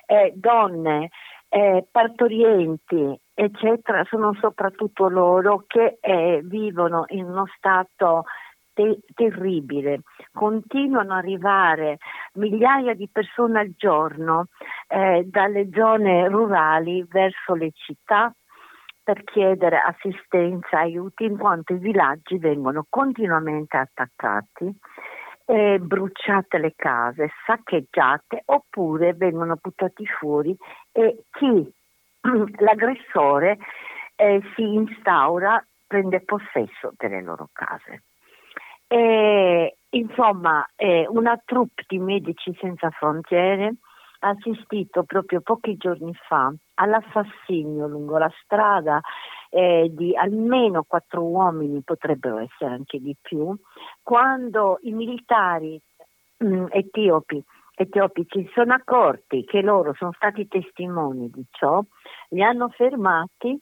eh, 0.06 0.32
donne, 0.34 1.10
eh, 1.48 1.86
partorienti, 1.90 3.18
eccetera, 3.34 4.04
sono 4.04 4.34
soprattutto 4.40 5.08
loro 5.08 5.64
che 5.66 5.98
eh, 6.00 6.40
vivono 6.44 7.04
in 7.08 7.24
uno 7.24 7.46
stato 7.56 8.24
te- 8.72 9.00
terribile. 9.14 10.02
Continuano 10.32 11.12
ad 11.12 11.18
arrivare 11.18 11.98
migliaia 12.34 12.94
di 12.94 13.08
persone 13.10 13.60
al 13.60 13.72
giorno 13.76 14.46
eh, 14.88 15.24
dalle 15.26 15.68
zone 15.72 16.28
rurali 16.28 17.04
verso 17.08 17.54
le 17.54 17.70
città 17.74 18.32
per 19.06 19.22
chiedere 19.22 19.78
assistenza, 19.78 20.80
aiuti, 20.80 21.26
in 21.26 21.38
quanto 21.38 21.74
i 21.74 21.78
villaggi 21.78 22.38
vengono 22.38 22.84
continuamente 22.90 23.76
attaccati 23.76 24.76
eh, 25.44 25.78
bruciate 25.78 26.58
le 26.58 26.72
case, 26.74 27.30
saccheggiate 27.46 28.42
oppure 28.46 29.12
vengono 29.12 29.56
buttati 29.60 30.04
fuori 30.06 30.56
e 30.90 31.22
chi, 31.30 31.72
l'aggressore, 32.58 33.58
eh, 34.16 34.42
si 34.56 34.62
instaura, 34.74 35.64
prende 35.86 36.22
possesso 36.22 36.92
delle 36.96 37.22
loro 37.22 37.48
case. 37.52 38.02
E, 38.88 39.76
insomma, 39.90 40.68
eh, 40.74 41.06
una 41.08 41.40
troupe 41.44 41.84
di 41.86 41.98
Medici 42.00 42.52
Senza 42.60 42.90
Frontiere 42.90 43.74
ha 44.20 44.30
assistito 44.30 45.04
proprio 45.04 45.42
pochi 45.42 45.76
giorni 45.76 46.12
fa 46.26 46.52
all'assassinio 46.76 47.86
lungo 47.86 48.18
la 48.18 48.32
strada 48.42 49.00
eh, 49.50 49.88
di 49.92 50.16
almeno 50.16 50.84
quattro 50.84 51.22
uomini, 51.22 51.82
potrebbero 51.82 52.38
essere 52.38 52.72
anche 52.72 52.98
di 53.00 53.14
più, 53.20 53.54
quando 54.02 54.78
i 54.82 54.92
militari 54.92 55.80
mh, 56.38 56.46
mm, 56.46 56.64
etiopi 56.70 57.44
etiopici 57.78 58.42
si 58.42 58.50
sono 58.54 58.72
accorti 58.72 59.44
che 59.44 59.60
loro 59.60 59.92
sono 59.94 60.12
stati 60.12 60.48
testimoni 60.48 61.28
di 61.28 61.44
ciò, 61.50 61.84
li 62.30 62.42
hanno 62.42 62.70
fermati, 62.70 63.58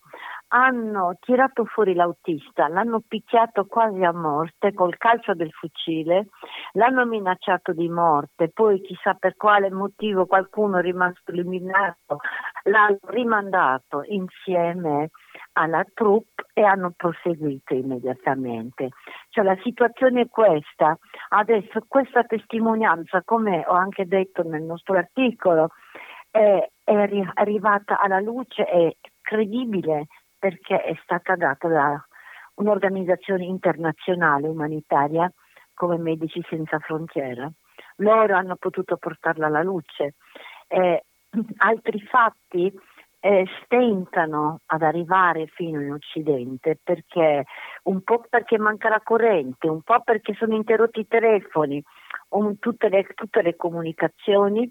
hanno 0.55 1.17
tirato 1.19 1.65
fuori 1.65 1.95
l'autista, 1.95 2.69
l'hanno 2.69 3.03
picchiato 3.07 3.67
quasi 3.67 4.05
a 4.05 4.13
morte 4.13 4.73
col 4.73 4.97
calcio 4.97 5.35
del 5.35 5.51
fucile, 5.51 6.29
l'hanno 6.75 7.05
minacciato 7.07 7.73
di 7.73 7.89
morte, 7.89 8.51
poi 8.51 8.81
chissà 8.81 9.15
per 9.15 9.35
quale 9.35 9.69
motivo 9.73 10.27
qualcuno 10.27 10.79
è 10.79 10.83
rimasto 10.83 11.33
eliminato, 11.33 12.19
l'hanno 12.65 12.99
rimandato 13.07 14.05
insieme 14.07 15.11
alla 15.55 15.85
troupe 15.93 16.45
e 16.53 16.63
hanno 16.63 16.93
proseguito 16.97 17.75
immediatamente. 17.75 18.91
Cioè 19.31 19.45
la 19.45 19.59
situazione 19.61 20.23
è 20.23 20.29
questa. 20.29 20.97
Adesso 21.31 21.85
questa 21.89 22.23
testimonianza, 22.23 23.23
come 23.25 23.65
ho 23.67 23.75
anche 23.75 24.07
detto 24.07 24.45
nel 24.45 24.63
nostro 24.63 24.97
articolo, 24.97 25.71
è, 26.31 26.69
è 26.85 27.25
arrivata 27.35 27.99
alla 27.99 28.21
luce, 28.21 28.65
è 28.65 28.97
credibile 29.21 30.07
perché 30.45 30.83
è 30.83 30.95
stata 31.03 31.37
data 31.37 31.69
da 31.69 32.07
un'organizzazione 32.57 33.47
internazionale 33.47 34.47
umanitaria 34.47 35.33
come 35.73 35.97
Medici 35.97 36.45
Senza 36.51 36.79
Frontiera. 36.81 37.51
Loro 37.97 38.37
hanno 38.37 38.57
potuto 38.57 38.99
portarla 38.99 39.47
alla 39.47 39.63
luce. 39.63 40.17
Eh, 40.69 41.03
altri 41.57 41.99
fatti 42.01 42.71
eh, 43.21 43.47
stentano 43.63 44.61
ad 44.67 44.83
arrivare 44.83 45.47
fino 45.47 45.81
in 45.81 45.93
Occidente 45.93 46.79
perché 46.85 47.45
un 47.85 48.03
po' 48.03 48.27
perché 48.29 48.59
manca 48.59 48.91
la 48.91 49.01
corrente, 49.03 49.67
un 49.67 49.81
po' 49.81 50.03
perché 50.03 50.35
sono 50.35 50.55
interrotti 50.55 51.01
i 51.01 51.09
telefoni, 51.09 51.83
tutte, 52.61 52.91
le, 52.91 53.07
tutte 53.15 53.41
le 53.41 53.57
comunicazioni 53.57 54.71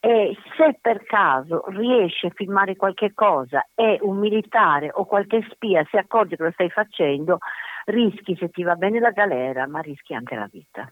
e 0.00 0.36
se 0.56 0.78
per 0.80 1.02
caso 1.04 1.64
riesci 1.68 2.26
a 2.26 2.32
filmare 2.34 2.76
qualche 2.76 3.12
cosa 3.12 3.66
e 3.74 3.98
un 4.02 4.18
militare 4.18 4.90
o 4.92 5.04
qualche 5.04 5.46
spia 5.50 5.84
si 5.90 5.96
accorge 5.96 6.36
che 6.36 6.44
lo 6.44 6.50
stai 6.52 6.70
facendo, 6.70 7.38
rischi 7.86 8.36
se 8.36 8.50
ti 8.50 8.62
va 8.62 8.74
bene 8.74 9.00
la 9.00 9.10
galera, 9.10 9.66
ma 9.66 9.80
rischi 9.80 10.14
anche 10.14 10.34
la 10.34 10.48
vita. 10.50 10.90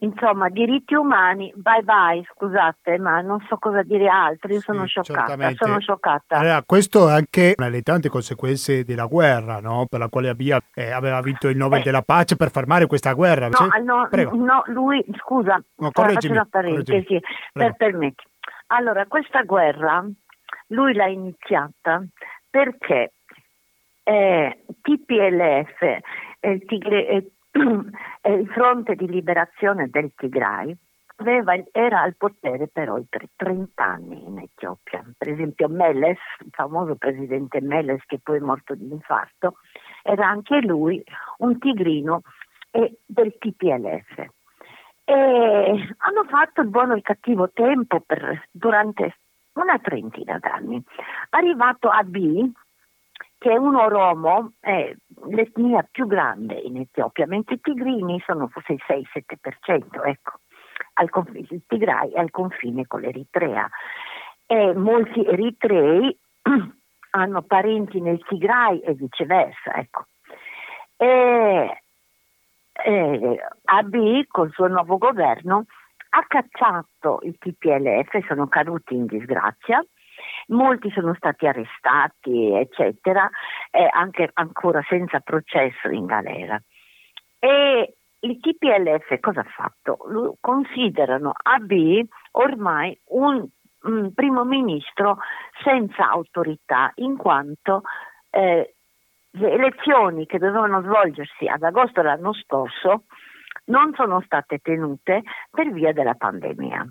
Insomma, 0.00 0.48
diritti 0.48 0.94
umani, 0.94 1.52
bye 1.56 1.82
bye, 1.82 2.22
scusate, 2.32 2.98
ma 2.98 3.20
non 3.20 3.44
so 3.48 3.56
cosa 3.58 3.82
dire 3.82 4.06
altro, 4.06 4.52
io 4.52 4.60
sono 4.60 4.82
Sì, 4.82 4.90
scioccata, 4.90 5.50
sono 5.56 5.80
scioccata. 5.80 6.36
Allora, 6.38 6.62
questo 6.64 7.08
è 7.08 7.12
anche 7.14 7.54
una 7.56 7.68
delle 7.68 7.82
tante 7.82 8.08
conseguenze 8.08 8.84
della 8.84 9.06
guerra, 9.06 9.58
no? 9.58 9.86
per 9.88 9.98
la 9.98 10.08
quale 10.08 10.28
Abiy 10.28 10.56
eh, 10.74 10.92
aveva 10.92 11.20
vinto 11.20 11.48
il 11.48 11.56
Nobel 11.56 11.80
Eh. 11.80 11.82
della 11.82 12.02
pace 12.02 12.36
per 12.36 12.50
fermare 12.52 12.86
questa 12.86 13.12
guerra. 13.12 13.48
No, 13.48 13.56
ah, 13.58 13.78
no, 13.78 14.08
no, 14.34 14.62
lui, 14.66 15.04
scusa, 15.16 15.60
No, 15.78 15.88
eh, 15.88 15.92
correggimi, 15.92 16.14
faccio 16.14 16.32
una 16.32 16.46
parentesi, 16.48 17.20
per 17.52 17.74
permetti. 17.76 18.24
Allora, 18.68 19.04
questa 19.06 19.42
guerra 19.42 20.04
lui 20.68 20.94
l'ha 20.94 21.06
iniziata 21.08 22.04
perché 22.48 23.14
eh, 24.04 24.64
TPLF, 24.80 25.82
eh, 26.40 26.58
Tigre- 26.66 27.08
eh, 27.08 27.30
il 27.52 28.48
fronte 28.48 28.94
di 28.94 29.08
liberazione 29.08 29.88
del 29.88 30.12
Tigray, 30.14 30.76
aveva- 31.16 31.54
era 31.72 32.02
al 32.02 32.16
potere 32.16 32.68
per 32.68 32.90
oltre 32.90 33.28
30 33.36 33.84
anni 33.84 34.24
in 34.24 34.38
Etiopia. 34.38 35.04
Per 35.16 35.28
esempio 35.28 35.68
Meles, 35.68 36.18
il 36.40 36.50
famoso 36.50 36.96
presidente 36.96 37.60
Meles 37.60 38.04
che 38.06 38.18
poi 38.22 38.38
è 38.38 38.40
morto 38.40 38.74
di 38.74 38.90
infarto, 38.90 39.58
era 40.02 40.28
anche 40.28 40.60
lui 40.60 41.02
un 41.38 41.58
tigrino 41.58 42.22
eh, 42.70 42.98
del 43.04 43.36
TPLF. 43.38 44.26
E 45.04 45.14
hanno 45.98 46.24
fatto 46.28 46.60
il 46.60 46.68
buono 46.68 46.92
e 46.92 46.96
il 46.96 47.02
cattivo 47.02 47.50
tempo 47.50 48.00
per- 48.00 48.46
durante 48.50 49.16
una 49.54 49.78
trentina 49.78 50.38
d'anni. 50.38 50.82
Arrivato 51.30 51.88
a 51.88 52.02
B, 52.02 52.50
che 53.38 53.50
è 53.50 53.56
un 53.56 53.74
oromo, 53.74 54.52
è 54.60 54.94
l'etnia 55.26 55.86
più 55.90 56.06
grande 56.06 56.54
in 56.54 56.76
Etiopia, 56.76 57.26
mentre 57.26 57.56
i 57.56 57.60
tigrini 57.60 58.22
sono 58.24 58.48
forse 58.48 58.74
il 58.74 58.82
6-7%, 58.86 60.06
ecco, 60.06 60.38
al 60.94 61.10
confine, 61.10 61.46
il 61.50 61.62
Tigray 61.66 62.10
è 62.10 62.18
al 62.18 62.30
confine 62.30 62.86
con 62.86 63.00
l'Eritrea. 63.00 63.68
E 64.46 64.74
molti 64.74 65.24
eritrei 65.24 66.16
hanno 67.10 67.42
parenti 67.42 68.00
nel 68.00 68.22
Tigray 68.26 68.78
e 68.78 68.94
viceversa, 68.94 69.74
ecco. 69.74 70.06
E, 70.96 71.82
e 72.72 73.38
Abiy 73.64 74.26
col 74.26 74.50
suo 74.52 74.66
nuovo 74.66 74.98
governo 74.98 75.64
ha 76.10 76.24
cacciato 76.26 77.20
il 77.22 77.36
TPLF, 77.38 78.26
sono 78.26 78.48
caduti 78.48 78.94
in 78.94 79.06
disgrazia, 79.06 79.84
molti 80.48 80.90
sono 80.90 81.14
stati 81.14 81.46
arrestati, 81.46 82.52
eccetera, 82.52 83.28
e 83.70 83.88
anche 83.90 84.30
ancora 84.34 84.82
senza 84.88 85.20
processo 85.20 85.88
in 85.88 86.06
galera. 86.06 86.60
E 87.38 87.94
il 88.20 88.40
TPLF 88.40 89.20
cosa 89.20 89.40
ha 89.40 89.44
fatto? 89.44 89.98
Lo 90.08 90.36
considerano 90.40 91.32
Abiy 91.34 92.06
ormai 92.32 92.98
un, 93.06 93.46
un 93.82 94.12
primo 94.12 94.44
ministro 94.44 95.18
senza 95.62 96.10
autorità, 96.10 96.92
in 96.96 97.16
quanto 97.16 97.82
eh, 98.30 98.74
le 99.30 99.52
elezioni 99.52 100.26
che 100.26 100.38
dovevano 100.38 100.82
svolgersi 100.82 101.46
ad 101.46 101.62
agosto 101.62 102.00
dell'anno 102.00 102.32
scorso 102.32 103.04
non 103.66 103.92
sono 103.94 104.20
state 104.22 104.58
tenute 104.58 105.22
per 105.50 105.70
via 105.70 105.92
della 105.92 106.14
pandemia. 106.14 106.86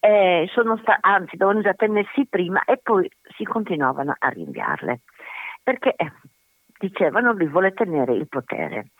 Eh, 0.00 0.48
sta- 0.80 0.98
anzi, 1.00 1.36
dovevano 1.36 1.62
già 1.62 1.74
tenersi 1.74 2.26
prima 2.26 2.64
e 2.64 2.78
poi 2.78 3.10
si 3.36 3.44
continuavano 3.44 4.14
a 4.18 4.28
rinviarle 4.28 5.02
perché 5.62 5.94
eh, 5.94 6.12
dicevano 6.78 7.32
lui 7.32 7.46
vuole 7.48 7.72
tenere 7.72 8.14
il 8.14 8.28
potere. 8.28 8.92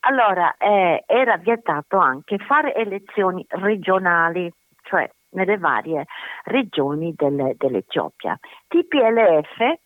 Allora 0.00 0.54
eh, 0.58 1.02
era 1.06 1.38
vietato 1.38 1.96
anche 1.96 2.38
fare 2.38 2.74
elezioni 2.74 3.44
regionali, 3.48 4.52
cioè 4.82 5.10
nelle 5.30 5.56
varie 5.56 6.04
regioni 6.44 7.14
del- 7.16 7.54
dell'Etiopia. 7.56 8.38
TPLF 8.68 9.78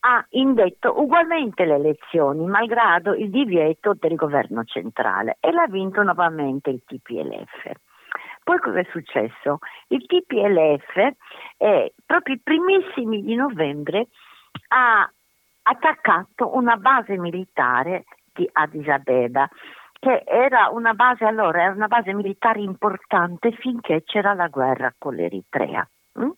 ha 0.00 0.26
indetto 0.30 1.00
ugualmente 1.00 1.64
le 1.64 1.74
elezioni, 1.74 2.44
malgrado 2.46 3.14
il 3.14 3.30
divieto 3.30 3.94
del 3.94 4.16
governo 4.16 4.64
centrale, 4.64 5.36
e 5.40 5.52
l'ha 5.52 5.66
vinto 5.68 6.02
nuovamente 6.02 6.70
il 6.70 6.82
TPLF. 6.84 7.70
Poi 8.50 8.58
cosa 8.58 8.80
è 8.80 8.86
successo? 8.90 9.58
Il 9.86 10.04
TPLF, 10.06 11.14
eh, 11.56 11.94
proprio 12.04 12.34
i 12.34 12.40
primissimi 12.42 13.22
di 13.22 13.36
novembre, 13.36 14.08
ha 14.70 15.08
attaccato 15.62 16.56
una 16.56 16.74
base 16.74 17.16
militare 17.16 18.06
di 18.34 18.50
Addis 18.52 18.88
Abeba, 18.88 19.48
che 20.00 20.24
era 20.26 20.68
una 20.70 20.94
base 20.94 21.24
allora, 21.26 21.62
era 21.62 21.74
una 21.74 21.86
base 21.86 22.12
militare 22.12 22.58
importante 22.58 23.52
finché 23.52 24.02
c'era 24.02 24.34
la 24.34 24.48
guerra 24.48 24.92
con 24.98 25.14
l'Eritrea. 25.14 25.88
mm? 26.18 26.30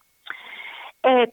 E, 1.00 1.32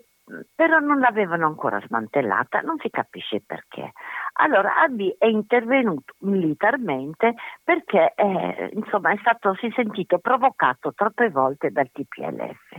però 0.55 0.79
non 0.79 0.99
l'avevano 0.99 1.47
ancora 1.47 1.79
smantellata, 1.81 2.61
non 2.61 2.77
si 2.79 2.89
capisce 2.89 3.41
perché. 3.45 3.91
Allora 4.33 4.81
Abiy 4.81 5.15
è 5.17 5.25
intervenuto 5.25 6.13
militarmente 6.19 7.35
perché 7.63 8.13
eh, 8.15 8.69
insomma 8.73 9.11
è 9.11 9.17
stato, 9.19 9.55
si 9.55 9.67
è 9.67 9.71
sentito 9.71 10.19
provocato 10.19 10.93
troppe 10.93 11.29
volte 11.29 11.71
dal 11.71 11.89
TPLF. 11.91 12.77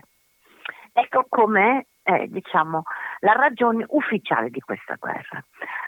Ecco 0.92 1.26
com'è 1.28 1.84
eh, 2.02 2.26
diciamo, 2.28 2.82
la 3.20 3.32
ragione 3.32 3.84
ufficiale 3.88 4.50
di 4.50 4.60
questa 4.60 4.96
guerra. 4.98 5.42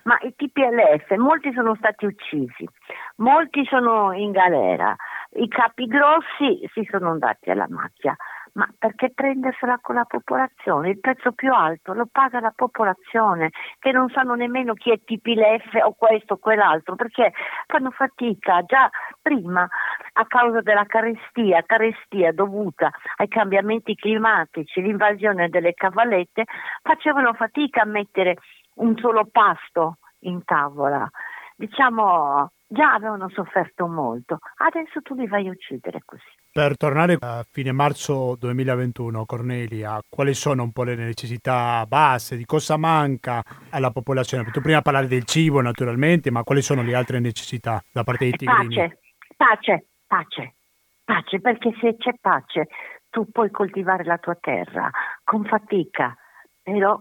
Ma 0.05 0.19
il 0.23 0.35
TPLF, 0.37 1.11
molti 1.17 1.53
sono 1.53 1.75
stati 1.77 2.07
uccisi, 2.07 2.69
molti 3.17 3.65
sono 3.67 4.13
in 4.13 4.31
galera, 4.31 4.95
i 5.35 5.49
capi 5.49 5.87
grossi 5.87 6.69
si 6.73 6.87
sono 6.91 7.11
andati 7.11 7.51
alla 7.51 7.67
macchia. 7.69 8.17
Ma 8.55 8.69
perché 8.79 9.11
prendersela 9.15 9.79
con 9.81 9.95
la 9.95 10.05
popolazione? 10.05 10.91
Il 10.91 11.01
prezzo 11.01 11.33
più 11.33 11.51
alto 11.55 11.95
lo 11.95 12.07
paga 12.11 12.39
la 12.39 12.53
popolazione, 12.55 13.51
che 13.79 13.93
non 13.93 14.11
sanno 14.11 14.35
nemmeno 14.35 14.75
chi 14.75 14.91
è 14.91 15.01
TPLF 15.03 15.73
o 15.83 15.95
questo 15.95 16.35
o 16.35 16.37
quell'altro, 16.37 16.95
perché 16.95 17.33
fanno 17.67 17.91
fatica 17.93 18.63
già 18.63 18.91
prima 19.23 19.67
a 20.13 20.27
causa 20.27 20.61
della 20.61 20.85
carestia, 20.85 21.63
carestia 21.63 22.33
dovuta 22.33 22.91
ai 23.17 23.29
cambiamenti 23.29 23.95
climatici, 23.95 24.83
l'invasione 24.83 25.49
delle 25.49 25.73
cavallette, 25.73 26.45
facevano 26.83 27.33
fatica 27.33 27.83
a 27.83 27.87
mettere 27.87 28.37
un 28.75 28.95
solo 28.99 29.27
pasto 29.33 29.97
in 30.21 30.45
tavola. 30.45 31.09
Diciamo, 31.57 32.51
già 32.67 32.93
avevano 32.93 33.31
sofferto 33.31 33.87
molto, 33.87 34.39
adesso 34.57 35.01
tu 35.01 35.15
li 35.15 35.27
vai 35.27 35.49
a 35.49 35.53
uccidere 35.53 36.01
così. 36.05 36.42
Per 36.55 36.77
tornare 36.77 37.17
a 37.19 37.43
fine 37.51 37.73
marzo 37.73 38.37
2021, 38.39 39.25
Cornelia, 39.25 39.99
quali 40.07 40.35
sono 40.35 40.63
un 40.63 40.71
po' 40.71 40.83
le 40.83 40.95
necessità 40.95 41.87
base, 41.89 42.37
di 42.37 42.45
cosa 42.45 42.77
manca 42.77 43.43
alla 43.71 43.91
popolazione? 43.91 44.45
Tu 44.51 44.61
prima 44.61 44.83
parlavi 44.83 45.07
del 45.07 45.25
cibo 45.25 45.63
naturalmente, 45.63 46.31
ma 46.31 46.43
quali 46.43 46.61
sono 46.61 46.83
le 46.83 46.95
altre 46.95 47.21
necessità 47.21 47.83
da 47.91 48.05
parte 48.05 48.25
dei 48.25 48.37
tigrini? 48.37 48.75
Pace, 48.75 48.99
pace, 49.35 49.87
pace, 50.07 50.55
pace, 51.03 51.41
perché 51.41 51.73
se 51.81 51.97
c'è 51.97 52.13
pace 52.21 52.69
tu 53.09 53.31
puoi 53.31 53.51
coltivare 53.51 54.05
la 54.05 54.19
tua 54.19 54.37
terra 54.39 54.91
con 55.25 55.47
fatica, 55.47 56.15
però 56.61 57.01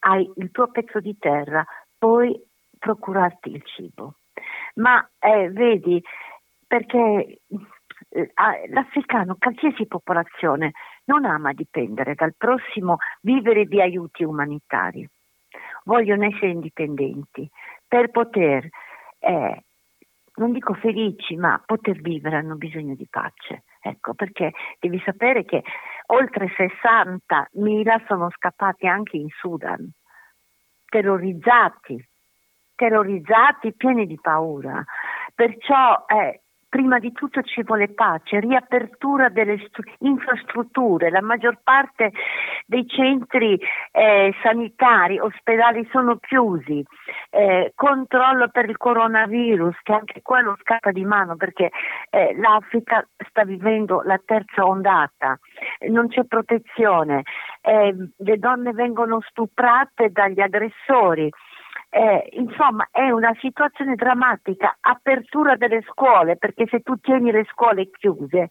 hai 0.00 0.30
il 0.36 0.52
tuo 0.52 0.68
pezzo 0.70 1.00
di 1.00 1.16
terra, 1.18 1.66
puoi 1.98 2.40
procurarti 2.78 3.50
il 3.50 3.64
cibo. 3.64 4.18
Ma 4.74 5.04
eh, 5.18 5.50
vedi, 5.50 6.00
perché 6.68 7.40
l'africano, 8.68 9.36
qualsiasi 9.38 9.86
popolazione, 9.86 10.72
non 11.04 11.24
ama 11.24 11.52
dipendere 11.52 12.14
dal 12.14 12.34
prossimo 12.36 12.98
vivere 13.20 13.66
di 13.66 13.80
aiuti 13.80 14.24
umanitari. 14.24 15.08
Vogliono 15.84 16.24
essere 16.24 16.48
indipendenti 16.48 17.48
per 17.86 18.10
poter, 18.10 18.68
eh, 19.18 19.64
non 20.34 20.52
dico 20.52 20.74
felici, 20.74 21.36
ma 21.36 21.62
poter 21.64 22.00
vivere 22.00 22.36
hanno 22.36 22.56
bisogno 22.56 22.94
di 22.94 23.06
pace. 23.08 23.64
Ecco, 23.80 24.14
perché 24.14 24.52
devi 24.80 25.00
sapere 25.04 25.44
che 25.44 25.62
oltre 26.06 26.48
60.000 26.48 28.06
sono 28.06 28.30
scappati 28.30 28.86
anche 28.88 29.16
in 29.16 29.28
Sudan, 29.28 29.88
terrorizzati 30.88 32.04
terrorizzati, 32.76 33.74
pieni 33.74 34.06
di 34.06 34.18
paura. 34.20 34.84
Perciò 35.34 36.04
eh, 36.06 36.42
prima 36.76 36.98
di 36.98 37.10
tutto 37.12 37.40
ci 37.40 37.62
vuole 37.62 37.88
pace, 37.88 38.38
riapertura 38.38 39.30
delle 39.30 39.56
stru- 39.66 39.90
infrastrutture, 40.00 41.08
la 41.08 41.22
maggior 41.22 41.58
parte 41.64 42.12
dei 42.66 42.86
centri 42.86 43.58
eh, 43.92 44.34
sanitari, 44.42 45.18
ospedali 45.18 45.88
sono 45.90 46.18
chiusi, 46.18 46.84
eh, 47.30 47.72
controllo 47.74 48.50
per 48.50 48.68
il 48.68 48.76
coronavirus, 48.76 49.74
che 49.84 49.92
anche 49.94 50.20
quello 50.20 50.54
scappa 50.60 50.90
di 50.90 51.06
mano 51.06 51.36
perché 51.36 51.70
eh, 52.10 52.36
l'Africa 52.36 53.08
sta 53.26 53.44
vivendo 53.44 54.02
la 54.04 54.20
terza 54.22 54.66
ondata, 54.66 55.38
non 55.88 56.08
c'è 56.08 56.24
protezione, 56.24 57.22
eh, 57.62 57.96
le 58.18 58.36
donne 58.36 58.72
vengono 58.72 59.22
stuprate 59.22 60.10
dagli 60.12 60.42
aggressori. 60.42 61.30
Eh, 61.96 62.28
insomma, 62.32 62.88
è 62.90 63.08
una 63.08 63.34
situazione 63.40 63.94
drammatica. 63.94 64.76
Apertura 64.80 65.56
delle 65.56 65.80
scuole, 65.88 66.36
perché 66.36 66.66
se 66.66 66.80
tu 66.80 66.96
tieni 66.96 67.30
le 67.30 67.46
scuole 67.50 67.88
chiuse, 67.88 68.48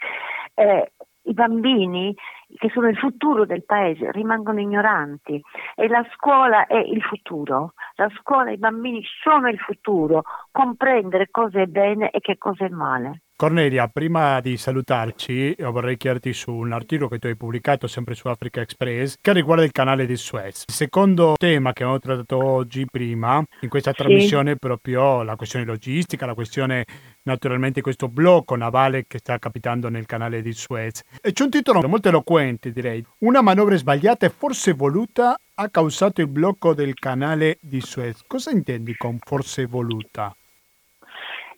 eh, 0.56 0.94
i 1.26 1.34
bambini 1.34 2.12
che 2.58 2.70
sono 2.70 2.88
il 2.88 2.98
futuro 2.98 3.46
del 3.46 3.64
paese 3.64 4.12
rimangono 4.12 4.60
ignoranti 4.60 5.40
e 5.76 5.88
la 5.88 6.04
scuola 6.16 6.66
è 6.66 6.78
il 6.78 7.04
futuro, 7.04 7.74
la 7.98 8.10
scuola 8.20 8.50
e 8.50 8.54
i 8.54 8.58
bambini 8.58 9.04
sono 9.22 9.48
il 9.48 9.60
futuro, 9.60 10.24
comprendere 10.52 11.30
cosa 11.30 11.62
è 11.62 11.68
bene 11.68 12.10
e 12.10 12.22
che 12.22 12.40
cosa 12.40 12.66
è 12.66 12.70
male. 12.70 13.25
Cornelia, 13.38 13.90
prima 13.90 14.40
di 14.40 14.56
salutarci, 14.56 15.58
vorrei 15.60 15.98
chiederti 15.98 16.32
su 16.32 16.54
un 16.54 16.72
articolo 16.72 17.10
che 17.10 17.20
tu 17.20 17.28
hai 17.28 17.36
pubblicato 17.36 17.86
sempre 17.86 18.16
su 18.16 18.30
Africa 18.30 18.62
Express 18.62 19.18
che 19.20 19.34
riguarda 19.34 19.66
il 19.66 19.74
canale 19.74 20.06
di 20.06 20.16
Suez. 20.16 20.64
Il 20.66 20.74
secondo 20.74 21.34
tema 21.38 21.74
che 21.74 21.84
abbiamo 21.84 22.00
trattato 22.00 22.42
oggi 22.42 22.86
prima 22.90 23.44
in 23.60 23.68
questa 23.68 23.92
sì. 23.92 23.98
trasmissione 23.98 24.52
è 24.52 24.56
proprio 24.56 25.22
la 25.24 25.36
questione 25.36 25.66
logistica, 25.66 26.26
la 26.26 26.34
questione 26.34 26.86
naturalmente 27.24 27.82
questo 27.82 28.08
blocco 28.08 28.56
navale 28.56 29.04
che 29.06 29.18
sta 29.18 29.38
capitando 29.38 29.90
nel 29.90 30.06
canale 30.06 30.42
di 30.42 30.54
Suez. 30.54 31.02
E 31.22 31.34
c'è 31.34 31.44
un 31.44 31.50
titolo 31.50 31.86
molto 31.90 32.08
eloquente, 32.08 32.72
direi. 32.72 33.06
Una 33.20 33.42
manovra 33.42 33.76
sbagliata 33.76 34.26
e 34.26 34.30
forse 34.30 34.72
voluta 34.72 35.38
ha 35.56 35.70
causato 35.70 36.22
il 36.22 36.30
blocco 36.30 36.74
del 36.74 36.94
canale 36.94 37.58
di 37.60 37.82
Suez. 37.82 38.24
Cosa 38.26 38.52
intendi 38.52 38.96
con 38.96 39.18
forse 39.20 39.66
voluta? 39.66 40.34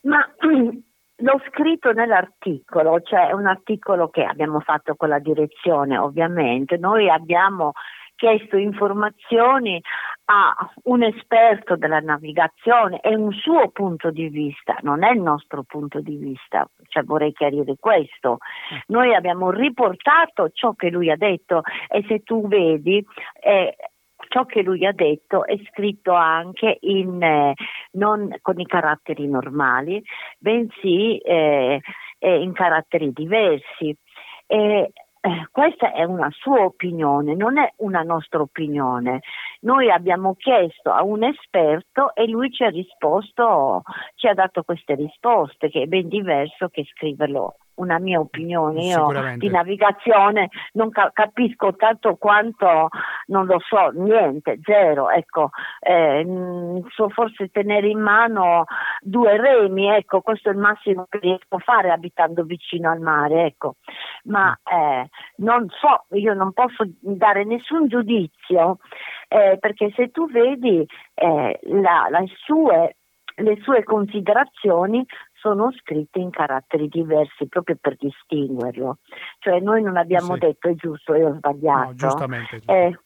Ma 0.02 0.26
L'ho 1.22 1.42
scritto 1.48 1.92
nell'articolo, 1.94 3.02
cioè 3.02 3.32
un 3.32 3.48
articolo 3.48 4.10
che 4.10 4.24
abbiamo 4.24 4.60
fatto 4.60 4.96
con 4.96 5.10
la 5.10 5.20
direzione 5.20 5.98
ovviamente. 5.98 6.78
Noi 6.78 7.10
abbiamo 7.10 7.72
chiesto 8.16 8.58
informazioni 8.58 9.82
a 10.26 10.54
un 10.84 11.04
esperto 11.04 11.76
della 11.76 12.00
navigazione 12.00 13.00
e 13.00 13.16
un 13.16 13.32
suo 13.32 13.70
punto 13.70 14.12
di 14.12 14.28
vista, 14.28 14.76
non 14.82 15.04
è 15.04 15.12
il 15.12 15.22
nostro 15.22 15.64
punto 15.64 16.02
di 16.02 16.18
vista, 16.18 16.68
cioè 16.88 17.04
vorrei 17.04 17.32
chiarire 17.32 17.76
questo. 17.80 18.40
Noi 18.88 19.16
abbiamo 19.16 19.50
riportato 19.52 20.50
ciò 20.52 20.74
che 20.74 20.90
lui 20.90 21.10
ha 21.10 21.16
detto 21.16 21.62
e 21.88 22.04
se 22.08 22.24
tu 22.24 22.48
vedi 22.48 23.04
eh, 23.42 23.76
ciò 24.28 24.46
che 24.46 24.62
lui 24.62 24.86
ha 24.86 24.92
detto 24.92 25.46
è 25.46 25.58
scritto 25.70 26.14
anche 26.14 26.78
in, 26.82 27.22
eh, 27.22 27.54
non 27.94 28.36
con 28.42 28.60
i 28.60 28.66
caratteri 28.66 29.28
normali, 29.28 30.04
bensì 30.38 31.18
eh, 31.18 31.82
in 32.20 32.54
caratteri 32.54 33.12
diversi. 33.12 33.96
E, 34.46 34.92
eh, 35.28 35.48
questa 35.52 35.92
è 35.92 36.04
una 36.04 36.30
sua 36.32 36.64
opinione, 36.64 37.36
non 37.36 37.58
è 37.58 37.74
una 37.78 38.02
nostra 38.02 38.42
opinione. 38.42 39.22
Noi 39.62 39.92
abbiamo 39.92 40.36
chiesto 40.36 40.92
a 40.92 41.04
un 41.04 41.24
esperto 41.24 42.16
e 42.16 42.28
lui 42.28 42.52
ci 42.52 42.64
ha 42.64 42.70
risposto, 42.70 43.82
ci 44.16 44.28
ha 44.28 44.34
dato 44.34 44.64
queste 44.64 44.96
risposte, 44.96 45.70
che 45.70 45.82
è 45.82 45.86
ben 45.86 46.08
diverso 46.08 46.70
che 46.70 46.86
scriverlo 46.86 47.56
una 47.78 48.00
mia 48.00 48.20
opinione, 48.20 48.84
io 48.84 49.36
di 49.38 49.50
navigazione 49.50 50.50
non 50.74 50.90
ca- 50.90 51.12
capisco 51.14 51.76
tanto 51.76 52.16
quanto 52.16 52.90
non 53.28 53.46
lo 53.46 53.60
so, 53.60 53.90
niente, 53.94 54.60
zero, 54.64 55.10
ecco, 55.10 55.50
eh, 55.80 56.26
so 56.90 57.10
forse 57.10 57.50
tenere 57.50 57.88
in 57.88 58.00
mano 58.00 58.66
due 59.02 59.38
remi, 59.38 59.88
ecco, 59.88 60.22
questo 60.22 60.50
è 60.50 60.52
il 60.54 60.58
massimo 60.58 61.06
che 61.10 61.20
riesco 61.20 61.56
a 61.56 61.60
fare 61.60 61.92
abitando 61.92 62.44
vicino 62.44 62.92
al 62.92 63.00
mare, 63.00 63.46
ecco, 63.46 63.76
ma 64.26 64.50
mm. 64.50 64.78
eh, 64.78 65.10
non 65.38 65.68
so, 65.70 66.06
io 66.18 66.34
non 66.34 66.54
posso 66.54 66.84
dare 67.00 67.44
nessun 67.44 67.88
giudizio, 67.88 68.78
eh, 69.28 69.58
perché 69.60 69.92
se 69.96 70.10
tu 70.10 70.30
vedi 70.30 70.86
eh, 71.14 71.60
la, 71.64 72.08
la 72.10 72.24
sue 72.46 72.96
le 73.38 73.58
sue 73.62 73.84
considerazioni 73.84 75.06
sono 75.40 75.72
scritte 75.72 76.20
in 76.20 76.30
caratteri 76.30 76.88
diversi 76.88 77.48
proprio 77.48 77.78
per 77.80 77.96
distinguerlo. 77.96 78.98
Cioè 79.40 79.60
noi 79.60 79.82
non 79.82 79.98
abbiamo 79.98 80.34
sì. 80.34 80.40
detto 80.40 80.70
è 80.70 80.76
giusto 80.76 81.14
e 81.14 81.24
ho 81.24 81.36
sbagliato. 81.36 81.86
No, 81.88 81.94
giustamente. 81.94 82.62
Eh, 82.66 82.98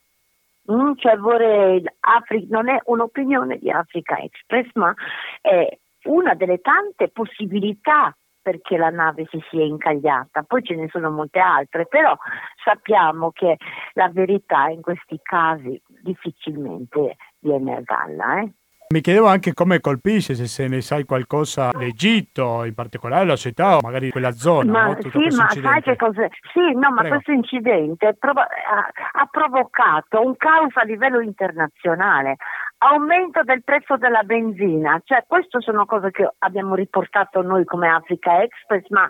mm, 0.72 0.94
cioè 0.96 1.18
vorrei, 1.18 1.84
Afri- 2.00 2.48
non 2.50 2.70
è 2.70 2.80
un'opinione 2.86 3.58
di 3.58 3.70
Africa 3.70 4.18
Express, 4.18 4.70
ma 4.74 4.94
è 5.42 5.68
una 6.04 6.34
delle 6.34 6.60
tante 6.60 7.10
possibilità 7.10 8.16
perché 8.42 8.76
la 8.76 8.90
nave 8.90 9.28
si 9.30 9.40
sia 9.50 9.64
incagliata, 9.64 10.42
poi 10.42 10.64
ce 10.64 10.76
ne 10.76 10.88
sono 10.90 11.12
molte 11.12 11.40
altre, 11.40 11.86
però 11.86 12.18
sappiamo 12.64 13.32
che 13.32 13.58
la 13.94 14.10
verità 14.10 14.68
in 14.70 14.82
questi 14.82 15.20
casi 15.22 15.80
difficilmente 16.02 17.18
viene 17.40 17.76
a 17.76 17.82
galla. 17.82 18.42
Eh? 18.42 18.52
Mi 18.92 19.00
chiedevo 19.00 19.28
anche 19.28 19.54
come 19.54 19.80
colpisce, 19.80 20.36
se, 20.36 20.48
se 20.48 20.68
ne 20.68 20.82
sai 20.82 21.06
qualcosa, 21.06 21.72
l'Egitto, 21.78 22.66
in 22.66 22.74
particolare 22.74 23.26
la 23.26 23.38
città, 23.38 23.78
o 23.78 23.80
magari 23.82 24.10
quella 24.10 24.32
zona. 24.32 24.70
Ma, 24.70 24.86
no? 24.88 24.98
sì, 25.00 25.36
ma 25.38 25.48
sai 25.50 25.82
che 25.82 25.96
cosa? 25.96 26.28
Sì, 26.52 26.74
no, 26.74 26.90
ma 26.90 27.00
Prego. 27.00 27.16
questo 27.16 27.32
incidente 27.32 28.14
provo- 28.20 28.42
ha, 28.42 28.92
ha 29.14 29.26
provocato 29.32 30.22
un 30.22 30.36
caos 30.36 30.76
a 30.76 30.84
livello 30.84 31.22
internazionale 31.22 32.36
aumento 32.84 33.44
del 33.44 33.64
prezzo 33.64 33.96
della 33.98 34.24
benzina, 34.24 35.00
cioè 35.06 35.24
queste 35.28 35.62
sono 35.62 35.86
cose 35.86 36.10
che 36.10 36.28
abbiamo 36.40 36.74
riportato 36.74 37.42
noi 37.42 37.64
come 37.64 37.88
Africa 37.88 38.42
Express, 38.42 38.88
ma 38.90 39.08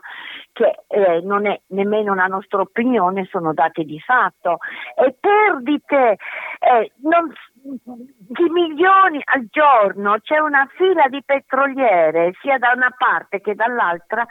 che 0.52 0.84
eh, 0.88 1.22
non 1.24 1.46
è 1.46 1.60
nemmeno 1.68 2.12
una 2.12 2.26
nostra 2.26 2.60
opinione, 2.60 3.28
sono 3.30 3.54
dati 3.54 3.86
di 3.86 4.00
fatto. 4.00 4.58
E 4.96 5.16
perdite 5.18 6.18
eh, 6.60 6.92
non, 7.04 7.32
di 7.64 8.50
milioni 8.50 9.22
al 9.24 9.48
giorno, 9.50 10.18
c'è 10.20 10.40
una 10.40 10.68
fila 10.76 11.08
di 11.08 11.22
petroliere 11.24 12.34
sia 12.42 12.58
da 12.58 12.72
una 12.76 12.94
parte 12.98 13.40
che 13.42 13.56
dall'altra 13.56 14.26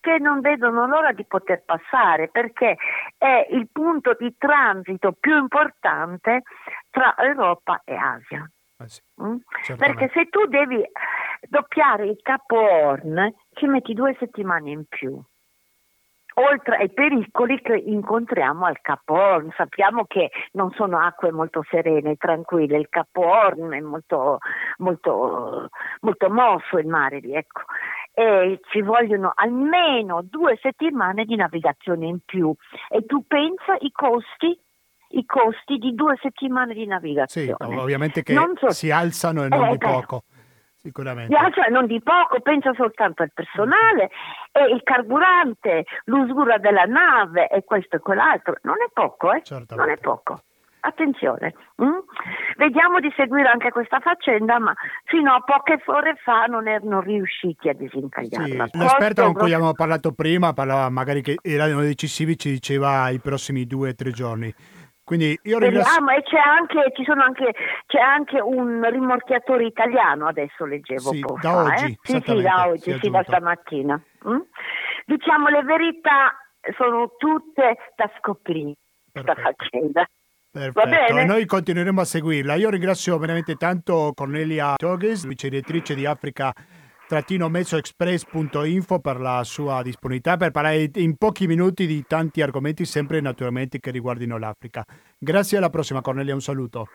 che 0.00 0.18
non 0.18 0.40
vedono 0.40 0.86
l'ora 0.86 1.12
di 1.12 1.24
poter 1.24 1.64
passare 1.64 2.28
perché 2.28 2.76
è 3.16 3.46
il 3.50 3.68
punto 3.72 4.14
di 4.18 4.34
transito 4.36 5.12
più 5.18 5.36
importante 5.38 6.42
tra 6.90 7.14
Europa 7.16 7.80
e 7.84 7.94
Asia. 7.94 8.48
Eh 8.76 8.88
sì, 8.88 9.00
mm? 9.22 9.36
Perché 9.78 10.10
se 10.12 10.28
tu 10.28 10.44
devi 10.46 10.82
doppiare 11.48 12.06
il 12.06 12.18
Capo 12.20 12.58
Horn 12.58 13.32
ci 13.54 13.66
metti 13.66 13.94
due 13.94 14.14
settimane 14.18 14.70
in 14.70 14.84
più 14.86 15.22
oltre 16.34 16.76
ai 16.76 16.90
pericoli 16.90 17.60
che 17.60 17.76
incontriamo 17.76 18.64
al 18.64 18.80
Capo 18.80 19.14
Horn. 19.14 19.52
Sappiamo 19.56 20.04
che 20.06 20.30
non 20.52 20.70
sono 20.72 20.98
acque 20.98 21.30
molto 21.30 21.64
serene 21.68 22.12
e 22.12 22.16
tranquille, 22.16 22.78
il 22.78 22.88
Capo 22.88 23.20
Horn 23.22 23.72
è 23.72 23.80
molto, 23.80 24.38
molto, 24.78 25.70
molto 26.00 26.30
mosso 26.30 26.78
il 26.78 26.86
mare 26.86 27.18
lì, 27.20 27.34
ecco. 27.34 27.62
E 28.12 28.60
ci 28.70 28.80
vogliono 28.80 29.32
almeno 29.34 30.22
due 30.22 30.56
settimane 30.62 31.24
di 31.24 31.34
navigazione 31.34 32.06
in 32.06 32.18
più 32.24 32.54
e 32.88 33.04
tu 33.06 33.24
pensa 33.26 33.76
i 33.80 33.90
costi 33.90 34.58
i 35.14 35.24
costi 35.26 35.76
di 35.76 35.94
due 35.94 36.18
settimane 36.20 36.74
di 36.74 36.86
navigazione. 36.86 37.54
Sì, 37.56 37.76
ovviamente 37.76 38.22
che 38.22 38.34
so... 38.56 38.70
si 38.70 38.90
alzano 38.90 39.44
e 39.44 39.48
non 39.48 39.66
eh, 39.66 39.70
di 39.70 39.78
poco. 39.78 40.24
Sicuramente. 40.84 41.34
Cioè, 41.54 41.70
non 41.70 41.86
di 41.86 42.02
poco, 42.02 42.40
pensa 42.40 42.74
soltanto 42.74 43.22
al 43.22 43.32
personale 43.32 44.10
e 44.52 44.66
il 44.66 44.82
carburante, 44.82 45.86
l'usura 46.04 46.58
della 46.58 46.84
nave 46.84 47.48
e 47.48 47.64
questo 47.64 47.96
e 47.96 48.00
quell'altro. 48.00 48.58
Non 48.64 48.74
è 48.86 48.90
poco, 48.92 49.32
eh? 49.32 49.40
Certamente. 49.42 49.74
Non 49.76 49.88
è 49.88 49.96
poco. 49.98 50.42
Attenzione, 50.80 51.54
mm? 51.82 51.98
vediamo 52.58 53.00
di 53.00 53.10
seguire 53.16 53.48
anche 53.48 53.70
questa 53.70 54.00
faccenda, 54.00 54.58
ma 54.58 54.74
fino 55.04 55.32
a 55.32 55.40
poche 55.40 55.80
ore 55.86 56.16
fa 56.22 56.44
non 56.44 56.68
erano 56.68 57.00
riusciti 57.00 57.70
a 57.70 57.72
disincagliarla. 57.72 58.66
Sì, 58.66 58.76
l'esperto 58.76 59.22
con 59.22 59.32
cui 59.32 59.54
abbiamo 59.54 59.72
parlato 59.72 60.12
prima, 60.12 60.52
parlava 60.52 60.90
magari 60.90 61.22
che 61.22 61.38
erano 61.40 61.80
decisivi, 61.80 62.38
ci 62.38 62.50
diceva 62.50 63.08
i 63.08 63.18
prossimi 63.20 63.64
due 63.66 63.88
o 63.88 63.94
tre 63.94 64.10
giorni. 64.10 64.54
Quindi 65.04 65.38
io 65.42 65.56
Speriamo, 65.56 66.10
e 66.12 66.22
c'è 66.22 66.38
anche, 66.38 66.92
ci 66.96 67.04
sono 67.04 67.22
anche, 67.22 67.54
c'è 67.86 68.00
anche 68.00 68.40
un 68.40 68.88
rimorchiatore 68.88 69.66
italiano, 69.66 70.26
adesso 70.26 70.64
leggevo 70.64 71.12
sì, 71.12 71.20
poco 71.20 71.38
da 71.42 71.50
fa, 71.50 71.62
oggi, 71.62 71.84
eh? 71.84 71.98
sì, 72.02 72.22
sì, 72.24 72.40
da 72.40 72.68
oggi, 72.68 72.98
sì, 72.98 73.10
da 73.10 73.22
stamattina. 73.22 74.02
Mm? 74.26 74.40
Diciamo 75.04 75.48
le 75.48 75.62
verità 75.62 76.34
sono 76.78 77.12
tutte 77.18 77.76
da 77.94 78.10
scoprire 78.18 78.72
questa 79.12 79.34
faccenda. 79.34 80.08
Perfetto, 80.50 81.18
e 81.18 81.24
noi 81.24 81.44
continueremo 81.46 82.00
a 82.00 82.04
seguirla. 82.04 82.54
Io 82.54 82.70
ringrazio 82.70 83.18
veramente 83.18 83.56
tanto 83.56 84.12
Cornelia 84.14 84.74
Toghes, 84.76 85.26
vice 85.26 85.50
direttrice 85.50 85.94
di 85.94 86.06
Africa 86.06 86.52
mezzoexpress.info 87.48 89.00
per 89.00 89.20
la 89.20 89.44
sua 89.44 89.82
disponibilità 89.82 90.36
per 90.36 90.50
parlare 90.50 90.90
in 90.94 91.16
pochi 91.16 91.46
minuti 91.46 91.86
di 91.86 92.04
tanti 92.06 92.42
argomenti 92.42 92.84
sempre 92.84 93.20
naturalmente 93.20 93.78
che 93.78 93.90
riguardino 93.90 94.38
l'Africa. 94.38 94.84
Grazie 95.18 95.58
alla 95.58 95.70
prossima 95.70 96.00
Cornelia, 96.00 96.34
un 96.34 96.40
saluto. 96.40 96.88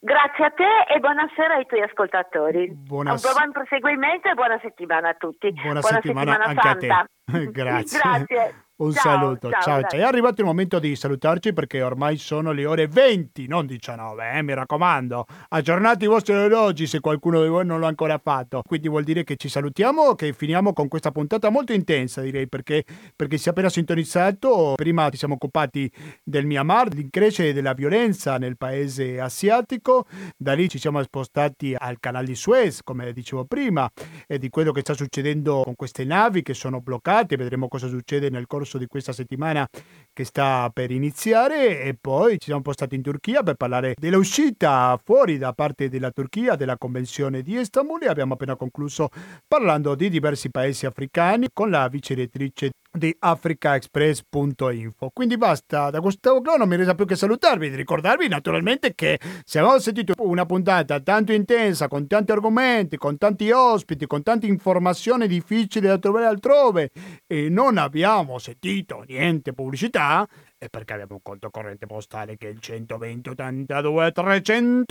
Grazie 0.00 0.44
a 0.44 0.50
te 0.50 0.94
e 0.94 1.00
buonasera 1.00 1.54
ai 1.54 1.66
tuoi 1.66 1.82
ascoltatori. 1.82 2.70
Buonas... 2.74 3.24
Un 3.24 3.32
buon 3.32 3.52
proseguimento 3.52 4.28
e 4.28 4.34
buona 4.34 4.58
settimana 4.60 5.08
a 5.08 5.14
tutti. 5.14 5.50
Buona, 5.52 5.80
buona 5.80 6.00
settimana, 6.00 6.32
settimana, 6.32 6.44
anche 6.44 6.86
santa. 6.86 6.98
a 6.98 7.32
te. 7.32 7.50
Grazie. 7.50 8.00
Grazie. 8.00 8.63
Un 8.76 8.90
ciao, 8.92 9.02
saluto, 9.02 9.50
ciao, 9.50 9.82
ciao. 9.82 10.00
È 10.00 10.02
arrivato 10.02 10.40
il 10.40 10.48
momento 10.48 10.80
di 10.80 10.96
salutarci 10.96 11.52
perché 11.52 11.80
ormai 11.80 12.16
sono 12.16 12.50
le 12.50 12.66
ore 12.66 12.88
20, 12.88 13.46
non 13.46 13.66
19, 13.66 14.32
eh, 14.32 14.42
mi 14.42 14.52
raccomando. 14.52 15.26
Aggiornate 15.50 16.06
i 16.06 16.08
vostri 16.08 16.34
orologi 16.34 16.88
se 16.88 16.98
qualcuno 16.98 17.40
di 17.40 17.46
voi 17.46 17.64
non 17.64 17.78
l'ha 17.78 17.86
ancora 17.86 18.18
fatto. 18.18 18.62
Quindi 18.66 18.88
vuol 18.88 19.04
dire 19.04 19.22
che 19.22 19.36
ci 19.36 19.48
salutiamo, 19.48 20.16
che 20.16 20.32
finiamo 20.32 20.72
con 20.72 20.88
questa 20.88 21.12
puntata 21.12 21.50
molto 21.50 21.72
intensa, 21.72 22.20
direi, 22.20 22.48
perché, 22.48 22.84
perché 23.14 23.38
si 23.38 23.46
è 23.46 23.52
appena 23.52 23.68
sintonizzato. 23.68 24.72
Prima 24.74 25.08
ci 25.08 25.18
siamo 25.18 25.34
occupati 25.34 25.88
del 26.24 26.44
Myanmar, 26.44 26.88
dell'increscere 26.88 27.52
della 27.52 27.74
violenza 27.74 28.38
nel 28.38 28.56
paese 28.56 29.20
asiatico. 29.20 30.06
Da 30.36 30.52
lì 30.54 30.68
ci 30.68 30.80
siamo 30.80 31.00
spostati 31.04 31.76
al 31.78 32.00
canale 32.00 32.26
di 32.26 32.34
Suez, 32.34 32.82
come 32.82 33.12
dicevo 33.12 33.44
prima, 33.44 33.88
e 34.26 34.38
di 34.38 34.48
quello 34.48 34.72
che 34.72 34.80
sta 34.80 34.94
succedendo 34.94 35.62
con 35.62 35.76
queste 35.76 36.04
navi 36.04 36.42
che 36.42 36.54
sono 36.54 36.80
bloccate. 36.80 37.36
Vedremo 37.36 37.68
cosa 37.68 37.86
succede 37.86 38.30
nel 38.30 38.48
corso 38.48 38.62
corso 38.64 38.78
di 38.78 38.86
questa 38.86 39.12
settimana 39.12 39.68
che 40.12 40.24
sta 40.24 40.70
per 40.72 40.90
iniziare 40.90 41.82
e 41.82 41.94
poi 42.00 42.38
ci 42.38 42.46
siamo 42.46 42.62
postati 42.62 42.94
in 42.94 43.02
Turchia 43.02 43.42
per 43.42 43.54
parlare 43.56 43.94
dell'uscita 43.98 44.98
fuori 45.04 45.36
da 45.36 45.52
parte 45.52 45.88
della 45.88 46.10
Turchia 46.10 46.56
della 46.56 46.78
Convenzione 46.78 47.42
di 47.42 47.58
Istanbul 47.58 48.02
e 48.02 48.08
abbiamo 48.08 48.34
appena 48.34 48.56
concluso 48.56 49.10
parlando 49.46 49.94
di 49.94 50.08
diversi 50.08 50.50
paesi 50.50 50.86
africani 50.86 51.48
con 51.52 51.70
la 51.70 51.86
vice 51.88 52.14
direttrice 52.14 52.72
di 52.96 53.14
africaexpress.info. 53.18 55.10
Quindi 55.12 55.36
basta, 55.36 55.90
da 55.90 55.98
Gustavo 55.98 56.40
Clo 56.40 56.56
non 56.56 56.68
mi 56.68 56.76
resta 56.76 56.94
più 56.94 57.04
che 57.06 57.16
salutarvi 57.16 57.74
ricordarvi 57.74 58.28
naturalmente 58.28 58.94
che 58.94 59.18
se 59.44 59.58
avete 59.58 59.80
sentito 59.80 60.14
una 60.18 60.46
puntata 60.46 61.00
tanto 61.00 61.32
intensa, 61.32 61.88
con 61.88 62.06
tanti 62.06 62.32
argomenti, 62.32 62.96
con 62.96 63.18
tanti 63.18 63.50
ospiti, 63.50 64.06
con 64.06 64.22
tante 64.22 64.46
informazioni 64.46 65.26
difficili 65.26 65.86
da 65.88 65.98
trovare 65.98 66.26
altrove 66.26 66.90
e 67.26 67.48
non 67.48 67.78
abbiamo 67.78 68.38
sentito 68.38 69.04
niente 69.06 69.52
pubblicità, 69.52 70.26
è 70.56 70.68
perché 70.68 70.92
abbiamo 70.92 71.14
un 71.14 71.22
conto 71.22 71.50
corrente 71.50 71.86
postale 71.86 72.36
che 72.36 72.48
è 72.48 72.50
il 72.50 72.60
120 72.60 73.30
82 73.30 74.12
301 74.12 74.84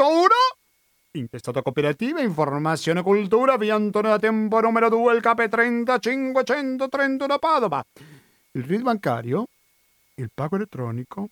Intestato 1.16 1.62
cooperativa, 1.62 2.22
informazione 2.22 3.02
e 3.02 3.04
cultura, 3.04 3.56
via 3.56 3.76
Antonio 3.76 4.10
da 4.10 4.18
Tempo 4.18 4.60
numero 4.60 4.90
2, 4.90 5.14
il 5.14 5.22
KP 5.22 5.48
3531 5.48 7.38
Padova. 7.38 7.86
Il 8.54 8.64
RID 8.64 8.82
bancario, 8.82 9.46
il 10.16 10.32
pago 10.34 10.56
elettronico 10.56 11.30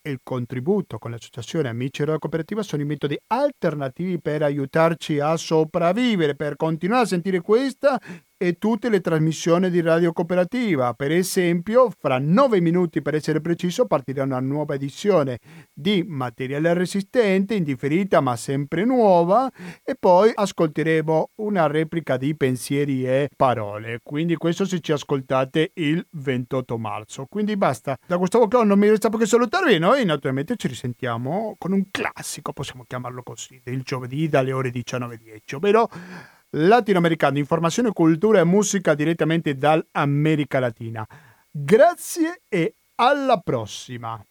e 0.00 0.12
il 0.12 0.20
contributo 0.22 0.98
con 0.98 1.10
l'associazione 1.10 1.68
Amici 1.68 2.04
della 2.04 2.20
Cooperativa 2.20 2.62
sono 2.62 2.82
i 2.82 2.84
metodi 2.84 3.18
alternativi 3.26 4.20
per 4.20 4.44
aiutarci 4.44 5.18
a 5.18 5.36
sopravvivere, 5.36 6.36
per 6.36 6.54
continuare 6.54 7.02
a 7.02 7.06
sentire 7.06 7.40
questa 7.40 8.00
e 8.42 8.56
tutte 8.56 8.88
le 8.88 9.02
trasmissioni 9.02 9.68
di 9.68 9.82
Radio 9.82 10.14
Cooperativa. 10.14 10.94
Per 10.94 11.12
esempio, 11.12 11.90
fra 11.90 12.18
nove 12.18 12.58
minuti 12.62 13.02
per 13.02 13.14
essere 13.14 13.42
preciso, 13.42 13.84
partirà 13.84 14.22
una 14.22 14.40
nuova 14.40 14.76
edizione 14.76 15.40
di 15.74 16.02
Materiale 16.06 16.72
Resistente, 16.72 17.52
indifferita 17.52 18.22
ma 18.22 18.36
sempre 18.36 18.86
nuova, 18.86 19.50
e 19.84 19.94
poi 19.94 20.32
ascolteremo 20.34 21.32
una 21.34 21.66
replica 21.66 22.16
di 22.16 22.34
pensieri 22.34 23.04
e 23.04 23.28
parole. 23.36 24.00
Quindi 24.02 24.36
questo 24.36 24.64
se 24.64 24.80
ci 24.80 24.92
ascoltate 24.92 25.72
il 25.74 26.02
28 26.12 26.78
marzo. 26.78 27.26
Quindi 27.28 27.58
basta. 27.58 27.94
Da 28.06 28.16
Gustavo 28.16 28.48
Clown 28.48 28.68
non 28.68 28.78
mi 28.78 28.88
resta 28.88 29.10
più 29.10 29.18
che 29.18 29.26
salutarvi. 29.26 29.78
Noi 29.78 30.02
naturalmente 30.06 30.56
ci 30.56 30.66
risentiamo 30.66 31.56
con 31.58 31.72
un 31.72 31.84
classico, 31.90 32.54
possiamo 32.54 32.84
chiamarlo 32.86 33.22
così, 33.22 33.60
del 33.62 33.82
giovedì 33.82 34.28
dalle 34.28 34.52
ore 34.52 34.70
19.10, 34.70 35.56
ovvero 35.56 35.90
latinoamericano, 36.50 37.38
informazione, 37.38 37.92
cultura 37.92 38.40
e 38.40 38.44
musica 38.44 38.94
direttamente 38.94 39.54
dall'America 39.54 40.58
Latina. 40.58 41.06
Grazie 41.50 42.42
e 42.48 42.76
alla 42.96 43.38
prossima! 43.38 44.22